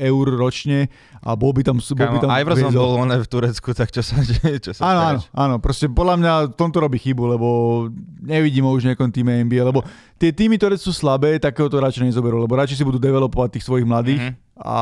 eur 0.07 0.25
ročne 0.35 0.87
a 1.19 1.35
bol 1.35 1.51
by 1.51 1.61
tam... 1.67 1.79
Bol 1.79 2.13
by 2.15 2.19
tam 2.23 2.31
Iverson 2.31 2.71
bol 2.71 3.01
on 3.03 3.11
v 3.11 3.27
Turecku, 3.27 3.75
tak 3.75 3.91
čo 3.91 4.01
sa, 4.05 4.19
čo 4.65 4.71
sa 4.71 4.81
áno, 4.83 4.99
áno, 5.03 5.19
áno, 5.35 5.55
proste 5.59 5.91
podľa 5.91 6.15
mňa 6.19 6.33
v 6.51 6.55
tomto 6.55 6.77
robí 6.79 7.01
chybu, 7.01 7.23
lebo 7.35 7.47
nevidím 8.23 8.67
ho 8.67 8.71
už 8.71 8.87
v 8.87 8.89
nejakom 8.93 9.09
týme 9.11 9.43
NBA, 9.43 9.67
lebo 9.67 9.83
tie 10.15 10.31
týmy, 10.31 10.55
ktoré 10.55 10.79
sú 10.79 10.95
slabé, 10.95 11.37
takého 11.37 11.67
to 11.67 11.83
radšej 11.83 12.13
nezoberú, 12.13 12.39
lebo 12.39 12.55
radšej 12.55 12.79
si 12.79 12.87
budú 12.87 13.01
developovať 13.01 13.59
tých 13.59 13.65
svojich 13.67 13.87
mladých. 13.87 14.21
Mm-hmm. 14.23 14.45
a 14.57 14.77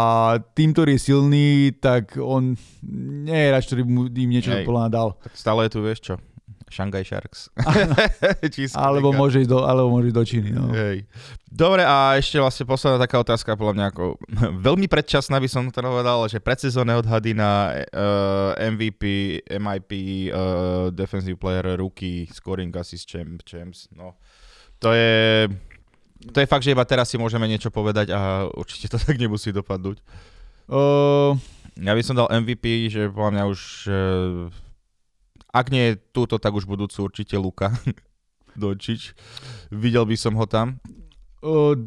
tým, 0.55 0.71
ktorý 0.71 0.95
je 0.95 1.01
silný, 1.03 1.75
tak 1.83 2.15
on 2.15 2.55
nie 3.27 3.35
je 3.35 3.49
ráč, 3.51 3.67
ktorý 3.67 3.83
mu 3.83 4.07
im 4.07 4.29
niečo 4.31 4.55
podľa 4.63 4.87
dal. 4.87 5.07
Tak 5.19 5.35
stále 5.35 5.67
je 5.67 5.71
tu, 5.75 5.79
vieš 5.83 5.99
čo, 5.99 6.15
Shanghai 6.75 7.07
Sharks. 7.07 7.47
alebo, 8.75 9.15
môže 9.15 9.47
ísť 9.47 9.51
do, 9.55 9.63
alebo 9.63 9.87
môže 9.87 10.11
ísť 10.11 10.17
do 10.19 10.25
Číny. 10.27 10.49
No. 10.51 10.67
Hej. 10.75 11.07
Dobre, 11.47 11.87
a 11.87 12.19
ešte 12.19 12.35
vlastne 12.35 12.67
posledná 12.67 12.99
taká 12.99 13.15
otázka, 13.23 13.55
podľa 13.55 13.75
mňa 13.79 13.85
ako 13.95 14.03
veľmi 14.67 14.91
predčasná 14.91 15.39
by 15.39 15.47
som 15.47 15.71
to 15.71 15.79
povedal, 15.79 16.27
že 16.27 16.43
predsezónne 16.43 16.99
odhady 16.99 17.31
na 17.31 17.71
uh, 17.71 18.51
eh, 18.59 18.67
MVP, 18.75 19.03
MIP, 19.55 19.91
uh, 19.95 20.03
eh, 20.03 20.85
Defensive 20.91 21.39
Player, 21.39 21.79
Rookie, 21.79 22.27
Scoring 22.27 22.75
Assist 22.75 23.07
champ, 23.07 23.39
Champs. 23.47 23.87
No. 23.95 24.19
To 24.83 24.91
je, 24.91 25.47
to 26.35 26.43
je 26.43 26.51
fakt, 26.51 26.67
že 26.67 26.75
iba 26.75 26.83
teraz 26.83 27.07
si 27.07 27.15
môžeme 27.15 27.47
niečo 27.47 27.71
povedať 27.71 28.11
a 28.11 28.51
určite 28.51 28.91
to 28.91 28.99
tak 28.99 29.15
nemusí 29.15 29.55
dopadnúť. 29.55 30.03
Uh... 30.67 31.39
Ja 31.75 31.91
by 31.91 32.03
som 32.07 32.15
dal 32.15 32.31
MVP, 32.31 32.87
že 32.87 33.11
podľa 33.11 33.31
mňa 33.35 33.43
už 33.51 33.61
uh, 33.91 34.47
ak 35.55 35.71
nie 35.71 35.95
túto, 36.11 36.35
tak 36.35 36.51
už 36.51 36.67
budúcu 36.67 37.07
určite 37.07 37.39
Luka 37.39 37.71
Dončič. 38.59 39.15
Videl 39.71 40.03
by 40.03 40.15
som 40.19 40.35
ho 40.35 40.43
tam. 40.43 40.83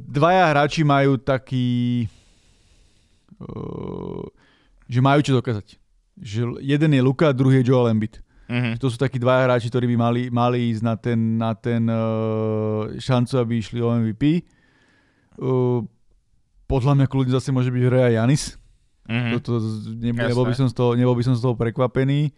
Dvaja 0.09 0.49
hráči 0.49 0.89
majú 0.89 1.21
taký... 1.21 2.09
O, 3.39 4.25
že 4.89 5.05
majú 5.05 5.21
čo 5.21 5.37
dokázať. 5.37 5.77
Že 6.16 6.64
jeden 6.64 6.91
je 6.97 7.03
Luka, 7.05 7.37
druhý 7.37 7.61
je 7.61 7.69
Joel 7.69 7.93
Embiid. 7.93 8.25
Mm-hmm. 8.49 8.81
To 8.81 8.89
sú 8.89 8.97
takí 8.97 9.21
dvaja 9.21 9.45
hráči, 9.45 9.69
ktorí 9.69 9.85
by 9.93 9.97
mali, 10.01 10.23
mali 10.33 10.73
ísť 10.73 10.83
na 10.83 10.95
ten, 10.97 11.19
na 11.37 11.53
ten 11.53 11.85
uh, 11.85 12.89
šancu, 12.97 13.35
aby 13.37 13.61
išli 13.61 13.85
o 13.85 13.93
MVP. 13.93 14.49
Uh, 15.37 15.85
podľa 16.64 16.97
mňa 16.97 17.07
kľudne 17.12 17.37
zase 17.37 17.53
môže 17.53 17.69
byť 17.69 17.83
hre 17.85 18.01
aj 18.09 18.14
Janis. 18.16 18.45
Mm-hmm. 19.05 19.33
Toto, 19.37 19.61
ne, 20.01 20.11
nebol, 20.16 20.49
by 20.49 20.57
som 20.57 20.69
z 20.73 20.75
toho, 20.75 20.97
nebol 20.97 21.12
by 21.12 21.25
som 21.29 21.37
z 21.37 21.45
toho 21.45 21.53
prekvapený. 21.61 22.33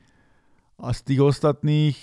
A 0.81 0.97
z 0.97 1.01
tých 1.05 1.21
ostatných 1.21 1.97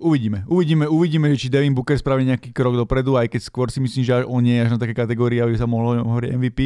uvidíme. 0.00 0.44
Uvidíme, 0.48 0.88
uvidíme, 0.88 1.28
či 1.36 1.52
Devin 1.52 1.76
Booker 1.76 1.96
spraví 1.96 2.24
nejaký 2.24 2.50
krok 2.56 2.76
dopredu, 2.76 3.20
aj 3.20 3.28
keď 3.28 3.40
skôr 3.44 3.68
si 3.68 3.84
myslím, 3.84 4.02
že 4.04 4.24
on 4.24 4.40
nie 4.40 4.56
je 4.56 4.64
až 4.64 4.70
na 4.76 4.78
také 4.80 4.96
kategórii, 4.96 5.44
aby 5.44 5.54
sa 5.56 5.68
mohlo 5.68 6.00
hovoriť 6.00 6.30
MVP. 6.34 6.60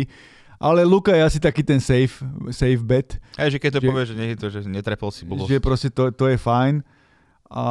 Ale 0.58 0.82
Luka 0.82 1.14
je 1.14 1.22
asi 1.22 1.38
taký 1.38 1.62
ten 1.62 1.78
safe, 1.78 2.18
safe 2.50 2.82
bet. 2.82 3.14
Aj, 3.38 3.46
že 3.46 3.62
keď 3.62 3.78
to 3.78 3.80
že, 3.82 3.86
povie, 3.86 4.04
že 4.10 4.14
nie 4.18 4.28
je 4.34 4.38
to, 4.38 4.46
že 4.50 4.66
netrepol 4.66 5.14
si 5.14 5.22
bolo. 5.22 5.46
Že 5.46 5.62
proste 5.62 5.86
to, 5.90 6.10
to 6.10 6.26
je 6.26 6.34
fajn. 6.34 6.82
A 7.48 7.64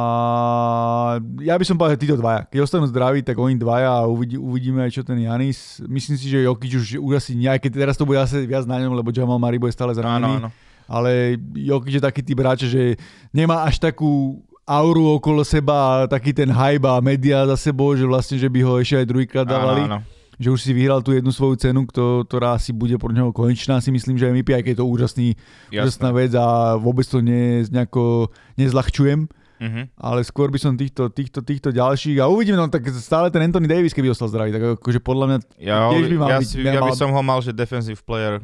ja 1.44 1.54
by 1.54 1.64
som 1.68 1.76
povedal, 1.76 2.00
že 2.00 2.08
títo 2.08 2.16
dvaja. 2.16 2.48
Keď 2.48 2.58
ostanú 2.64 2.88
zdraví, 2.88 3.20
tak 3.20 3.36
oni 3.36 3.60
dvaja 3.60 4.02
a 4.02 4.08
uvidí, 4.08 4.40
uvidíme 4.40 4.82
aj 4.82 4.90
čo 4.90 5.02
ten 5.04 5.20
Janis. 5.20 5.84
Myslím 5.84 6.16
si, 6.16 6.32
že 6.32 6.48
Jokic 6.48 6.80
už, 6.80 6.86
už 6.98 7.12
asi 7.20 7.36
nie, 7.36 7.46
aj 7.46 7.60
keď 7.60 7.86
teraz 7.86 7.94
to 8.00 8.08
bude 8.08 8.18
asi 8.18 8.42
viac 8.48 8.64
na 8.64 8.80
ňom, 8.80 8.96
lebo 8.96 9.12
Jamal 9.12 9.36
Murray 9.36 9.60
bude 9.60 9.70
stále 9.70 9.92
zranený. 9.92 10.48
Áno, 10.48 10.48
áno 10.48 10.67
ale 10.88 11.36
Jokic 11.54 11.94
je 11.94 12.02
taký 12.02 12.24
typ 12.24 12.38
hráča, 12.38 12.64
že 12.64 12.96
nemá 13.30 13.62
až 13.62 13.76
takú 13.78 14.40
auru 14.64 15.14
okolo 15.14 15.40
seba 15.42 15.74
a 15.74 16.06
taký 16.06 16.32
ten 16.32 16.48
hype 16.48 16.84
a 16.84 16.98
média 16.98 17.44
za 17.46 17.56
sebou, 17.62 17.92
že 17.92 18.04
vlastne, 18.04 18.36
že 18.36 18.48
by 18.48 18.60
ho 18.60 18.76
ešte 18.76 18.96
aj 18.96 19.06
druhýkrát 19.06 19.44
dávali. 19.44 19.80
Áno, 19.82 20.00
áno. 20.00 20.16
Že 20.36 20.48
už 20.50 20.60
si 20.60 20.70
vyhral 20.70 21.00
tú 21.00 21.10
jednu 21.10 21.28
svoju 21.28 21.56
cenu, 21.56 21.82
kto- 21.84 22.22
ktorá 22.22 22.54
asi 22.54 22.70
bude 22.70 22.94
pro 22.94 23.10
neho 23.10 23.28
konečná, 23.28 23.80
si 23.80 23.90
myslím, 23.90 24.14
že 24.14 24.28
MVP, 24.28 24.52
aj 24.52 24.62
keď 24.62 24.70
je 24.70 24.78
to 24.78 24.86
úžasný, 24.86 25.28
úžasná 25.68 26.08
Jasné. 26.08 26.14
vec 26.14 26.32
a 26.32 26.46
vôbec 26.74 27.02
to 27.02 27.18
ne, 27.18 27.66
nejako 27.66 28.30
nezľahčujem, 28.54 29.26
Mhm. 29.58 29.82
ale 29.96 30.22
skôr 30.22 30.46
by 30.46 30.58
som 30.60 30.72
týchto, 30.72 31.10
týchto, 31.10 31.42
týchto 31.42 31.72
ďalších 31.72 32.22
a 32.22 32.30
uvidíme, 32.30 32.54
no 32.54 32.68
tak 32.68 32.86
stále 32.94 33.26
ten 33.26 33.42
Anthony 33.42 33.66
Davis, 33.66 33.90
keby 33.90 34.06
ostal 34.08 34.28
zdravý, 34.28 34.52
tak 34.52 34.78
akože 34.78 35.00
podľa 35.00 35.24
mňa 35.26 35.38
Ja, 35.58 35.90
Tiež 35.90 36.06
by 36.06 36.16
mal 36.16 36.28
ja, 36.28 36.38
byť- 36.38 36.46
si, 36.46 36.56
ja 36.62 36.78
by 36.78 36.92
som 36.94 37.10
ho 37.10 37.18
mal, 37.20 37.40
že 37.40 37.50
defensive 37.50 37.98
player 38.00 38.38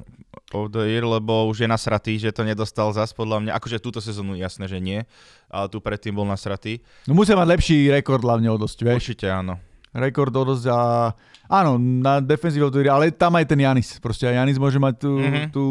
of 0.55 0.71
the 0.71 0.87
year, 0.87 1.03
lebo 1.03 1.47
už 1.47 1.59
je 1.59 1.69
nasratý, 1.69 2.17
že 2.17 2.31
to 2.31 2.41
nedostal 2.41 2.89
zas 2.91 3.11
podľa 3.11 3.39
mňa. 3.41 3.53
Akože 3.53 3.77
túto 3.79 3.99
sezónu 3.99 4.35
jasné, 4.35 4.65
že 4.65 4.79
nie, 4.79 5.03
ale 5.47 5.67
tu 5.67 5.79
predtým 5.79 6.13
bol 6.13 6.25
nasratý. 6.25 6.79
no 7.05 7.13
musia 7.13 7.35
mať 7.35 7.51
lepší 7.51 7.91
rekord 7.91 8.21
hlavne 8.21 8.47
o 8.47 8.57
dosť, 8.57 8.79
vieš. 8.81 8.99
Určite 9.05 9.27
áno. 9.29 9.59
rekord 9.93 10.31
o 10.33 10.43
dosť 10.45 10.65
a 10.69 11.11
áno, 11.49 11.75
na 11.77 12.19
defenzíve 12.19 12.63
of 12.63 12.71
the 12.71 12.81
year, 12.81 12.91
ale 12.91 13.11
tam 13.11 13.31
aj 13.33 13.45
ten 13.45 13.59
Janis. 13.59 13.99
Proste 13.99 14.25
aj 14.25 14.35
Janis 14.37 14.57
môže 14.57 14.77
mať 14.77 14.95
tú, 14.97 15.13
Mhm. 15.13 15.23
mm-hmm. 15.25 15.47
tú 15.51 15.67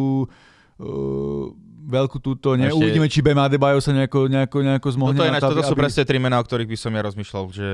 uh, 0.79 1.45
veľkú 1.83 2.17
túto, 2.17 2.55
ne, 2.55 2.65
Ešte- 2.65 2.79
uvidíme, 2.79 3.05
či 3.05 3.19
Bam 3.19 3.35
Adebayo 3.37 3.75
sa 3.77 3.91
nejako, 3.91 4.25
nejako, 4.25 4.57
nejako 4.61 4.87
No 4.87 4.95
zmohne. 4.95 5.17
to, 5.17 5.21
na 5.21 5.29
ináč, 5.29 5.41
to, 5.41 5.51
toto 5.51 5.63
sú 5.65 5.75
aby- 5.75 5.83
presne 5.83 6.03
tri 6.05 6.15
mená, 6.15 6.39
o 6.39 6.45
ktorých 6.45 6.63
by 6.65 6.77
som 6.77 6.89
ja 6.89 7.01
rozmýšľal, 7.03 7.43
že 7.49 7.67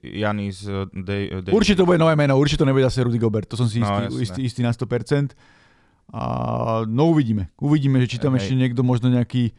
Janis, 0.00 0.62
eh, 0.62 0.86
Dej, 0.92 1.22
Dej, 1.42 1.50
Určite 1.50 1.76
to 1.76 1.84
bude 1.84 1.98
nové 1.98 2.14
meno, 2.14 2.34
určite 2.34 2.62
to 2.62 2.64
nebude 2.64 2.84
zase 2.84 3.02
Rudy 3.02 3.18
Gobert, 3.18 3.46
to 3.46 3.56
som 3.56 3.66
si 3.66 3.78
No, 3.78 3.84
istý, 3.84 3.98
jasné. 4.06 4.22
istý, 4.22 4.40
istý 4.44 4.60
na 4.60 4.70
100%. 4.70 5.34
A 6.14 6.22
no 6.86 7.10
uvidíme, 7.10 7.50
uvidíme, 7.58 7.98
že 8.04 8.16
či 8.16 8.18
tam 8.22 8.34
Hej. 8.34 8.46
ešte 8.46 8.54
niekto 8.54 8.86
možno 8.86 9.10
nejaký 9.10 9.52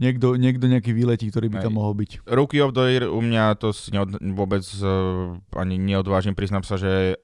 niekto, 0.00 0.34
niekto 0.40 0.64
nejaký 0.66 0.96
výletí, 0.96 1.28
ktorý 1.28 1.52
by 1.52 1.58
tam 1.60 1.76
Hej. 1.76 1.78
mohol 1.78 1.94
byť. 1.94 2.10
Rookie 2.26 2.64
of 2.64 2.72
the 2.72 2.84
year 2.88 3.04
u 3.06 3.20
mňa 3.20 3.60
to 3.60 3.76
si 3.76 3.92
neod, 3.92 4.16
vôbec 4.32 4.64
uh, 4.80 5.36
ani 5.52 5.76
neodvážim, 5.76 6.32
priznám 6.32 6.64
sa, 6.64 6.80
že 6.80 7.20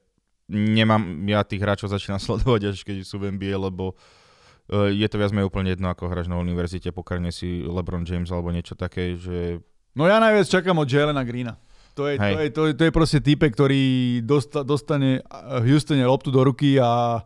nemám, 0.49 1.01
ja 1.25 1.41
tých 1.41 1.65
hráčov 1.65 1.89
začínam 1.89 2.21
sledovať 2.25 2.73
až 2.73 2.85
keď 2.85 3.03
sú 3.03 3.17
v 3.17 3.33
NBA, 3.35 3.57
lebo 3.57 3.97
uh, 3.97 4.87
je 4.93 5.07
to 5.09 5.17
viac 5.17 5.33
menej 5.33 5.49
úplne 5.49 5.73
jedno, 5.73 5.89
ako 5.89 6.13
hráš 6.13 6.29
na 6.29 6.37
univerzite, 6.37 6.93
pokarne 6.93 7.33
si 7.33 7.65
LeBron 7.65 8.05
James 8.05 8.29
alebo 8.29 8.53
niečo 8.53 8.77
také, 8.77 9.17
že 9.17 9.65
No 9.97 10.05
ja 10.05 10.21
najviac 10.21 10.45
čakám 10.45 10.77
od 10.77 10.87
Jelena 10.87 11.25
Greena. 11.25 11.57
To 11.97 12.07
je, 12.07 12.15
to, 12.15 12.37
je, 12.39 12.49
to, 12.53 12.61
je, 12.69 12.73
to 12.77 12.83
je 12.87 12.93
proste 12.95 13.19
type, 13.19 13.43
ktorý 13.43 13.83
dosta, 14.23 14.63
dostane 14.63 15.19
Houstone 15.67 16.05
loptu 16.07 16.31
do 16.31 16.47
ruky 16.47 16.79
a 16.79 17.19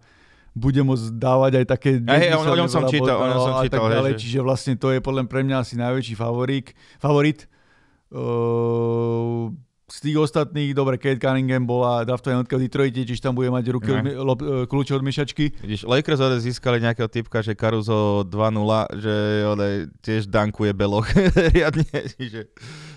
bude 0.54 0.80
môcť 0.80 1.06
dávať 1.14 1.52
aj 1.60 1.66
také... 1.68 1.90
Hej, 1.98 2.34
o- 2.34 2.46
o 2.46 2.56
ňom 2.56 2.68
som 2.68 2.86
čítal, 2.86 3.18
o 3.18 3.26
ňom 3.26 3.40
som 3.40 3.54
čítal, 3.60 3.82
tak 3.82 3.92
ďalej, 3.92 4.12
že- 4.14 4.22
Čiže 4.22 4.40
vlastne 4.40 4.74
to 4.76 4.90
je 4.90 5.00
podľa 5.00 5.26
pre 5.26 5.42
mňa 5.42 5.56
asi 5.60 5.74
najväčší 5.76 6.14
favorík, 6.14 6.66
favorit. 6.98 7.50
Uh, 8.14 9.50
z 9.86 9.98
tých 10.02 10.18
ostatných, 10.18 10.72
dobre, 10.72 10.98
Kate 10.98 11.20
Cunningham 11.20 11.66
bola 11.66 12.02
draftovaná 12.02 12.40
jednotka 12.40 12.56
v 12.56 12.64
Detroite, 12.66 13.02
čiže 13.04 13.22
tam 13.22 13.34
bude 13.34 13.50
mať 13.50 13.66
ruky 13.70 13.90
od, 13.92 14.00
Ne. 14.00 14.04
mi- 14.04 14.16
lop, 14.16 14.40
eh, 14.40 14.66
kľúče 14.66 14.90
od 14.92 15.04
myšačky. 15.04 15.54
vidíš, 15.60 15.86
Lakers 15.86 16.18
ode 16.20 16.38
získali 16.40 16.78
nejakého 16.80 17.06
typka, 17.08 17.42
že 17.42 17.54
Caruso 17.54 18.24
2-0, 18.24 18.64
že 18.96 19.14
ode 19.44 19.70
tiež 20.00 20.26
dankuje 20.28 20.72
beloch 20.72 21.06
riadne, 21.54 21.86
čiže 22.10 22.50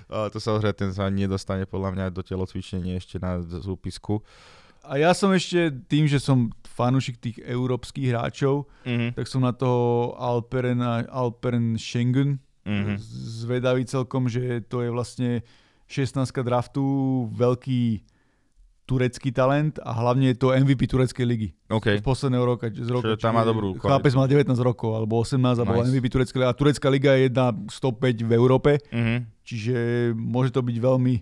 a 0.07 0.31
to 0.31 0.39
sa 0.39 0.57
že 0.57 0.73
ten 0.73 0.89
sa 0.91 1.11
nedostane 1.11 1.65
podľa 1.65 1.91
mňa 1.91 2.05
do 2.11 2.23
telocvičenia 2.23 2.97
ešte 2.97 3.19
na 3.19 3.43
súpisku. 3.43 4.23
A 4.81 4.97
ja 4.97 5.11
som 5.13 5.35
ešte 5.35 5.75
tým, 5.85 6.07
že 6.07 6.17
som 6.17 6.49
fanúšik 6.77 7.17
tých 7.17 7.41
európskych 7.41 8.13
hráčov, 8.13 8.69
Mhm. 8.85 9.17
tak 9.17 9.25
som 9.27 9.41
na 9.41 9.51
toho 9.51 10.13
Alperen, 10.15 10.79
Alperen 11.09 11.81
Schengen 11.81 12.39
Mhm. 12.63 13.01
zvedavý 13.41 13.83
celkom, 13.83 14.29
že 14.29 14.61
to 14.63 14.85
je 14.85 14.91
vlastne 14.91 15.41
16 15.87 16.45
draftu, 16.45 16.85
veľký 17.33 18.03
turecký 18.87 19.35
talent 19.35 19.83
a 19.83 19.91
hlavne 19.91 20.31
je 20.31 20.39
to 20.39 20.55
MVP 20.55 20.87
tureckej 20.87 21.27
ligy. 21.27 21.49
OK. 21.67 21.99
Z 21.99 22.07
posledného 22.07 22.45
roka. 22.47 22.71
Z 22.71 22.87
roka 22.87 23.15
Čiže 23.15 23.19
tam 23.19 23.35
má 23.35 23.43
dobrú 23.43 23.75
Chlapec 23.75 24.15
mal 24.15 24.31
19 24.31 24.63
rokov, 24.63 24.95
alebo 24.95 25.19
18 25.19 25.59
a 25.59 25.67
bol 25.67 25.83
Nice. 25.83 25.91
MVP 25.91 26.07
tureckej 26.07 26.39
ligy. 26.39 26.47
A 26.47 26.55
turecká 26.55 26.87
liga 26.87 27.11
je 27.15 27.27
jedna 27.27 27.51
105 27.67 28.23
v 28.23 28.31
Európe, 28.31 28.79
Mhm. 28.95 29.17
čiže 29.43 29.75
môže 30.15 30.55
to 30.55 30.63
byť 30.63 30.77
veľmi, 30.79 31.15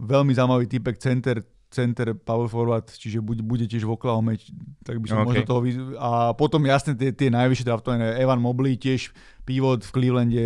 veľmi 0.00 0.32
zaujímavý 0.32 0.68
typek 0.68 1.00
center, 1.00 1.40
center 1.72 2.12
power 2.12 2.46
forward, 2.46 2.86
čiže 2.86 3.18
bude, 3.18 3.40
bude 3.40 3.64
tiež 3.64 3.82
v 3.82 3.90
Oklahoma, 3.90 4.36
tak 4.82 5.00
by 5.00 5.06
som 5.08 5.18
OK. 5.18 5.26
možno 5.26 5.42
toho... 5.42 5.60
vyz- 5.60 5.96
A 5.96 6.10
potom 6.32 6.60
jasne 6.62 6.92
tie, 6.92 7.10
tie 7.10 7.28
najvyššie 7.28 7.64
draftované, 7.64 8.14
Evan 8.16 8.38
Mobley 8.38 8.76
tiež 8.76 9.10
pivot 9.42 9.80
v 9.80 9.90
Clevelande, 9.90 10.44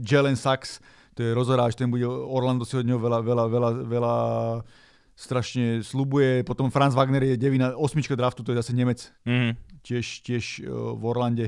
Jalen 0.00 0.36
Sachs, 0.36 0.78
to 1.12 1.22
je 1.22 1.32
rozhoráč, 1.32 1.74
ten 1.74 1.88
bude, 1.88 2.04
Orlando 2.06 2.62
si 2.62 2.76
od 2.76 2.84
neho 2.84 2.96
veľa, 2.96 3.18
veľa, 3.18 3.44
veľa, 3.46 3.70
veľa 3.84 4.14
strašne 5.14 5.80
slubuje. 5.80 6.40
Potom 6.42 6.68
Franz 6.68 6.94
Wagner 6.94 7.20
je 7.24 7.36
devina, 7.36 7.72
osmička 7.72 8.14
draftu, 8.14 8.40
to 8.40 8.52
je 8.52 8.58
zase 8.58 8.72
Nemec, 8.72 9.10
Mhm. 9.24 9.50
tiež, 9.82 10.06
tiež 10.22 10.44
uh, 10.60 10.92
v 10.92 11.02
Orlande. 11.04 11.46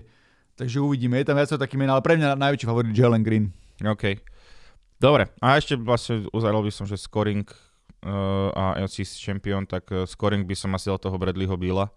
Takže 0.53 0.79
uvidíme, 0.79 1.17
je 1.17 1.25
tam 1.25 1.37
viac 1.37 1.49
taký 1.49 1.77
men, 1.77 1.89
ale 1.89 2.01
pre 2.01 2.15
mňa 2.15 2.37
najväčší 2.37 2.67
favorit 2.67 2.93
Jalen 2.93 3.23
Green. 3.23 3.49
OK. 3.81 4.21
Dobre, 4.97 5.33
a 5.37 5.57
ešte 5.57 5.75
vlastne 5.75 6.29
uzavrel 6.31 6.63
by 6.63 6.71
som, 6.71 6.85
že 6.85 6.95
scoring 6.95 7.43
a 8.53 8.83
assist 8.83 9.23
champion, 9.23 9.63
tak 9.63 9.87
uh, 9.95 10.03
scoring 10.05 10.43
by 10.43 10.55
som 10.59 10.75
asi 10.75 10.91
dal 10.91 10.99
toho 10.99 11.15
Bradleyho 11.15 11.55
Billa, 11.55 11.91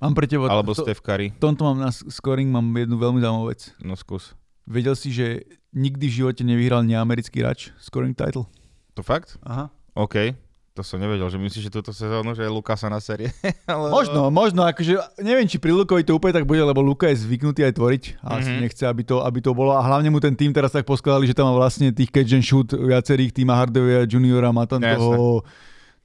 Mám 0.00 0.16
pre 0.16 0.24
teba... 0.24 0.48
alebo 0.48 0.72
to, 0.72 0.80
Steph 0.80 1.04
Curry. 1.04 1.28
tomto 1.36 1.60
mám 1.60 1.76
na 1.76 1.92
scoring 1.92 2.48
mám 2.48 2.64
jednu 2.72 2.96
veľmi 2.96 3.20
zaujímavú 3.20 3.52
vec. 3.52 3.76
No 3.84 3.92
skús. 3.92 4.32
Vedel 4.64 4.96
si, 4.96 5.12
že 5.12 5.44
nikdy 5.76 6.08
v 6.08 6.16
živote 6.24 6.40
nevyhral 6.40 6.80
neamerický 6.88 7.44
hráč 7.44 7.68
scoring 7.76 8.16
title? 8.16 8.48
To 8.96 9.04
fakt? 9.04 9.36
Aha. 9.44 9.68
OK. 9.92 10.32
To 10.70 10.86
som 10.86 11.02
nevedel, 11.02 11.26
že 11.26 11.34
myslíš, 11.34 11.66
že 11.66 11.72
túto 11.74 11.90
sezónu, 11.90 12.30
že 12.30 12.46
Luka 12.46 12.78
sa 12.78 12.86
na 12.86 13.02
série. 13.02 13.34
Ale... 13.66 13.90
Možno, 13.90 14.30
možno, 14.30 14.62
akože 14.62 15.18
neviem, 15.18 15.44
či 15.44 15.58
pri 15.58 15.74
Lukovi 15.74 16.06
to 16.06 16.14
úplne 16.14 16.30
tak 16.30 16.46
bude, 16.46 16.62
lebo 16.62 16.78
Luka 16.78 17.10
je 17.10 17.18
zvyknutý 17.20 17.66
aj 17.66 17.74
tvoriť 17.74 18.02
a 18.22 18.38
Mhm. 18.38 18.62
nechce, 18.62 18.86
aby 18.86 19.02
to, 19.02 19.18
aby 19.20 19.42
to 19.42 19.50
bolo 19.50 19.74
a 19.74 19.82
hlavne 19.82 20.08
mu 20.14 20.22
ten 20.22 20.32
tým 20.32 20.54
teraz 20.54 20.70
tak 20.70 20.86
poskladali, 20.86 21.26
že 21.26 21.34
tam 21.34 21.50
má 21.50 21.58
vlastne 21.58 21.90
tých 21.90 22.14
catch 22.14 22.32
and 22.32 22.46
shoot 22.46 22.70
viacerých, 22.70 23.34
týma 23.34 23.58
Hardovia 23.58 24.06
juniora, 24.06 24.54
má 24.54 24.64
tam 24.64 24.78
toho 24.78 25.42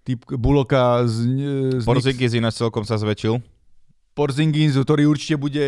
typ 0.01 0.22
Buloka 0.34 1.05
z, 1.05 1.30
z. 1.82 1.86
Porzingis 1.86 2.34
ináč 2.34 2.57
celkom 2.57 2.86
sa 2.86 2.97
zväčšil. 2.97 3.55
Porzingis, 4.16 4.74
ktorý 4.74 5.05
určite 5.05 5.36
bude 5.36 5.59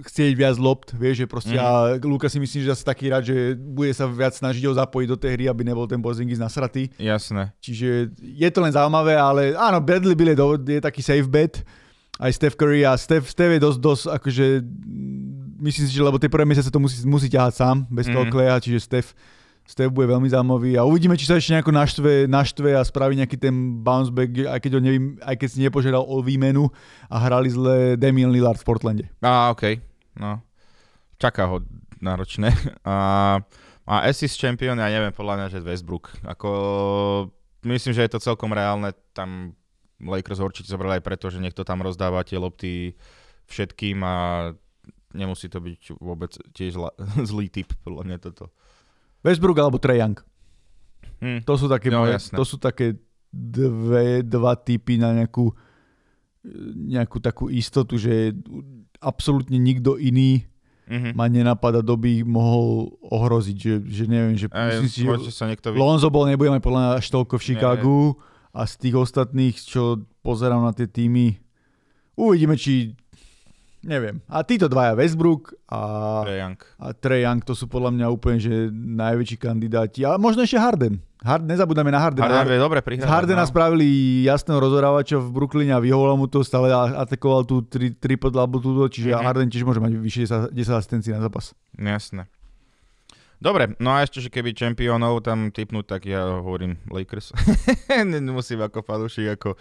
chcieť 0.00 0.32
viac 0.32 0.56
lopt, 0.56 0.96
vieš, 0.96 1.22
že 1.22 1.26
proste 1.28 1.52
Mhm. 1.52 1.60
a 1.60 1.68
Luka 2.00 2.26
si 2.26 2.40
myslím, 2.40 2.64
že 2.64 2.72
zase 2.72 2.80
taký 2.82 3.12
rád, 3.12 3.28
že 3.28 3.36
bude 3.54 3.92
sa 3.92 4.08
viac 4.08 4.32
snažiť 4.32 4.64
ho 4.64 4.72
zapojiť 4.72 5.06
do 5.06 5.20
tej 5.20 5.30
hry, 5.36 5.44
aby 5.46 5.62
nebol 5.62 5.84
ten 5.84 6.00
Porzingis 6.00 6.40
nasratý. 6.40 6.88
Jasné. 6.96 7.52
Čiže 7.60 8.08
je 8.18 8.48
to 8.48 8.64
len 8.64 8.72
zaujímavé, 8.72 9.14
ale 9.14 9.52
áno, 9.52 9.78
Bradley 9.78 10.16
Bill 10.16 10.32
je, 10.32 10.36
do, 10.36 10.46
je 10.56 10.80
taký 10.80 11.04
safe 11.04 11.28
bet, 11.28 11.60
aj 12.16 12.32
Steph 12.32 12.56
Curry 12.56 12.82
a 12.82 12.96
Steph, 12.96 13.28
Steph 13.28 13.52
je 13.52 13.60
dosť, 13.60 13.78
dosť 13.78 14.04
akože, 14.10 14.46
mm, 14.58 15.60
myslím 15.60 15.84
si, 15.84 15.92
že 15.92 16.02
lebo 16.02 16.16
tie 16.16 16.26
prvé 16.26 16.42
mesiace 16.42 16.66
to 16.66 16.80
musí, 16.80 17.04
musí 17.04 17.28
ťahať 17.28 17.52
sám, 17.54 17.76
bez 17.86 18.08
toho 18.08 18.24
Mhm. 18.24 18.32
Kleja, 18.32 18.56
čiže 18.58 18.80
Steph, 18.80 19.12
Steph 19.68 19.92
bude 19.92 20.08
veľmi 20.08 20.32
zaujímavý 20.32 20.80
a 20.80 20.88
uvidíme, 20.88 21.12
či 21.12 21.28
sa 21.28 21.36
ešte 21.36 21.52
nejako 21.52 21.76
naštve, 21.76 22.12
naštve 22.24 22.72
a 22.72 22.80
spraví 22.80 23.20
nejaký 23.20 23.36
ten 23.36 23.84
bounce 23.84 24.08
back, 24.08 24.32
aj 24.48 24.64
keď, 24.64 24.70
ho 24.72 24.80
nevím, 24.80 25.20
aj 25.20 25.36
keď 25.36 25.48
si 25.52 25.58
nepožiadal 25.60 26.00
o 26.08 26.24
výmenu 26.24 26.72
a 27.12 27.20
hrali 27.20 27.52
zle 27.52 28.00
Damian 28.00 28.32
Lillard 28.32 28.56
v 28.56 28.64
Portlande. 28.64 29.04
Á, 29.20 29.52
OK. 29.52 29.76
No. 30.16 30.40
Čaká 31.20 31.52
ho 31.52 31.60
náročné. 32.00 32.48
A, 32.88 33.44
a 33.88 33.94
assist 34.08 34.40
champion, 34.40 34.76
ja 34.76 34.88
neviem, 34.88 35.12
podľa 35.12 35.34
mňa, 35.36 35.46
že 35.52 35.64
Westbrook. 35.64 36.12
Ako, 36.24 36.48
myslím, 37.64 37.92
že 37.92 38.04
je 38.04 38.12
to 38.12 38.24
celkom 38.24 38.52
reálne. 38.52 38.92
Tam 39.16 39.52
Lakers 40.00 40.44
určite 40.44 40.68
zobrali 40.68 41.00
aj 41.00 41.04
preto, 41.04 41.28
že 41.28 41.40
niekto 41.40 41.64
tam 41.64 41.80
rozdáva 41.80 42.24
tie 42.24 42.36
lopty 42.36 42.96
všetkým 43.48 44.00
a 44.04 44.14
nemusí 45.16 45.48
to 45.48 45.60
byť 45.60 45.96
vôbec 46.00 46.36
tiež 46.52 46.76
zlý 47.30 47.48
typ, 47.48 47.72
podľa 47.84 48.02
mňa 48.08 48.18
toto. 48.20 48.52
Westbrook 49.20 49.58
alebo 49.58 49.78
Trae 49.78 49.98
Young. 49.98 50.18
Hm. 51.18 51.42
To 51.42 51.54
sú 51.54 51.66
také, 51.66 51.90
No, 51.90 52.02
moje, 52.02 52.14
jasné. 52.14 52.34
to 52.34 52.44
sú 52.44 52.56
také 52.56 52.94
dve, 53.28 54.22
dva 54.22 54.54
typy 54.54 54.96
na 54.96 55.12
nejakú, 55.12 55.50
nejakú 56.78 57.18
takú 57.18 57.50
istotu, 57.50 57.98
že 57.98 58.32
absolútne 58.98 59.58
nikto 59.58 59.94
iný 59.94 60.46
Mhm. 60.88 61.12
ma 61.12 61.28
nenapadá, 61.28 61.84
kto 61.84 62.00
by 62.00 62.08
ich 62.08 62.24
mohol 62.24 62.96
ohroziť, 63.04 63.56
že, 63.60 63.74
že 63.84 64.04
neviem, 64.08 64.40
že 64.40 64.48
Aj, 64.48 64.80
myslím 64.80 65.20
si, 65.20 65.28
že 65.28 65.36
sa 65.36 65.44
niekto 65.44 65.68
vy... 65.68 65.76
Lonzo 65.76 66.08
bol 66.08 66.24
nebude 66.24 66.48
mať 66.48 66.64
podľa 66.64 66.80
mňa 66.80 66.92
až 66.96 67.06
toľko 67.12 67.34
v 67.36 67.44
Chicagu 67.44 68.00
a 68.56 68.64
z 68.64 68.72
tých 68.80 68.96
ostatných, 68.96 69.52
čo 69.52 69.82
pozerám 70.24 70.64
na 70.64 70.72
tie 70.72 70.88
týmy, 70.88 71.36
uvidíme, 72.16 72.56
či 72.56 72.96
neviem. 73.88 74.20
A 74.28 74.44
títo 74.44 74.68
dvaja, 74.68 74.92
Westbrook 74.92 75.56
a, 75.66 75.80
Trae 76.22 76.38
Young. 76.38 76.58
a 76.76 76.86
Trae 76.92 77.24
Young, 77.24 77.40
to 77.40 77.56
sú 77.56 77.64
podľa 77.66 77.90
mňa 77.90 78.06
úplne 78.06 78.38
že 78.38 78.52
najväčší 78.70 79.36
kandidáti. 79.40 80.04
A 80.04 80.14
možno 80.14 80.44
ešte 80.44 80.60
Harden. 80.60 81.00
Hard, 81.18 81.42
nezabúdame 81.42 81.90
na 81.90 81.98
Hardena. 81.98 82.30
Harden 82.30 82.46
vie 82.46 82.62
dobre 82.62 82.78
Z 82.78 82.86
prihrávať. 82.86 83.10
Hardena 83.10 83.42
no. 83.42 83.50
spravili 83.50 83.86
jasného 84.22 84.62
rozorávača 84.62 85.18
v 85.18 85.34
Brooklyne 85.34 85.74
a 85.74 85.82
vyhovoval 85.82 86.14
mu 86.14 86.30
to, 86.30 86.46
stále 86.46 86.70
a- 86.70 87.02
atakoval 87.02 87.42
tú 87.42 87.66
tri, 87.66 87.90
triple 87.90 88.30
double 88.30 88.62
túto, 88.62 88.86
čiže 88.86 89.10
Mhm. 89.10 89.24
Harden 89.26 89.50
tiež 89.50 89.66
môže 89.66 89.82
mať 89.82 89.98
vyššie 89.98 90.22
10 90.46 90.54
10 90.54 90.78
asistencií 90.78 91.10
na 91.10 91.18
zápas. 91.18 91.58
Jasné. 91.74 92.30
Dobre, 93.38 93.74
no 93.78 93.94
a 93.94 94.02
ešte, 94.02 94.18
že 94.18 94.30
keby 94.30 94.50
čempiónov 94.50 95.22
tam 95.22 95.50
typnúť, 95.50 95.86
tak 95.88 96.06
ja 96.06 96.26
hovorím 96.38 96.78
Lakers. 96.86 97.30
Musím 98.34 98.62
ako 98.62 98.82
fanúšik, 98.82 99.38
ako... 99.38 99.54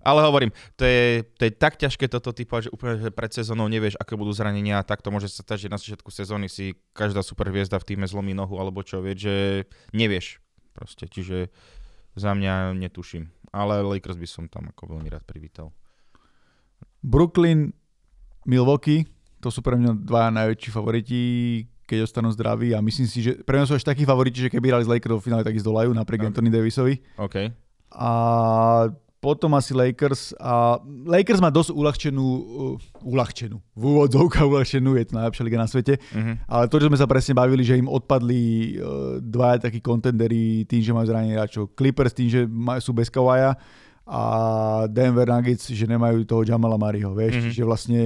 Ale 0.00 0.24
hovorím, 0.24 0.50
to 0.80 0.88
je, 0.88 1.28
to 1.36 1.42
je 1.44 1.52
tak 1.52 1.76
ťažké 1.76 2.08
toto 2.08 2.32
typovať, 2.32 2.68
že 2.68 2.70
úplne 2.72 2.96
že 2.96 3.12
pred 3.12 3.30
sezónou 3.32 3.68
nevieš, 3.68 4.00
aké 4.00 4.16
budú 4.16 4.32
zranenia 4.32 4.80
a 4.80 4.86
tak 4.86 5.04
to 5.04 5.12
môže 5.12 5.28
sa 5.28 5.44
stať, 5.44 5.68
že 5.68 5.72
na 5.72 5.76
začiatku 5.76 6.08
sezóny 6.08 6.48
si 6.48 6.72
každá 6.96 7.20
super 7.20 7.52
hviezda 7.52 7.76
v 7.76 7.88
týme 7.94 8.08
zlomí 8.08 8.32
nohu 8.32 8.56
alebo 8.56 8.80
čo, 8.80 9.04
vie, 9.04 9.12
že 9.12 9.68
nevieš 9.92 10.40
proste. 10.72 11.04
Čiže 11.04 11.52
za 12.16 12.32
mňa 12.32 12.74
netuším. 12.80 13.28
Ale 13.50 13.82
Lakers 13.82 14.16
by 14.16 14.28
som 14.30 14.44
tam 14.46 14.70
ako 14.70 14.96
veľmi 14.96 15.10
rád 15.10 15.26
privítal. 15.26 15.74
Brooklyn, 17.02 17.74
Milwaukee, 18.46 19.04
to 19.40 19.48
sú 19.48 19.60
pre 19.64 19.76
mňa 19.76 20.04
dva 20.04 20.28
najväčší 20.32 20.70
favoriti, 20.70 21.20
keď 21.88 22.06
ostanú 22.06 22.30
zdraví 22.30 22.70
a 22.76 22.84
myslím 22.84 23.08
si, 23.10 23.18
že 23.24 23.42
pre 23.42 23.58
mňa 23.58 23.66
sú 23.66 23.74
až 23.74 23.82
takí 23.82 24.06
favoriti, 24.06 24.46
že 24.46 24.52
keby 24.52 24.70
hrali 24.70 24.86
z 24.86 24.92
Lakers 24.94 25.16
do 25.18 25.24
finále, 25.24 25.42
tak 25.42 25.58
ich 25.58 25.64
zdolajú 25.64 25.90
napriek 25.90 26.30
Anthony 26.30 26.52
Davisovi. 26.52 27.02
OK. 27.18 27.50
A 27.90 28.10
potom 29.20 29.52
asi 29.52 29.76
Lakers 29.76 30.32
a 30.40 30.80
Lakers 31.04 31.38
má 31.38 31.52
dosť 31.52 31.70
uľahčenú, 31.70 32.24
uh, 32.24 32.74
uľahčenú, 33.04 33.60
v 33.76 33.82
úvodzovkách 33.84 34.48
uľahčenú, 34.48 34.96
je 34.96 35.04
to 35.04 35.14
najlepšia 35.14 35.44
liga 35.44 35.60
na 35.60 35.68
svete, 35.68 36.00
Mhm. 36.16 36.48
ale 36.48 36.64
to, 36.66 36.80
že 36.80 36.88
sme 36.88 36.96
sa 36.96 37.04
presne 37.04 37.36
bavili, 37.36 37.60
že 37.60 37.76
im 37.76 37.84
odpadli 37.84 38.40
uh, 38.74 39.20
dvaja 39.20 39.68
takí 39.68 39.78
kontenderi 39.78 40.64
tým, 40.64 40.80
že 40.80 40.96
majú 40.96 41.04
zranenie 41.04 41.36
hráčov. 41.36 41.76
Clippers 41.76 42.16
tým, 42.16 42.28
že 42.28 42.40
maj, 42.48 42.80
sú 42.80 42.90
bez 42.90 43.12
Kawaja 43.12 43.60
a 44.08 44.20
Denver 44.88 45.28
Nuggets, 45.28 45.68
že 45.68 45.84
nemajú 45.84 46.24
toho 46.24 46.42
Jamala 46.42 46.80
Mariho, 46.80 47.12
vieš, 47.12 47.38
Mhm. 47.38 47.44
čiže 47.52 47.62
vlastne 47.62 48.00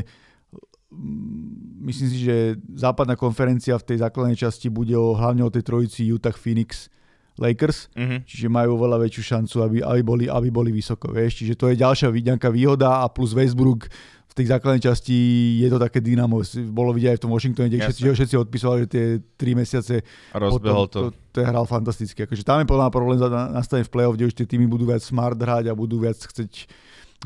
myslím 1.81 2.09
si, 2.09 2.19
že 2.23 2.37
západná 2.71 3.15
konferencia 3.15 3.75
v 3.75 3.87
tej 3.87 3.99
základnej 3.99 4.39
časti 4.39 4.71
bude 4.71 4.95
o, 4.95 5.15
hlavne 5.15 5.43
o 5.43 5.51
tej 5.51 5.63
trojici 5.63 6.07
Utah, 6.07 6.35
Phoenix, 6.35 6.87
Lakers, 7.35 7.91
Mhm. 7.99 8.17
čiže 8.25 8.47
majú 8.47 8.79
oveľa 8.79 9.03
väčšiu 9.03 9.23
šancu, 9.23 9.57
aby, 9.63 9.77
aby, 9.83 10.01
boli, 10.07 10.25
aby 10.31 10.49
boli 10.55 10.71
vysoko, 10.71 11.11
vieš. 11.11 11.43
Čiže 11.43 11.55
to 11.59 11.67
je 11.71 11.77
ďalšia 11.77 12.15
nejaká 12.15 12.47
výhoda 12.49 13.03
a 13.03 13.11
plus 13.11 13.35
Westbrook 13.35 13.91
v 14.35 14.43
tej 14.43 14.51
základnej 14.51 14.83
časti 14.83 15.15
je 15.63 15.69
to 15.71 15.79
také 15.79 16.03
dynamo. 16.03 16.43
Bolo 16.75 16.91
vidieť 16.91 17.15
aj 17.15 17.19
v 17.19 17.23
tom 17.23 17.31
Washingtone, 17.31 17.71
kde 17.71 17.87
všetci, 17.87 18.03
všetci 18.03 18.35
odpísali, 18.35 18.77
že 18.83 18.89
tie 18.91 19.05
3 19.39 19.55
mesiace 19.55 20.03
rozbehol 20.35 20.91
to. 20.91 21.15
to, 21.15 21.31
to 21.31 21.37
je 21.39 21.47
hral 21.47 21.63
fantasticky. 21.67 22.27
Akože 22.27 22.43
tam 22.43 22.59
je 22.59 22.67
podľa 22.67 22.91
mňa 22.91 22.93
problém 22.95 23.19
nastane 23.55 23.87
v 23.87 23.91
play-off, 23.95 24.19
kde 24.19 24.27
už 24.27 24.35
tie 24.35 24.47
týmy 24.47 24.67
budú 24.67 24.91
viac 24.91 25.07
smart 25.07 25.39
hrať 25.39 25.71
a 25.71 25.79
budú 25.79 26.03
viac 26.03 26.19
chcieť 26.19 26.67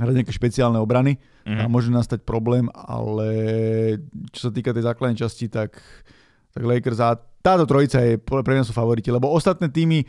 hrať 0.05 0.15
nejaké 0.21 0.33
špeciálne 0.37 0.77
obrany. 0.77 1.17
Mhm. 1.49 1.61
A 1.61 1.63
môže 1.65 1.89
nastať 1.89 2.29
problém, 2.29 2.69
ale 2.77 3.29
čo 4.37 4.49
sa 4.49 4.51
týka 4.53 4.77
tej 4.77 4.85
základnej 4.85 5.17
časti, 5.17 5.49
tak, 5.49 5.81
tak 6.53 6.61
Lakers 6.61 7.01
a 7.01 7.17
táto 7.41 7.65
trojica 7.65 8.03
je 8.03 8.19
pre 8.19 8.53
mňa 8.55 8.67
sú 8.67 8.75
favoriti, 8.75 9.09
lebo 9.09 9.31
ostatné 9.31 9.71
týmy 9.71 10.05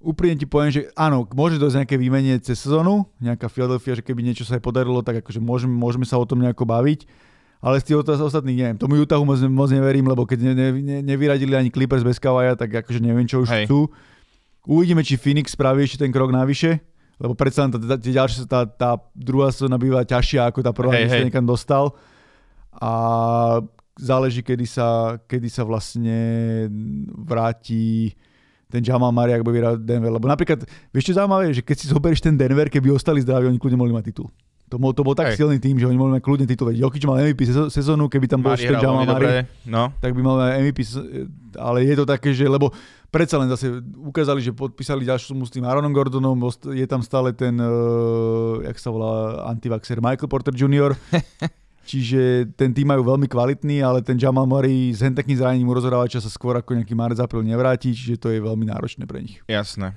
úprimne 0.00 0.36
ti 0.36 0.46
poviem, 0.46 0.70
že 0.70 0.82
áno, 0.94 1.24
môže 1.32 1.56
dojsť 1.56 1.82
nejaké 1.82 1.96
výmenie 1.96 2.36
cez 2.38 2.60
sezónu, 2.60 3.08
nejaká 3.18 3.48
Philadelphia, 3.48 3.96
že 3.96 4.04
keby 4.04 4.20
niečo 4.20 4.44
sa 4.44 4.60
aj 4.60 4.62
podarilo, 4.62 5.00
tak 5.00 5.24
akože 5.24 5.40
môžeme, 5.40 5.72
môžeme 5.72 6.04
sa 6.04 6.20
o 6.20 6.28
tom 6.28 6.44
nejako 6.44 6.68
baviť, 6.68 7.08
ale 7.64 7.80
z 7.80 7.90
tých 7.90 7.96
ostatných 8.04 8.56
neviem. 8.56 8.76
Tomu 8.76 9.00
Utahu 9.00 9.24
moc, 9.24 9.40
moc 9.48 9.72
neverím, 9.72 10.06
lebo 10.06 10.28
keď 10.28 10.38
ne, 10.46 10.52
ne, 10.52 10.68
ne, 10.78 10.98
nevyradili 11.00 11.56
ani 11.56 11.72
Clippers 11.72 12.04
bez 12.04 12.20
Kavaja, 12.20 12.54
tak 12.54 12.84
akože 12.84 13.00
neviem, 13.00 13.24
čo 13.24 13.40
už 13.40 13.48
Hej. 13.50 13.64
chcú. 13.66 13.88
Uvidíme, 14.68 15.00
či 15.00 15.16
Phoenix 15.16 15.56
spraví 15.56 15.82
ešte 15.82 16.04
ten 16.04 16.12
krok 16.12 16.30
navyše, 16.30 16.82
lebo 17.16 17.32
predsa 17.32 17.64
len 17.64 17.72
tá, 17.72 17.78
tá, 17.80 17.96
tie 17.96 18.12
ďalšie, 18.12 18.44
tá, 18.44 18.68
tá 18.68 19.00
druhá 19.16 19.48
sezóna 19.48 19.80
býva 19.80 20.04
ťažšia 20.04 20.52
ako 20.52 20.60
tá 20.60 20.70
prvá, 20.76 20.92
keď 21.00 21.08
sa 21.08 21.26
niekam 21.26 21.46
dostal. 21.48 21.96
A 22.76 22.92
záleží, 23.96 24.44
kedy 24.44 24.66
sa, 24.68 25.16
kedy 25.24 25.48
sa 25.48 25.64
vlastne 25.64 26.16
vráti 27.16 28.12
ten 28.66 28.82
Jamal 28.82 29.14
Murray, 29.14 29.32
ak 29.32 29.46
bude 29.46 29.56
vyhrať 29.56 29.82
Denver. 29.82 30.10
Lebo 30.12 30.26
napríklad, 30.26 30.66
vieš 30.90 31.12
čo 31.12 31.18
zaujímavé, 31.22 31.54
že 31.54 31.62
keď 31.62 31.76
si 31.80 31.86
zoberieš 31.88 32.20
ten 32.20 32.34
Denver, 32.34 32.66
keby 32.66 32.92
ostali 32.92 33.22
zdraví, 33.22 33.46
oni 33.46 33.58
kľudne 33.62 33.78
mohli 33.78 33.94
mať 33.94 34.10
titul. 34.12 34.28
To 34.66 34.82
bol, 34.82 34.90
to 34.90 35.06
bol 35.06 35.14
tak 35.14 35.30
Hej. 35.30 35.38
silný 35.38 35.62
tým, 35.62 35.78
že 35.78 35.86
oni 35.86 35.94
mohli 35.94 36.18
mať 36.18 36.22
kľudne 36.26 36.46
titul. 36.50 36.74
Jokic 36.74 37.06
mal 37.06 37.22
MVP 37.22 37.46
sezó- 37.46 37.70
sezónu, 37.70 38.10
keby 38.10 38.26
tam 38.26 38.42
bol 38.42 38.58
ešte 38.58 38.74
ten 38.74 38.82
Jamal 38.82 39.06
Murray, 39.06 39.46
No, 39.62 39.94
tak 40.02 40.10
by 40.10 40.20
mal 40.26 40.42
MVP, 40.58 40.82
ale 41.54 41.86
je 41.86 41.94
to 41.94 42.02
také, 42.02 42.34
že 42.34 42.50
lebo 42.50 42.74
predsa 43.14 43.38
len 43.38 43.46
zase 43.46 43.78
ukázali, 44.02 44.42
že 44.42 44.50
podpísali 44.50 45.06
ďalšiu 45.06 45.38
s 45.38 45.54
tým 45.54 45.62
Aaronom 45.62 45.94
Gordonom, 45.94 46.34
je 46.74 46.86
tam 46.90 46.98
stále 46.98 47.30
ten, 47.30 47.54
uh, 47.62 48.58
jak 48.66 48.74
sa 48.82 48.90
volá, 48.90 49.46
antivaxer 49.54 50.02
Michael 50.02 50.26
Porter 50.26 50.50
Jr., 50.50 50.98
Čiže 51.86 52.50
ten 52.58 52.74
tým 52.74 52.90
majú 52.90 53.06
veľmi 53.06 53.30
kvalitný, 53.30 53.78
ale 53.78 54.02
ten 54.02 54.18
Jamal 54.18 54.42
Murray 54.42 54.90
s 54.90 55.06
hen 55.06 55.14
takým 55.14 55.38
zranením 55.38 55.70
rozhrávača 55.70 56.18
sa 56.18 56.26
skôr 56.26 56.58
ako 56.58 56.74
nejaký 56.74 56.98
marec 56.98 57.22
apríl 57.22 57.46
nevráti, 57.46 57.94
čiže 57.94 58.18
to 58.18 58.34
je 58.34 58.42
veľmi 58.42 58.66
náročné 58.66 59.06
pre 59.06 59.22
nich. 59.22 59.38
jasné. 59.46 59.94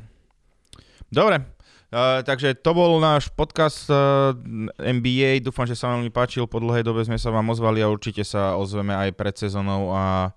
Dobre, 1.10 1.42
uh, 1.90 2.22
takže 2.22 2.54
to 2.62 2.78
bol 2.78 3.02
náš 3.02 3.34
podcast 3.34 3.90
uh, 3.90 4.38
NBA. 4.78 5.42
Dúfam, 5.42 5.66
že 5.66 5.74
sa 5.74 5.90
vám 5.90 6.06
páčil. 6.14 6.46
Po 6.46 6.62
dlhej 6.62 6.86
dobe 6.86 7.02
sme 7.02 7.18
sa 7.18 7.34
vám 7.34 7.50
ozvali 7.50 7.82
a 7.82 7.90
určite 7.90 8.22
sa 8.22 8.54
ozveme 8.54 8.94
aj 8.94 9.10
pred 9.18 9.34
sezónou 9.34 9.90
a 9.90 10.30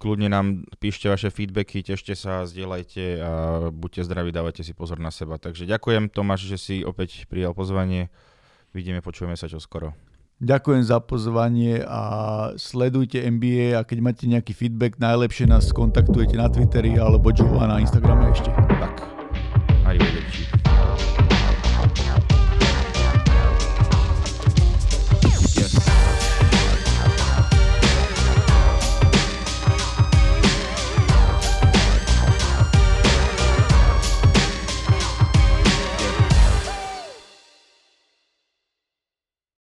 kľudne 0.00 0.32
nám 0.32 0.64
píšte 0.80 1.12
vaše 1.12 1.28
feedbacky, 1.28 1.84
tešte 1.84 2.16
sa, 2.16 2.48
zdieľajte 2.48 3.04
a 3.20 3.30
buďte 3.68 4.08
zdraví, 4.08 4.32
dávajte 4.32 4.64
si 4.64 4.72
pozor 4.72 4.96
na 4.96 5.12
seba. 5.12 5.36
Takže 5.36 5.68
ďakujem 5.68 6.08
Tomáš, 6.08 6.48
že 6.48 6.56
si 6.56 6.76
opäť 6.80 7.28
prijal 7.28 7.52
pozvanie. 7.52 8.08
Vidíme, 8.72 9.04
počujeme 9.04 9.36
sa 9.36 9.44
čoskoro. 9.44 9.92
Ďakujem 10.40 10.82
za 10.88 11.04
pozvanie 11.04 11.84
a 11.84 12.02
sledujte 12.56 13.20
NBA 13.20 13.76
a 13.76 13.84
keď 13.84 13.98
máte 14.00 14.24
nejaký 14.24 14.56
feedback, 14.56 14.96
najlepšie 14.96 15.44
nás 15.44 15.68
kontaktujete 15.68 16.32
na 16.40 16.48
Twitteri 16.48 16.96
alebo 16.96 17.28
Joe 17.28 17.60
na 17.60 17.76
Instagrame 17.76 18.32
ešte. 18.32 18.48